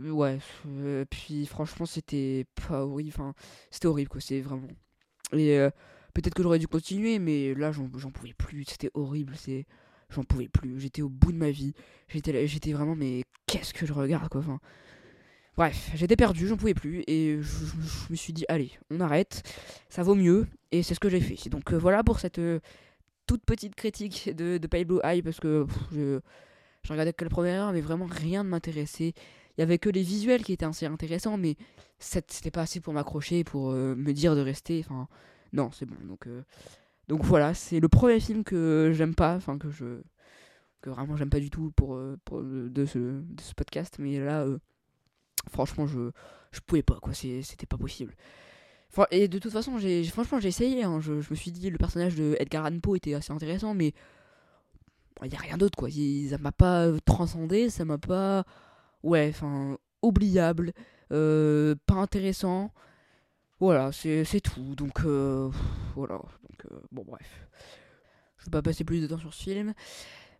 [0.00, 3.10] Ouais, euh, puis franchement, c'était pas horrible.
[3.14, 3.34] Enfin,
[3.70, 4.20] c'était horrible, quoi.
[4.20, 4.68] C'est vraiment.
[5.32, 5.70] Et euh,
[6.14, 8.64] peut-être que j'aurais dû continuer, mais là, j'en pouvais plus.
[8.64, 9.34] C'était horrible.
[9.36, 9.66] C'est.
[10.10, 10.80] J'en pouvais plus.
[10.80, 11.74] J'étais au bout de ma vie.
[12.08, 14.40] J'étais j'étais vraiment, mais qu'est-ce que je regarde, quoi.
[14.40, 14.60] Enfin.
[15.56, 17.04] Bref, j'étais perdu, j'en pouvais plus.
[17.06, 19.42] Et je, me suis dit, allez, on arrête.
[19.88, 20.48] Ça vaut mieux.
[20.72, 21.48] Et c'est ce que j'ai fait.
[21.48, 22.40] Donc euh, voilà pour cette
[23.26, 26.20] toute petite critique de, de Pale Blue Eye, parce que je.
[26.84, 29.14] Je regardais que la première heure, mais vraiment rien ne m'intéressait
[29.56, 31.56] il y avait que les visuels qui étaient assez intéressants, mais
[31.98, 34.84] c'était pas assez pour m'accrocher, pour euh, me dire de rester.
[34.84, 35.08] Enfin,
[35.52, 35.96] non, c'est bon.
[36.06, 36.42] Donc, euh,
[37.08, 40.02] donc voilà, c'est le premier film que j'aime pas, enfin que je
[40.80, 44.46] que vraiment j'aime pas du tout pour, euh, de, ce, de ce podcast, mais là,
[45.50, 46.10] franchement, je
[46.52, 48.14] je pouvais pas quoi, c'était pas possible.
[49.10, 50.84] et de toute façon, j'ai franchement j'ai essayé.
[50.84, 53.74] Hein, je, je, me suis dit le personnage de Edgar Allan Poe était assez intéressant,
[53.74, 53.94] mais
[55.22, 55.88] il y a rien d'autre quoi.
[55.90, 58.44] ça m'a pas transcendé, ça m'a pas
[59.04, 60.72] ouais, enfin oubliable,
[61.12, 62.72] euh, pas intéressant.
[63.60, 64.74] Voilà, c'est tout.
[64.74, 65.00] Donc
[65.94, 66.14] voilà.
[66.14, 67.46] Donc bon bref.
[68.38, 69.72] Je vais pas passer plus de temps sur ce film.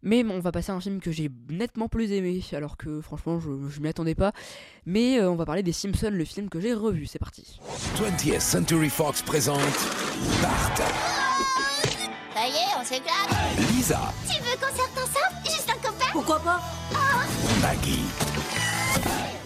[0.07, 3.41] Mais on va passer à un film que j'ai nettement plus aimé, alors que franchement
[3.41, 4.33] je, je m'y attendais pas.
[4.85, 7.59] Mais on va parler des Simpsons, le film que j'ai revu, c'est parti.
[7.97, 9.59] 20th Century Fox présente
[10.43, 10.77] Bart.
[12.35, 14.13] Ça y est, on s'éclate Lisa.
[14.29, 15.41] Tu veux qu'on sorte ensemble?
[15.45, 16.11] Juste un copain?
[16.13, 16.61] Pourquoi pas?
[17.63, 18.03] Maggie.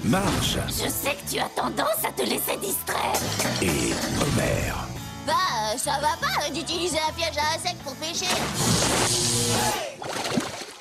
[0.04, 0.58] Marge.
[0.68, 3.12] Je sais que tu as tendance à te laisser distraire.
[3.60, 4.72] Et Homer.
[5.26, 8.26] Bah, ça va pas d'utiliser un piège à insectes pour pêcher.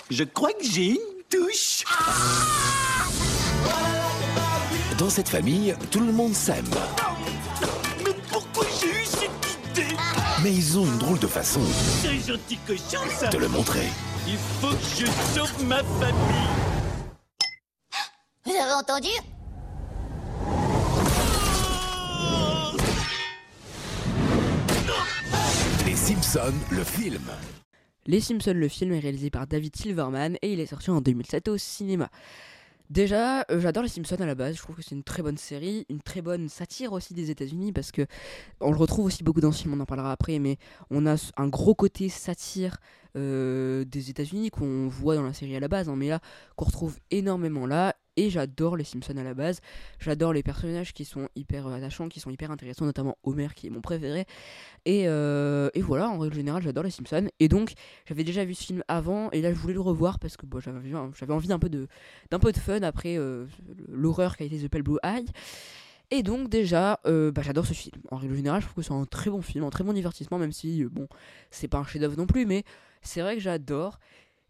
[0.09, 0.97] Je crois que j'ai une
[1.29, 1.83] touche.
[4.97, 6.69] Dans cette famille, tout le monde s'aime.
[8.05, 9.29] Mais pourquoi j'ai eu cette
[9.73, 9.95] idée?
[10.41, 11.61] Mais ils ont une drôle de façon
[12.01, 13.87] C'est gentil cochon, ça de le montrer.
[14.25, 15.05] Il faut que je
[15.35, 16.76] sauve ma famille
[18.67, 19.07] avez entendu
[25.85, 27.21] Les Simpsons, le film.
[28.05, 31.47] Les Simpsons, le film est réalisé par David Silverman et il est sorti en 2007
[31.47, 32.09] au cinéma.
[32.89, 35.37] Déjà, euh, j'adore les Simpsons à la base, je trouve que c'est une très bonne
[35.37, 38.05] série, une très bonne satire aussi des États-Unis parce que
[38.61, 40.57] on le retrouve aussi beaucoup dans ce film, on en parlera après, mais
[40.89, 42.77] on a un gros côté satire
[43.17, 46.21] euh, des États-Unis qu'on voit dans la série à la base, hein, mais là
[46.55, 47.93] qu'on retrouve énormément là.
[48.17, 49.61] Et j'adore les Simpsons à la base.
[49.99, 53.69] J'adore les personnages qui sont hyper attachants, qui sont hyper intéressants, notamment Homer qui est
[53.69, 54.25] mon préféré.
[54.85, 57.29] Et, euh, et voilà, en règle générale, j'adore les Simpsons.
[57.39, 57.73] Et donc,
[58.05, 60.59] j'avais déjà vu ce film avant, et là, je voulais le revoir parce que bon,
[60.59, 61.87] j'avais envie d'un peu de
[62.41, 63.45] peu de fun après euh,
[63.87, 65.25] l'horreur qu'a été The Pale Blue Eye.
[66.09, 68.01] Et donc déjà, euh, bah, j'adore ce film.
[68.11, 70.37] En règle générale, je trouve que c'est un très bon film, un très bon divertissement,
[70.37, 71.07] même si, bon,
[71.51, 72.63] c'est pas un chef-d'œuvre non plus, mais
[73.01, 73.99] c'est vrai que j'adore.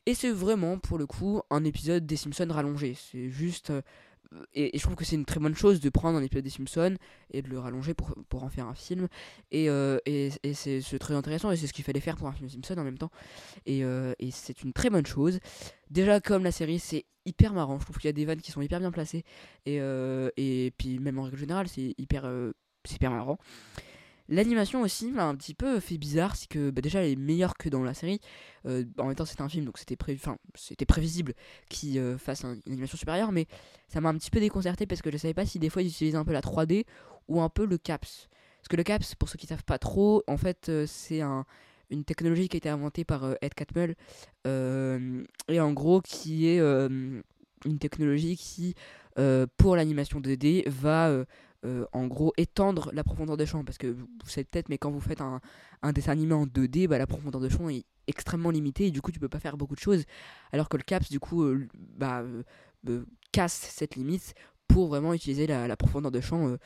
[0.08, 2.96] Et c'est vraiment, pour le coup, un épisode des Simpsons rallongé.
[2.96, 3.72] C'est juste.
[3.72, 3.82] euh,
[4.54, 6.96] et, je trouve que c'est une très bonne chose de prendre un épisode des Simpsons
[7.30, 9.10] et de le rallonger pour, pour en faire un film.
[9.52, 12.48] Et, euh, et, c'est très intéressant et c'est ce qu'il fallait faire pour un film
[12.48, 13.12] Simpson en même temps.
[13.66, 15.40] Et, euh, et c'est une très bonne chose.
[15.90, 17.78] Déjà, comme la série, c'est hyper marrant.
[17.78, 19.26] Je trouve qu'il y a des vannes qui sont hyper bien placées.
[19.66, 22.32] Et, et puis, même en règle générale, c'est hyper,
[22.90, 23.40] hyper marrant.
[24.30, 27.56] L'animation aussi m'a un petit peu fait bizarre, c'est que bah, déjà elle est meilleure
[27.58, 28.20] que dans la série.
[28.66, 29.96] Euh, en même temps c'était un film donc c'était
[30.86, 31.34] prévisible
[31.70, 33.48] qu'il euh, fasse un- une animation supérieure, mais
[33.88, 35.88] ça m'a un petit peu déconcerté parce que je savais pas si des fois ils
[35.88, 36.86] utilisaient un peu la 3D
[37.30, 38.28] ou un peu le CAPS.
[38.60, 41.46] Parce que le CAPS, pour ceux qui savent pas trop, en fait euh, c'est un,
[41.90, 43.96] une technologie qui a été inventée par Ed Catmull
[44.46, 48.76] et en gros qui est une technologie qui
[49.58, 51.24] pour l'animation 2D va
[51.66, 53.64] euh, en gros étendre la profondeur de champ.
[53.64, 55.42] Parce que vous savez peut-être mais quand vous faites un,
[55.92, 59.12] dessin animé en 2D bah, la profondeur de champ est extrêmement limitée et du coup
[59.12, 60.04] tu peux pas faire beaucoup de choses.
[60.52, 62.24] Alors que le CAPS du coup euh, bah,
[62.88, 64.34] euh, casse cette limite
[64.68, 66.58] pour vraiment utiliser la, profondeur de champ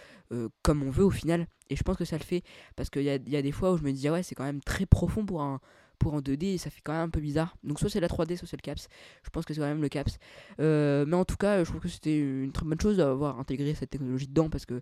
[0.63, 1.47] comme on veut au final.
[1.69, 2.43] Et je pense que ça le fait.
[2.75, 4.35] Parce qu'il y a, y a des fois où je me dis ah ouais c'est
[4.35, 5.61] quand même très profond pour un
[6.01, 8.07] pour un 2D et ça fait quand même un peu bizarre donc soit c'est la
[8.07, 8.87] 3D soit c'est le CAPS
[9.23, 10.17] je pense que c'est quand même le CAPS
[10.59, 13.73] euh, mais en tout cas, je trouve que c'était une très bonne chose d'avoir intégré
[13.73, 14.81] cette technologie dedans parce que,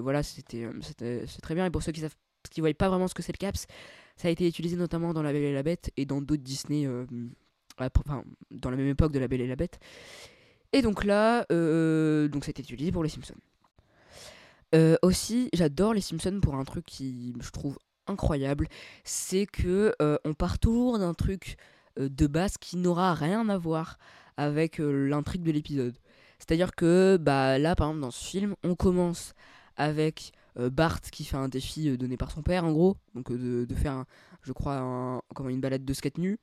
[0.00, 1.66] voilà, c'était euh, très bien.
[1.66, 2.14] Et pour ceux qui savent
[2.50, 3.66] qui voient pas vraiment ce que c'est le CAPS,
[4.16, 6.86] ça a été utilisé notamment dans La Belle et la Bête et dans d'autres Disney,
[6.86, 7.04] euh,
[7.78, 9.78] dans la même époque de La Belle et la Bête.
[10.72, 13.34] Et donc là, donc c'était utilisé pour les Simpsons.
[15.02, 17.78] Aussi, j'adore les Simpsons pour un truc qui je trouve
[18.10, 18.66] incroyable,
[19.04, 21.56] c'est que euh, on part toujours d'un truc
[21.98, 23.98] euh, de base qui n'aura rien à voir
[24.36, 25.96] avec euh, l'intrigue de l'épisode.
[26.38, 29.34] C'est-à-dire que bah là par exemple dans ce film, on commence
[29.76, 34.04] avec Bart qui fait un défi donné par son père en gros, donc de, faire
[34.42, 36.38] je crois une balade de skate nu.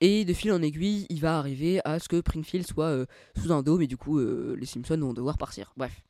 [0.00, 3.06] Et de fil en aiguille, il va arriver à ce que Springfield soit
[3.36, 5.72] sous un dôme et du coup les Simpsons vont devoir partir.
[5.76, 6.02] Bref.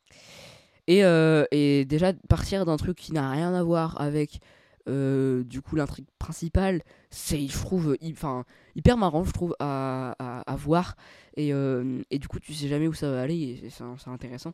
[0.87, 4.39] Et déjà partir d'un truc qui n'a rien à voir avec
[4.89, 8.43] euh, du coup l'intrigue principale, c'est je trouve enfin
[8.75, 10.95] hyper marrant je trouve à, à, voir.
[11.37, 14.53] Et, euh, et du coup tu sais jamais où ça va aller c'est intéressant.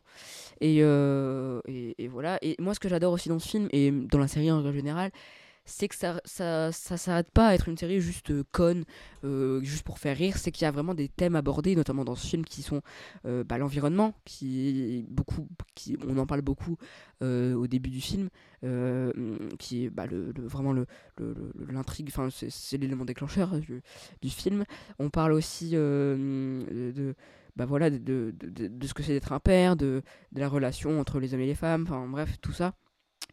[0.60, 2.38] Et, euh, et, et voilà.
[2.42, 4.76] Et moi ce que j'adore aussi dans ce film et dans la série en règle
[4.76, 5.10] générale
[5.66, 8.84] c'est que ça ça, ça s'arrête pas à être une série juste euh, conne
[9.24, 10.38] euh, juste pour faire rire.
[10.38, 12.80] C'est qu'il y a vraiment des thèmes abordés notamment dans ce film qui sont
[13.26, 16.76] euh, bah, l'environnement qui est beaucoup qui on en parle beaucoup
[17.22, 18.28] euh, au début du film
[19.58, 20.74] qui est bah, le, vraiment
[21.68, 24.64] l'intrigue enfin c'est l'élément déclencheur du, film.
[24.98, 27.14] On parle aussi de
[27.56, 30.02] bah voilà de, de- de ce que c'est d'être un père de,
[30.32, 32.74] de la relation entre les hommes et les femmes enfin bref tout ça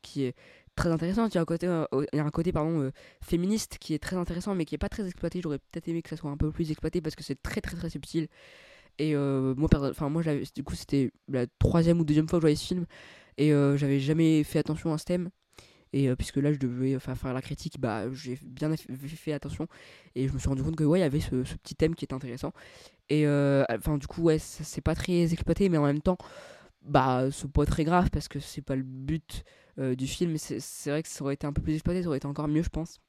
[0.02, 0.36] qui est
[0.76, 1.34] très intéressantes.
[1.34, 2.92] Il y a un côté, euh, il y a un côté pardon, euh,
[3.22, 5.42] féministe qui est très intéressant, mais qui est pas très exploité.
[5.42, 7.76] J'aurais peut-être aimé que ça soit un peu plus exploité parce que c'est très très
[7.76, 8.28] très subtil.
[9.00, 12.46] Et euh, moi, enfin moi, du coup, c'était la troisième ou deuxième fois que je
[12.46, 12.86] voyais ce film,
[13.38, 15.30] et j'avais jamais fait attention à ce thème.
[15.96, 19.68] Et puisque là, je devais faire la critique, bah, j'ai bien fait attention.
[20.16, 21.96] Et je me suis rendu compte que ouais, il y avait ce, ce, petit thème
[21.96, 22.52] qui était intéressant.
[23.10, 26.18] Et enfin, du coup, ouais, c'est pas très exploité, mais en même temps,
[26.84, 29.44] bah c'est pas très grave parce que c'est pas le but
[29.78, 32.28] du film c'est vrai que ça aurait été un peu plus exploité ça aurait été
[32.28, 33.00] encore mieux je pense.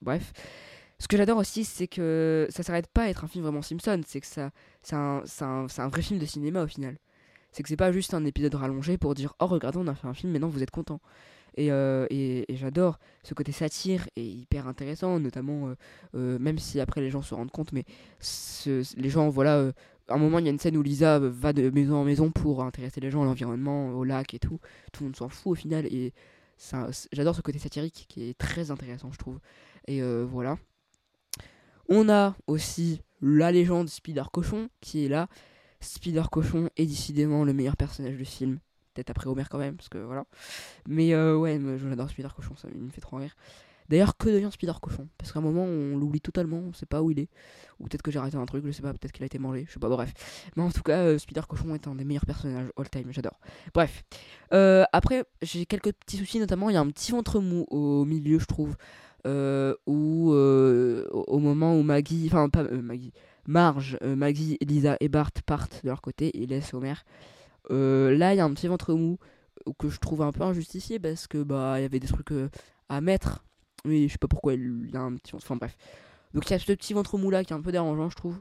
[0.00, 0.32] Bref.
[0.98, 4.00] Ce que j'adore aussi c'est que ça s'arrête pas à être un film vraiment Simpson
[4.06, 4.50] c'est que ça
[4.82, 6.98] c'est un, vrai film de cinéma au final.
[7.50, 10.06] C'est que c'est pas juste un épisode rallongé pour dire oh regardez on a fait
[10.06, 11.00] un film maintenant vous êtes content.
[11.54, 12.06] Et, euh,
[12.48, 15.74] j'adore ce côté satire et hyper intéressant notamment
[16.14, 17.84] euh, même si après les gens se rendent compte mais
[18.96, 19.72] les gens voilà
[20.12, 22.04] à un moment, il y a une scène où Lisa euh, va de maison en
[22.04, 24.60] maison pour intéresser les gens à l'environnement, au lac et tout.
[24.92, 25.86] Tout le monde s'en fout au final.
[25.86, 26.12] Et
[27.12, 29.40] j'adore ce côté satirique qui est très intéressant, je trouve.
[29.86, 30.58] Et euh, voilà.
[31.88, 35.28] On a aussi la légende Spider Cochon qui est là.
[35.80, 38.58] Spider Cochon est décidément le meilleur personnage du film.
[38.94, 40.24] Peut-être après Homer quand même, parce que voilà.
[40.86, 43.34] Mais euh, ouais, j'adore Spider Cochon, ça me fait trop rire.
[43.92, 47.02] D'ailleurs, que devient Spider Cochon Parce qu'à un moment, on l'oublie totalement, on sait pas
[47.02, 47.28] où il est.
[47.78, 49.66] Ou peut-être que j'ai arrêté un truc, je sais pas, peut-être qu'il a été mangé,
[49.68, 50.14] je sais pas, bref.
[50.56, 53.38] Mais en tout cas, euh, Spider Cochon est un des meilleurs personnages all time, j'adore.
[53.74, 54.02] Bref.
[54.54, 58.06] Euh, après, j'ai quelques petits soucis, notamment, il y a un petit ventre mou au
[58.06, 58.76] milieu, je trouve.
[59.26, 63.12] Euh, où, au moment où Maggie, enfin, pas Maggie,
[63.46, 66.94] Marge, Maggie, Lisa et Bart partent de leur côté et laissent Homer.
[67.68, 69.18] là, il y a un petit ventre mou
[69.78, 72.32] que je trouve un peu injustifié parce que bah il y avait des trucs
[72.88, 73.44] à mettre
[73.84, 75.34] oui, je sais pas pourquoi il a un petit.
[75.34, 75.76] Enfin bref.
[76.34, 78.16] Donc il y a ce petit ventre mou là qui est un peu dérangeant, je
[78.16, 78.40] trouve.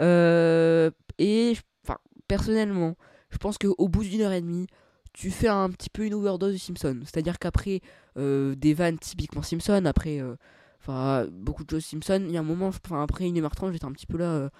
[0.00, 1.54] Euh, et
[1.84, 1.98] enfin,
[2.28, 2.96] personnellement,
[3.30, 4.66] je pense qu'au bout d'une heure et demie,
[5.12, 7.00] tu fais un petit peu une overdose de Simpson.
[7.02, 7.80] C'est-à-dire qu'après
[8.18, 10.34] euh, des vannes typiquement Simpson, après euh,
[10.80, 13.84] enfin beaucoup de choses Simpson, il y a un moment, après une heure 30 j'étais
[13.84, 14.50] un petit peu là.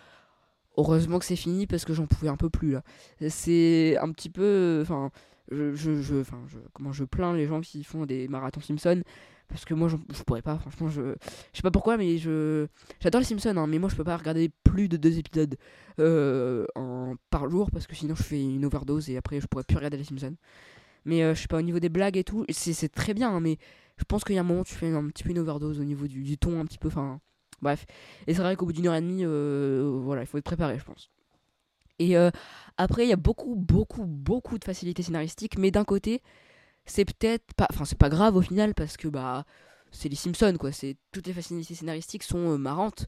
[0.77, 2.83] heureusement que c'est fini parce que j'en pouvais un peu plus là.
[3.29, 4.81] C'est un petit peu.
[4.83, 5.11] Enfin,
[5.51, 6.23] je,
[6.73, 9.03] comment je plains les gens qui font des marathons Simpson
[9.49, 11.15] parce que moi je, pourrais pas franchement je
[11.53, 12.67] sais pas pourquoi mais je
[13.01, 15.57] j'adore les Simpsons hein, mais moi je peux pas regarder plus de deux épisodes
[16.01, 16.67] euh,
[17.31, 19.99] par jour parce que sinon je fais une overdose et après je pourrais plus regarder
[19.99, 20.37] les Simpsons
[21.05, 23.41] mais euh, je sais pas au niveau des blagues et tout c'est très bien hein,
[23.41, 23.59] mais
[23.99, 25.79] je pense qu'il y a un moment où tu fais un petit peu une overdose
[25.79, 27.21] au niveau du, du ton un petit peu enfin
[27.63, 27.87] bref.
[28.27, 30.79] Et c'est vrai qu'au bout d'une heure et demie euh, voilà il faut être préparé
[30.79, 31.11] je pense
[31.99, 32.17] et
[32.77, 36.23] après il y a beaucoup beaucoup beaucoup de facilité scénaristique mais d'un côté
[36.87, 39.45] c'est peut-être pas enfin c'est pas grave au final parce que bah
[39.95, 40.71] c'est les Simpsons quoi.
[41.13, 43.07] Toutes les facilités scénaristiques sont euh, marrantes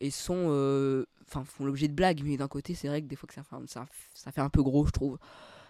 [0.00, 3.16] et sont euh, enfin font l'objet de blagues mais d'un côté c'est vrai que des
[3.16, 5.18] fois que ça fait, un, ça, ça fait un peu gros je trouve.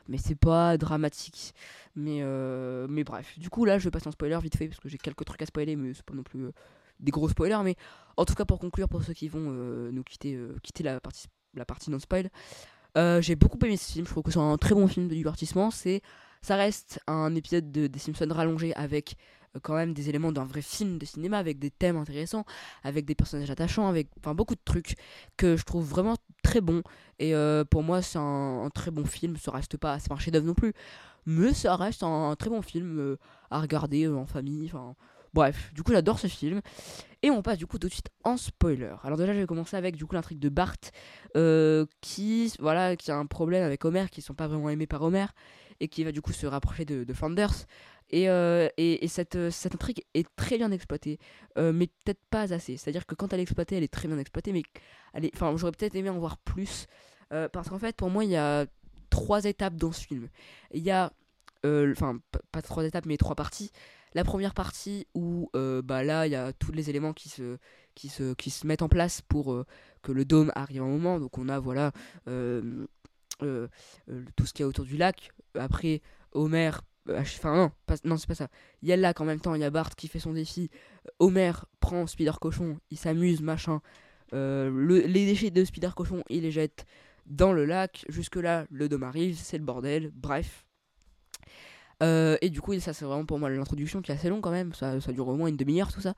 [0.09, 1.53] Mais c'est pas dramatique.
[1.97, 3.39] Mais euh, mais bref.
[3.39, 5.43] Du coup là je vais passer en spoiler vite fait parce que j'ai quelques trucs
[5.43, 6.51] à spoiler mais c'est pas non plus
[7.01, 7.63] des gros spoilers.
[7.65, 7.77] Mais
[8.17, 11.27] en tout cas pour conclure pour ceux qui vont nous quitter quitter la partie
[11.57, 12.31] la partie non spoil
[13.21, 15.71] j'ai beaucoup aimé ce film je trouve que c'est un très bon film de divertissement
[15.71, 16.03] c'est
[16.47, 19.17] ça reste un épisode de, des Simpsons rallongé avec
[19.57, 22.45] euh, quand même des éléments d'un vrai film de cinéma, avec des thèmes intéressants,
[22.85, 24.95] avec des personnages attachants, avec beaucoup de trucs
[25.37, 26.83] que je trouve vraiment très bons.
[27.19, 29.37] Et euh, pour moi, c'est un, très bon film.
[29.37, 30.73] Ça reste pas, c'est pas un chef-d'œuvre non plus,
[31.27, 33.17] mais ça reste un, très bon film euh,
[33.51, 34.71] à regarder en famille.
[35.35, 36.61] Bref, du coup, j'adore ce film.
[37.23, 38.95] Et on passe du coup tout de suite en spoiler.
[39.03, 40.77] Alors déjà, je vais commencer avec du coup l'intrigue de Bart,
[42.01, 45.27] qui voilà, qui a un problème avec Homer, qui sont pas vraiment aimés par Homer
[45.81, 47.67] et qui va du coup se rapprocher de, de Flanders.
[48.11, 51.19] Et, euh, et, cette, cette, intrigue est très bien exploitée,
[51.59, 52.77] euh, mais peut-être pas assez.
[52.77, 54.63] C'est-à-dire que quand elle est exploitée, elle est très bien exploitée, mais
[55.57, 56.87] j'aurais peut-être aimé en voir plus.
[57.33, 58.67] Euh, parce qu'en fait, pour moi, il y a
[59.11, 60.29] trois étapes dans ce film.
[60.73, 61.13] Il y a,
[61.65, 62.21] enfin,
[62.53, 63.73] pas trois étapes, mais trois parties.
[64.15, 68.83] La première partie où, bah là, il y a tous les éléments qui se, mettent
[68.83, 69.65] en place pour
[70.03, 71.21] que le dôme arrive un moment.
[71.21, 71.93] Donc on a, voilà,
[72.25, 72.87] tout
[73.41, 76.03] ce qu'il y a autour du lac, après,
[76.33, 76.71] Homer.
[77.09, 78.49] Euh, enfin, non, non c'est pas ça.
[78.83, 80.33] Il y a le lac en même temps, il y a Bart qui fait son
[80.33, 80.71] défi.
[81.19, 83.81] Homer prend Spider Cochon, il s'amuse, machin.
[84.33, 86.85] Euh, les déchets de Spider Cochon, il les jette
[87.27, 88.05] dans le lac.
[88.09, 90.11] Jusque-là, le dôme arrive, c'est le bordel.
[90.15, 90.66] Bref.
[92.03, 94.51] Euh, et du coup, ça, c'est vraiment pour moi l'introduction qui est assez long quand
[94.51, 94.73] même.
[94.75, 96.15] Ça, ça dure au moins une demi-heure, tout ça.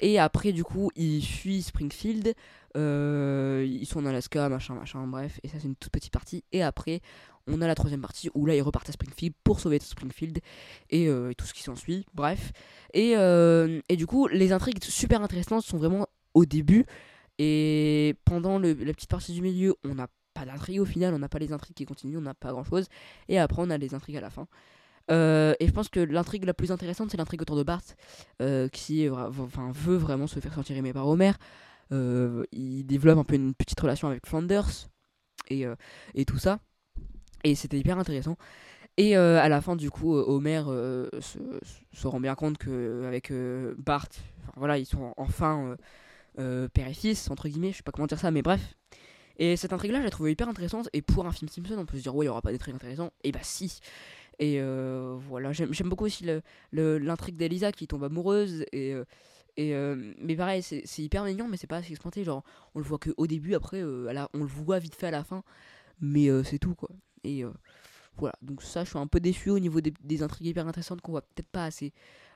[0.00, 2.34] Et après, du coup, ils fuient Springfield.
[2.74, 5.38] ils sont en Alaska, machin, machin, bref.
[5.42, 6.42] Et ça, c'est une toute petite partie.
[6.52, 7.00] Et après,
[7.46, 10.38] on a la troisième partie où là ils repartent à Springfield pour sauver Springfield
[10.90, 12.52] et, euh, tout ce qui s'ensuit, bref.
[12.92, 16.86] Et, euh, et, du coup, les intrigues super intéressantes sont vraiment au début
[17.38, 21.28] et pendant la petite partie du milieu, on n'a pas d'intrigue au final, on n'a
[21.28, 22.88] pas les intrigues qui continuent, on n'a pas grand chose.
[23.28, 24.46] Et après, on a les intrigues à la fin.
[25.10, 27.82] Euh, et je pense que l'intrigue la plus intéressante, c'est l'intrigue autour de Bart,
[28.40, 31.32] euh, qui enfin, veut vraiment se faire sentir aimé par Homer.
[31.92, 34.88] Euh, il développe un peu une petite relation avec Flanders
[35.50, 35.66] et,
[36.14, 36.60] et tout ça.
[37.44, 38.36] Et c'était hyper intéressant.
[38.96, 40.62] Et à la fin, du coup, Homer
[41.20, 43.32] se, rend bien compte qu'avec
[43.76, 44.08] Bart,
[44.56, 45.76] voilà, ils sont enfin
[46.36, 48.74] père et fils, entre guillemets, je sais pas comment dire ça, mais bref.
[49.36, 50.88] Et cette intrigue-là, je l'ai trouvée hyper intéressante.
[50.92, 52.74] Et pour un film Simpson, on peut se dire, ouais, il n'y aura pas d'intrigue
[52.74, 53.12] intéressante.
[53.24, 53.80] Et bah, si.
[54.38, 56.26] Et euh, voilà, j'aime beaucoup aussi
[56.72, 58.64] l'intrigue d'Elisa qui tombe amoureuse.
[58.72, 59.04] Et, euh,
[59.56, 62.24] et, euh, mais pareil, c'est hyper mignon, mais c'est pas assez exploité.
[62.24, 62.42] Genre,
[62.74, 65.42] on le voit qu'au début, après, on le voit vite fait à la fin.
[66.00, 66.90] Mais c'est tout, quoi.
[67.22, 67.44] Et
[68.16, 71.00] voilà, donc ça, je suis un peu déçu au niveau des, des intrigues hyper intéressantes
[71.00, 71.92] qu'on voit peut-être pas assez.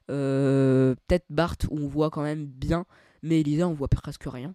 [0.06, 2.86] peut-être Bart, où on voit quand même bien
[3.24, 4.54] mais Elisa on voit presque rien.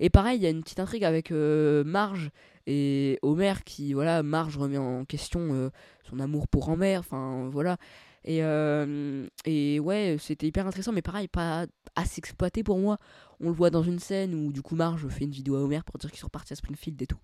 [0.00, 2.32] Et pareil, il y a une petite intrigue avec Marge
[2.70, 5.70] et Homer qui, voilà, Marge remet en question euh,
[6.08, 7.78] son amour pour Homer, enfin voilà.
[8.24, 11.66] Et, euh, et ouais, c'était hyper intéressant, mais pareil, pas
[11.96, 12.98] assez exploité pour moi.
[13.40, 15.80] On le voit dans une scène où du coup Marge fait une vidéo à Homer
[15.84, 17.18] pour dire qu'ils sont repartis à Springfield et tout.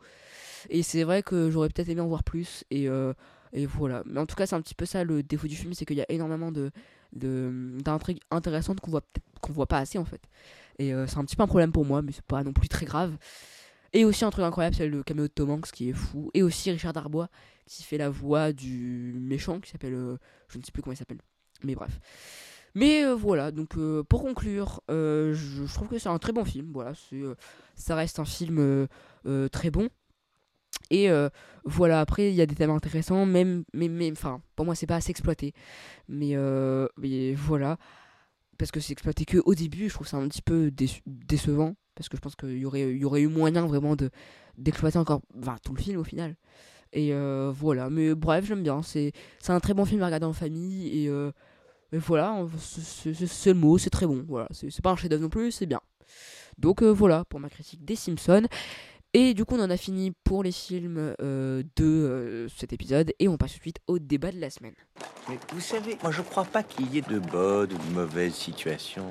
[0.69, 2.65] Et c'est vrai que j'aurais peut-être aimé en voir plus.
[2.73, 2.89] Et,
[3.53, 4.03] et voilà.
[4.07, 5.97] Mais en tout cas, c'est un petit peu ça le défaut du film, c'est qu'il
[5.97, 6.73] y a énormément de
[7.13, 9.03] d'intrigues intéressantes qu'on voit
[9.41, 10.21] qu'on voit pas assez en fait.
[10.79, 12.69] Et euh, c'est un petit peu un problème pour moi, mais c'est pas non plus
[12.69, 13.17] très grave.
[13.97, 16.31] Et aussi un truc incroyable, c'est le caméo de Tom Hanks qui est fou.
[16.35, 17.31] Et aussi Richard Darbois
[17.67, 19.95] qui fait la voix du méchant qui s'appelle.
[19.95, 20.19] Euh,
[20.49, 21.23] je ne sais plus comment il s'appelle.
[21.65, 21.99] Mais bref.
[22.75, 23.75] Mais euh, voilà, donc
[24.11, 26.73] pour conclure, je, je, trouve que c'est un très bon film.
[26.75, 26.93] Voilà,
[27.75, 28.87] ça reste un film
[29.51, 29.89] très bon.
[30.91, 31.09] Et
[31.65, 34.87] voilà, après, il y a des thèmes intéressants, même, mais, mais, enfin, pour moi, c'est
[34.87, 35.55] pas assez exploité.
[36.07, 36.37] Mais,
[36.99, 37.79] mais voilà
[38.59, 40.71] parce que c'est exploité que au début, je trouve ça un petit peu
[41.07, 44.11] décevant parce que je pense qu'il y aurait, y aurait eu moyen vraiment de
[44.59, 46.37] d'exploiter encore enfin, tout le film au final.
[46.93, 48.83] Et euh, voilà, mais bref, j'aime bien.
[48.83, 49.13] C'est
[49.49, 51.05] un très bon film à regarder en famille.
[51.05, 51.33] Et, euh,
[51.93, 54.25] voilà, c'est le mot, c'est très bon.
[54.29, 55.81] Voilà, c'est pas un chef-d'œuvre non plus, c'est bien.
[56.59, 58.47] Donc euh, voilà pour ma critique des Simpsons.
[59.19, 63.15] Et du coup, on en a fini pour les films euh, de euh, cet épisode
[63.19, 64.75] et on passe tout de suite au débat de la semaine.
[65.31, 68.35] Mais vous savez, moi je crois pas qu'il y ait de bonnes ou de mauvaises
[68.35, 69.11] situations.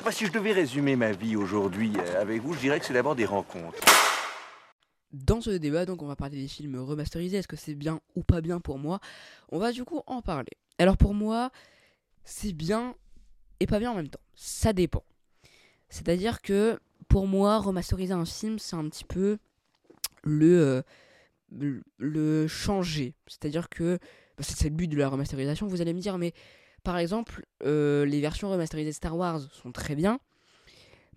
[0.00, 2.94] Enfin, si je devais résumer ma vie aujourd'hui euh, avec vous, je dirais que c'est
[2.94, 3.78] d'abord des rencontres.
[5.12, 7.36] Dans ce débat, donc, on va parler des films remasterisés.
[7.36, 8.98] Est-ce que c'est bien ou pas bien pour moi?
[9.50, 10.50] On va du coup en parler.
[10.80, 11.52] Alors pour moi,
[12.24, 12.96] c'est bien
[13.60, 14.18] et pas bien en même temps.
[14.34, 15.04] Ça dépend.
[15.90, 16.80] C'est-à-dire que
[17.14, 19.38] pour moi, remasteriser un film, c'est un petit peu
[20.24, 20.82] le,
[21.52, 23.14] euh, le changer.
[23.28, 24.00] C'est-à-dire que
[24.36, 25.68] bah, c'est le but de la remasterisation.
[25.68, 26.32] Vous allez me dire, mais
[26.82, 30.18] par exemple, euh, les versions remasterisées de Star Wars sont très bien.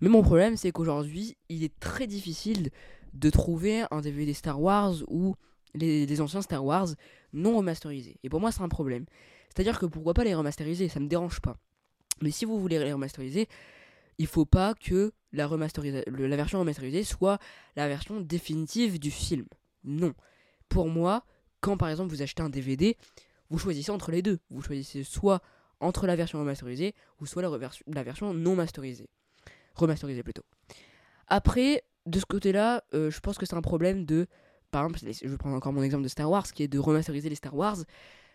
[0.00, 2.70] Mais mon problème, c'est qu'aujourd'hui, il est très difficile
[3.12, 5.34] de trouver un DVD Star Wars ou
[5.74, 6.90] les, les, anciens Star Wars
[7.32, 8.20] non remasterisés.
[8.22, 9.04] Et pour moi, c'est un problème.
[9.48, 11.56] C'est-à-dire que pourquoi pas les remasteriser Ça me dérange pas.
[12.22, 13.48] Mais si vous voulez les remasteriser,
[14.18, 17.38] il faut pas que la, version remasterisée soit
[17.76, 19.46] la version définitive du film.
[19.84, 20.14] Non.
[20.68, 21.24] Pour moi,
[21.60, 22.96] quand par exemple vous achetez un DVD,
[23.50, 24.38] vous choisissez entre les deux.
[24.50, 25.40] Vous choisissez soit
[25.80, 27.50] entre la version remasterisée ou soit la,
[27.86, 29.08] la version non masterisée.
[29.74, 30.44] Remasterisée plutôt.
[31.28, 34.26] Après, de ce côté-là, euh, je pense que c'est un problème de.
[34.70, 37.28] Par exemple, je vais prendre encore mon exemple de Star Wars, qui est de remasteriser
[37.28, 37.78] les Star Wars.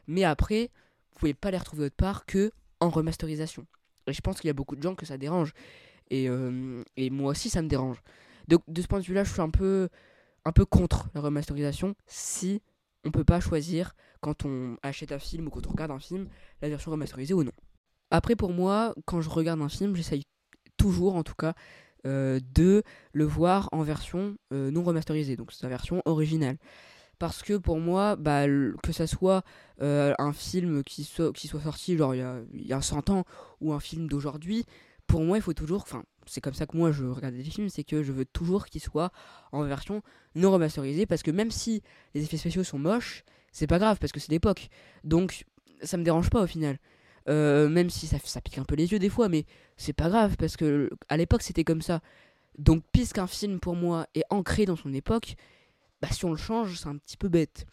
[0.08, 0.72] Mais après,
[1.12, 3.68] vous pouvez pas les retrouver autre part que en remasterisation.
[4.08, 5.54] Et je pense qu'il y a beaucoup de gens que ça dérange.
[6.10, 8.02] Et, euh, et moi aussi, ça me dérange.
[8.48, 9.90] Donc, de ce point de vue-là, je suis un peu,
[10.46, 12.62] un peu contre la remasterisation si
[13.06, 16.28] on peut pas choisir quand on achète un film ou quand on regarde un film
[16.62, 17.52] la version remasterisée ou non.
[18.12, 20.24] Après, pour moi, quand je regarde un film, j'essaye
[20.78, 21.54] toujours, en tout cas,
[22.06, 26.58] euh, de le voir en version euh, non remasterisée, donc sa version originale
[27.20, 29.44] parce que pour moi, bah, que ça soit
[29.82, 33.24] euh, un film qui soit, sorti genre il y a, il y a 100 ans
[33.62, 34.66] ou un film d'aujourd'hui,
[35.08, 37.70] pour moi il faut toujours, enfin c'est comme ça que moi je regarde des films,
[37.70, 39.12] c'est que je veux toujours qu'il soit
[39.52, 40.02] en version
[40.36, 41.82] non remasterisée parce que même si
[42.14, 44.70] les effets spéciaux sont moches, c'est pas grave parce que c'est l'époque.
[45.04, 45.46] Donc
[45.84, 46.78] ça me dérange pas au final.
[47.30, 49.46] Euh, même si ça, ça pique un peu les yeux des fois, mais
[49.78, 52.02] c'est pas grave parce que à l'époque c'était comme ça.
[52.58, 55.36] Donc puisqu'un film pour moi est ancré dans son époque,
[56.04, 57.66] bah, si on le change, c'est un petit peu bête.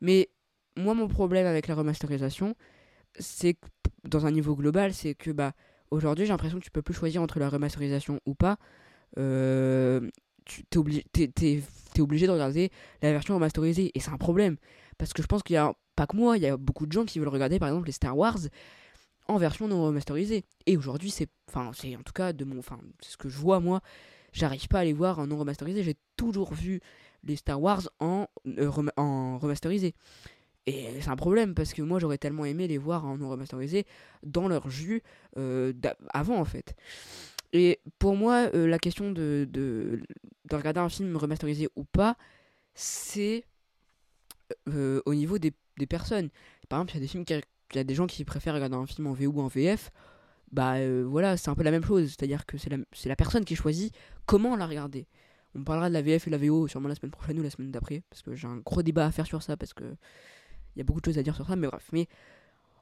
[0.00, 0.30] Mais
[0.76, 2.54] moi, mon problème avec la remasterisation,
[3.18, 3.56] c'est
[4.04, 5.52] dans un niveau global, c'est que bah,
[5.90, 8.58] aujourd'hui, j'ai l'impression que tu peux plus choisir entre la remasterisation ou pas.
[9.18, 10.08] Euh,
[10.44, 12.70] tu es, obligé, de regarder
[13.02, 13.90] la version remasterisée.
[13.96, 14.58] Et c'est un problème.
[14.96, 16.92] Parce que je pense qu'il y a, pas que moi, il y a beaucoup de
[16.92, 18.38] gens qui veulent regarder par exemple les Star Wars
[19.26, 20.44] en version non remasterisée.
[20.66, 22.60] Et aujourd'hui, c'est, en tout cas de mon,
[23.00, 23.80] ce que je vois moi.
[24.32, 25.82] J'arrive pas à les voir en non remasterisé.
[25.82, 26.80] J'ai toujours vu
[27.24, 29.94] les Star Wars en, euh, remasterisé.
[30.66, 33.84] Et c'est un problème parce que moi j'aurais tellement aimé les voir en non remasterisé
[34.22, 35.02] dans leur jus
[35.36, 35.72] euh,
[36.14, 36.76] avant en fait.
[37.52, 40.00] Et pour moi, euh, la question de, de,
[40.48, 42.16] de, regarder un film remasterisé ou pas,
[42.74, 43.44] c'est
[44.68, 45.52] euh, au niveau des,
[45.88, 46.30] personnes.
[46.68, 48.76] Par exemple, il y a des films il y a des gens qui préfèrent regarder
[48.76, 49.90] un film en VO ou en VF.
[50.52, 50.74] Bah
[51.04, 52.08] voilà, c'est un peu la même chose.
[52.10, 53.92] C'est-à-dire que c'est la personne qui choisit
[54.26, 55.06] comment la regarder.
[55.54, 57.70] On parlera de la VF et la VO sûrement la semaine prochaine ou la semaine
[57.70, 60.80] d'après, parce que j'ai un gros débat à faire sur ça, parce que il y
[60.80, 61.88] a beaucoup de choses à dire sur ça, mais bref.
[61.92, 62.08] Mais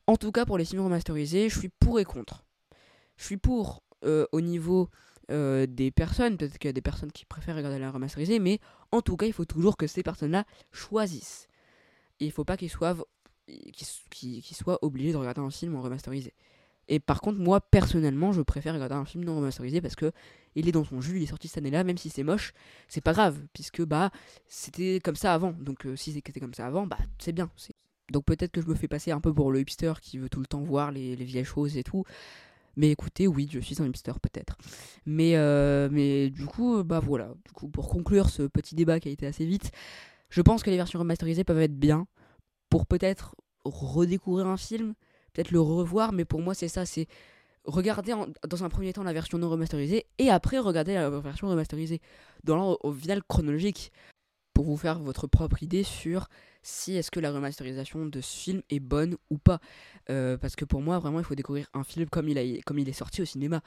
[0.06, 2.44] en tout cas, pour les films remasterisés, je suis pour et contre.
[3.16, 4.88] Je suis pour euh, au niveau
[5.30, 8.60] euh, des personnes, peut-être qu'il y a des personnes qui préfèrent regarder la remasterisée, mais
[8.92, 11.48] en tout cas, il faut toujours que ces personnes-là choisissent.
[12.20, 12.96] Et il faut pas qu'ils soient,
[14.52, 16.34] soient obligés de regarder un film en remasterisé.
[16.90, 20.10] Et par contre, moi, personnellement, je préfère regarder un film non remasterisé parce que
[20.56, 22.52] il est dans son jus, il est sorti cette année-là, même si c'est moche,
[22.88, 24.10] c'est pas grave, puisque bah
[24.48, 25.52] c'était comme ça avant.
[25.52, 27.48] Donc euh, si c'était comme ça avant, bah c'est bien.
[28.10, 30.40] Donc peut-être que je me fais passer un peu pour le hipster qui veut tout
[30.40, 32.02] le temps voir les, vieilles choses et tout.
[32.76, 34.58] Mais écoutez, oui, je suis un hipster peut-être.
[35.06, 37.34] Mais, euh, mais du coup, bah voilà.
[37.44, 39.70] Du coup, pour conclure ce petit débat qui a été assez vite,
[40.28, 42.08] je pense que les versions remasterisées peuvent être bien
[42.68, 44.94] pour peut-être redécouvrir un film,
[45.32, 47.06] peut-être le revoir, mais pour moi c'est ça, c'est
[47.64, 48.14] regarder
[48.48, 52.00] dans un premier temps la version non remasterisée et après regarder la version remasterisée.
[52.44, 53.92] Dans l'ordre au final chronologique
[54.54, 56.28] pour vous faire votre propre idée sur
[56.62, 59.60] si est-ce que la remasterisation de ce film est bonne ou pas.
[60.10, 63.22] Euh, parce que pour moi vraiment il faut découvrir un film comme il, est sorti
[63.22, 63.62] au cinéma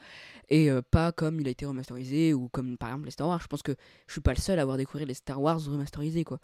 [0.50, 3.40] et euh, pas comme il a été remasterisé ou comme par exemple les Star Wars.
[3.42, 3.74] Je pense que
[4.06, 6.38] je suis pas le seul à avoir découvert les Star Wars remasterisés quoi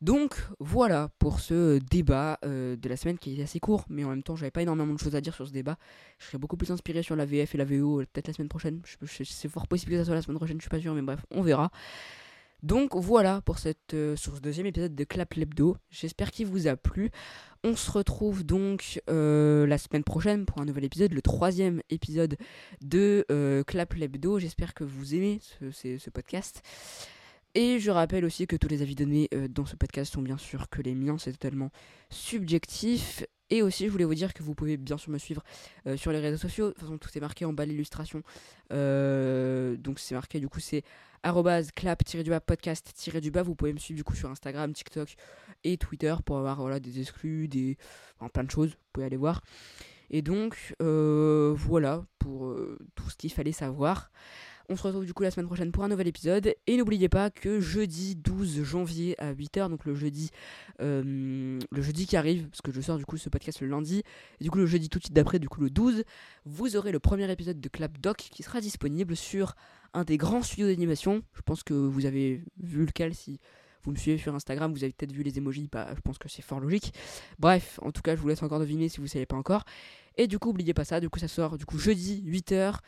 [0.00, 4.08] donc voilà pour ce débat euh, de la semaine qui est assez court, mais en
[4.08, 5.76] même temps j'avais pas énormément de choses à dire sur ce débat.
[6.18, 8.80] Je serais beaucoup plus inspiré sur la VF et la VO peut-être la semaine prochaine.
[9.04, 11.20] C'est fort possible que ça soit la semaine prochaine, je suis pas sûr, mais bref,
[11.30, 11.70] on verra.
[12.62, 13.56] Donc voilà pour
[13.92, 15.76] euh, ce deuxième épisode de Clap Lebdo.
[15.90, 17.10] J'espère qu'il vous a plu.
[17.62, 22.38] On se retrouve donc euh, la semaine prochaine pour un nouvel épisode, le troisième épisode
[22.80, 23.26] de
[23.66, 24.38] Clap Lebdo.
[24.38, 25.40] J'espère que vous aimez
[25.70, 26.62] ce podcast.
[27.54, 30.38] Et je rappelle aussi que tous les avis donnés euh, dans ce podcast sont bien
[30.38, 31.70] sûr que les miens, c'est totalement
[32.08, 33.24] subjectif.
[33.52, 35.42] Et aussi, je voulais vous dire que vous pouvez bien sûr me suivre
[35.88, 36.68] euh, sur les réseaux sociaux.
[36.68, 38.22] De toute façon, tout est marqué en bas l'illustration.
[38.72, 40.84] Euh, donc, c'est marqué, du coup, c'est
[41.74, 43.42] clap-du-bas podcast-du-bas.
[43.42, 45.16] Vous pouvez me suivre, du coup, sur Instagram, TikTok
[45.64, 47.76] et Twitter pour avoir voilà, des exclus, des...
[48.32, 48.70] plein de choses.
[48.70, 49.42] Vous pouvez aller voir.
[50.10, 52.56] Et donc, voilà pour
[52.94, 54.12] tout ce qu'il fallait savoir.
[54.72, 56.54] On se retrouve du coup la semaine prochaine pour un nouvel épisode.
[56.68, 60.30] Et n'oubliez pas que jeudi 12 janvier à 8h, donc le jeudi,
[60.80, 64.04] euh, le jeudi qui arrive, parce que je sors du coup ce podcast le lundi,
[64.40, 66.04] et du coup le jeudi tout de suite d'après, du coup le 12,
[66.44, 69.56] vous aurez le premier épisode de Clap Doc qui sera disponible sur
[69.92, 71.24] un des grands studios d'animation.
[71.34, 73.40] Je pense que vous avez vu lequel si
[73.82, 76.28] vous me suivez sur Instagram, vous avez peut-être vu les emojis, bah, je pense que
[76.28, 76.94] c'est fort logique.
[77.40, 79.64] Bref, en tout cas, je vous laisse encore deviner si vous ne savez pas encore.
[80.16, 82.78] Et du coup, n'oubliez pas ça, du coup, ça sort du coup jeudi 8h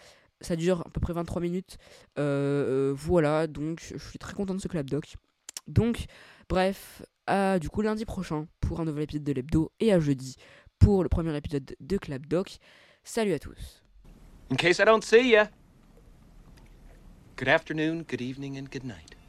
[0.43, 1.79] ça dure à peu près 23 minutes.
[2.19, 5.17] Euh, voilà, donc je suis très content de ce club doc.
[5.67, 6.07] Donc,
[6.49, 10.37] bref, à du coup lundi prochain pour un nouvel épisode de l'hebdo et à jeudi
[10.79, 12.59] pour le premier épisode de Club Doc.
[13.05, 13.83] Salut à tous.
[14.51, 15.49] In case I don't see ya.
[17.37, 19.22] Good afternoon, good evening and good night.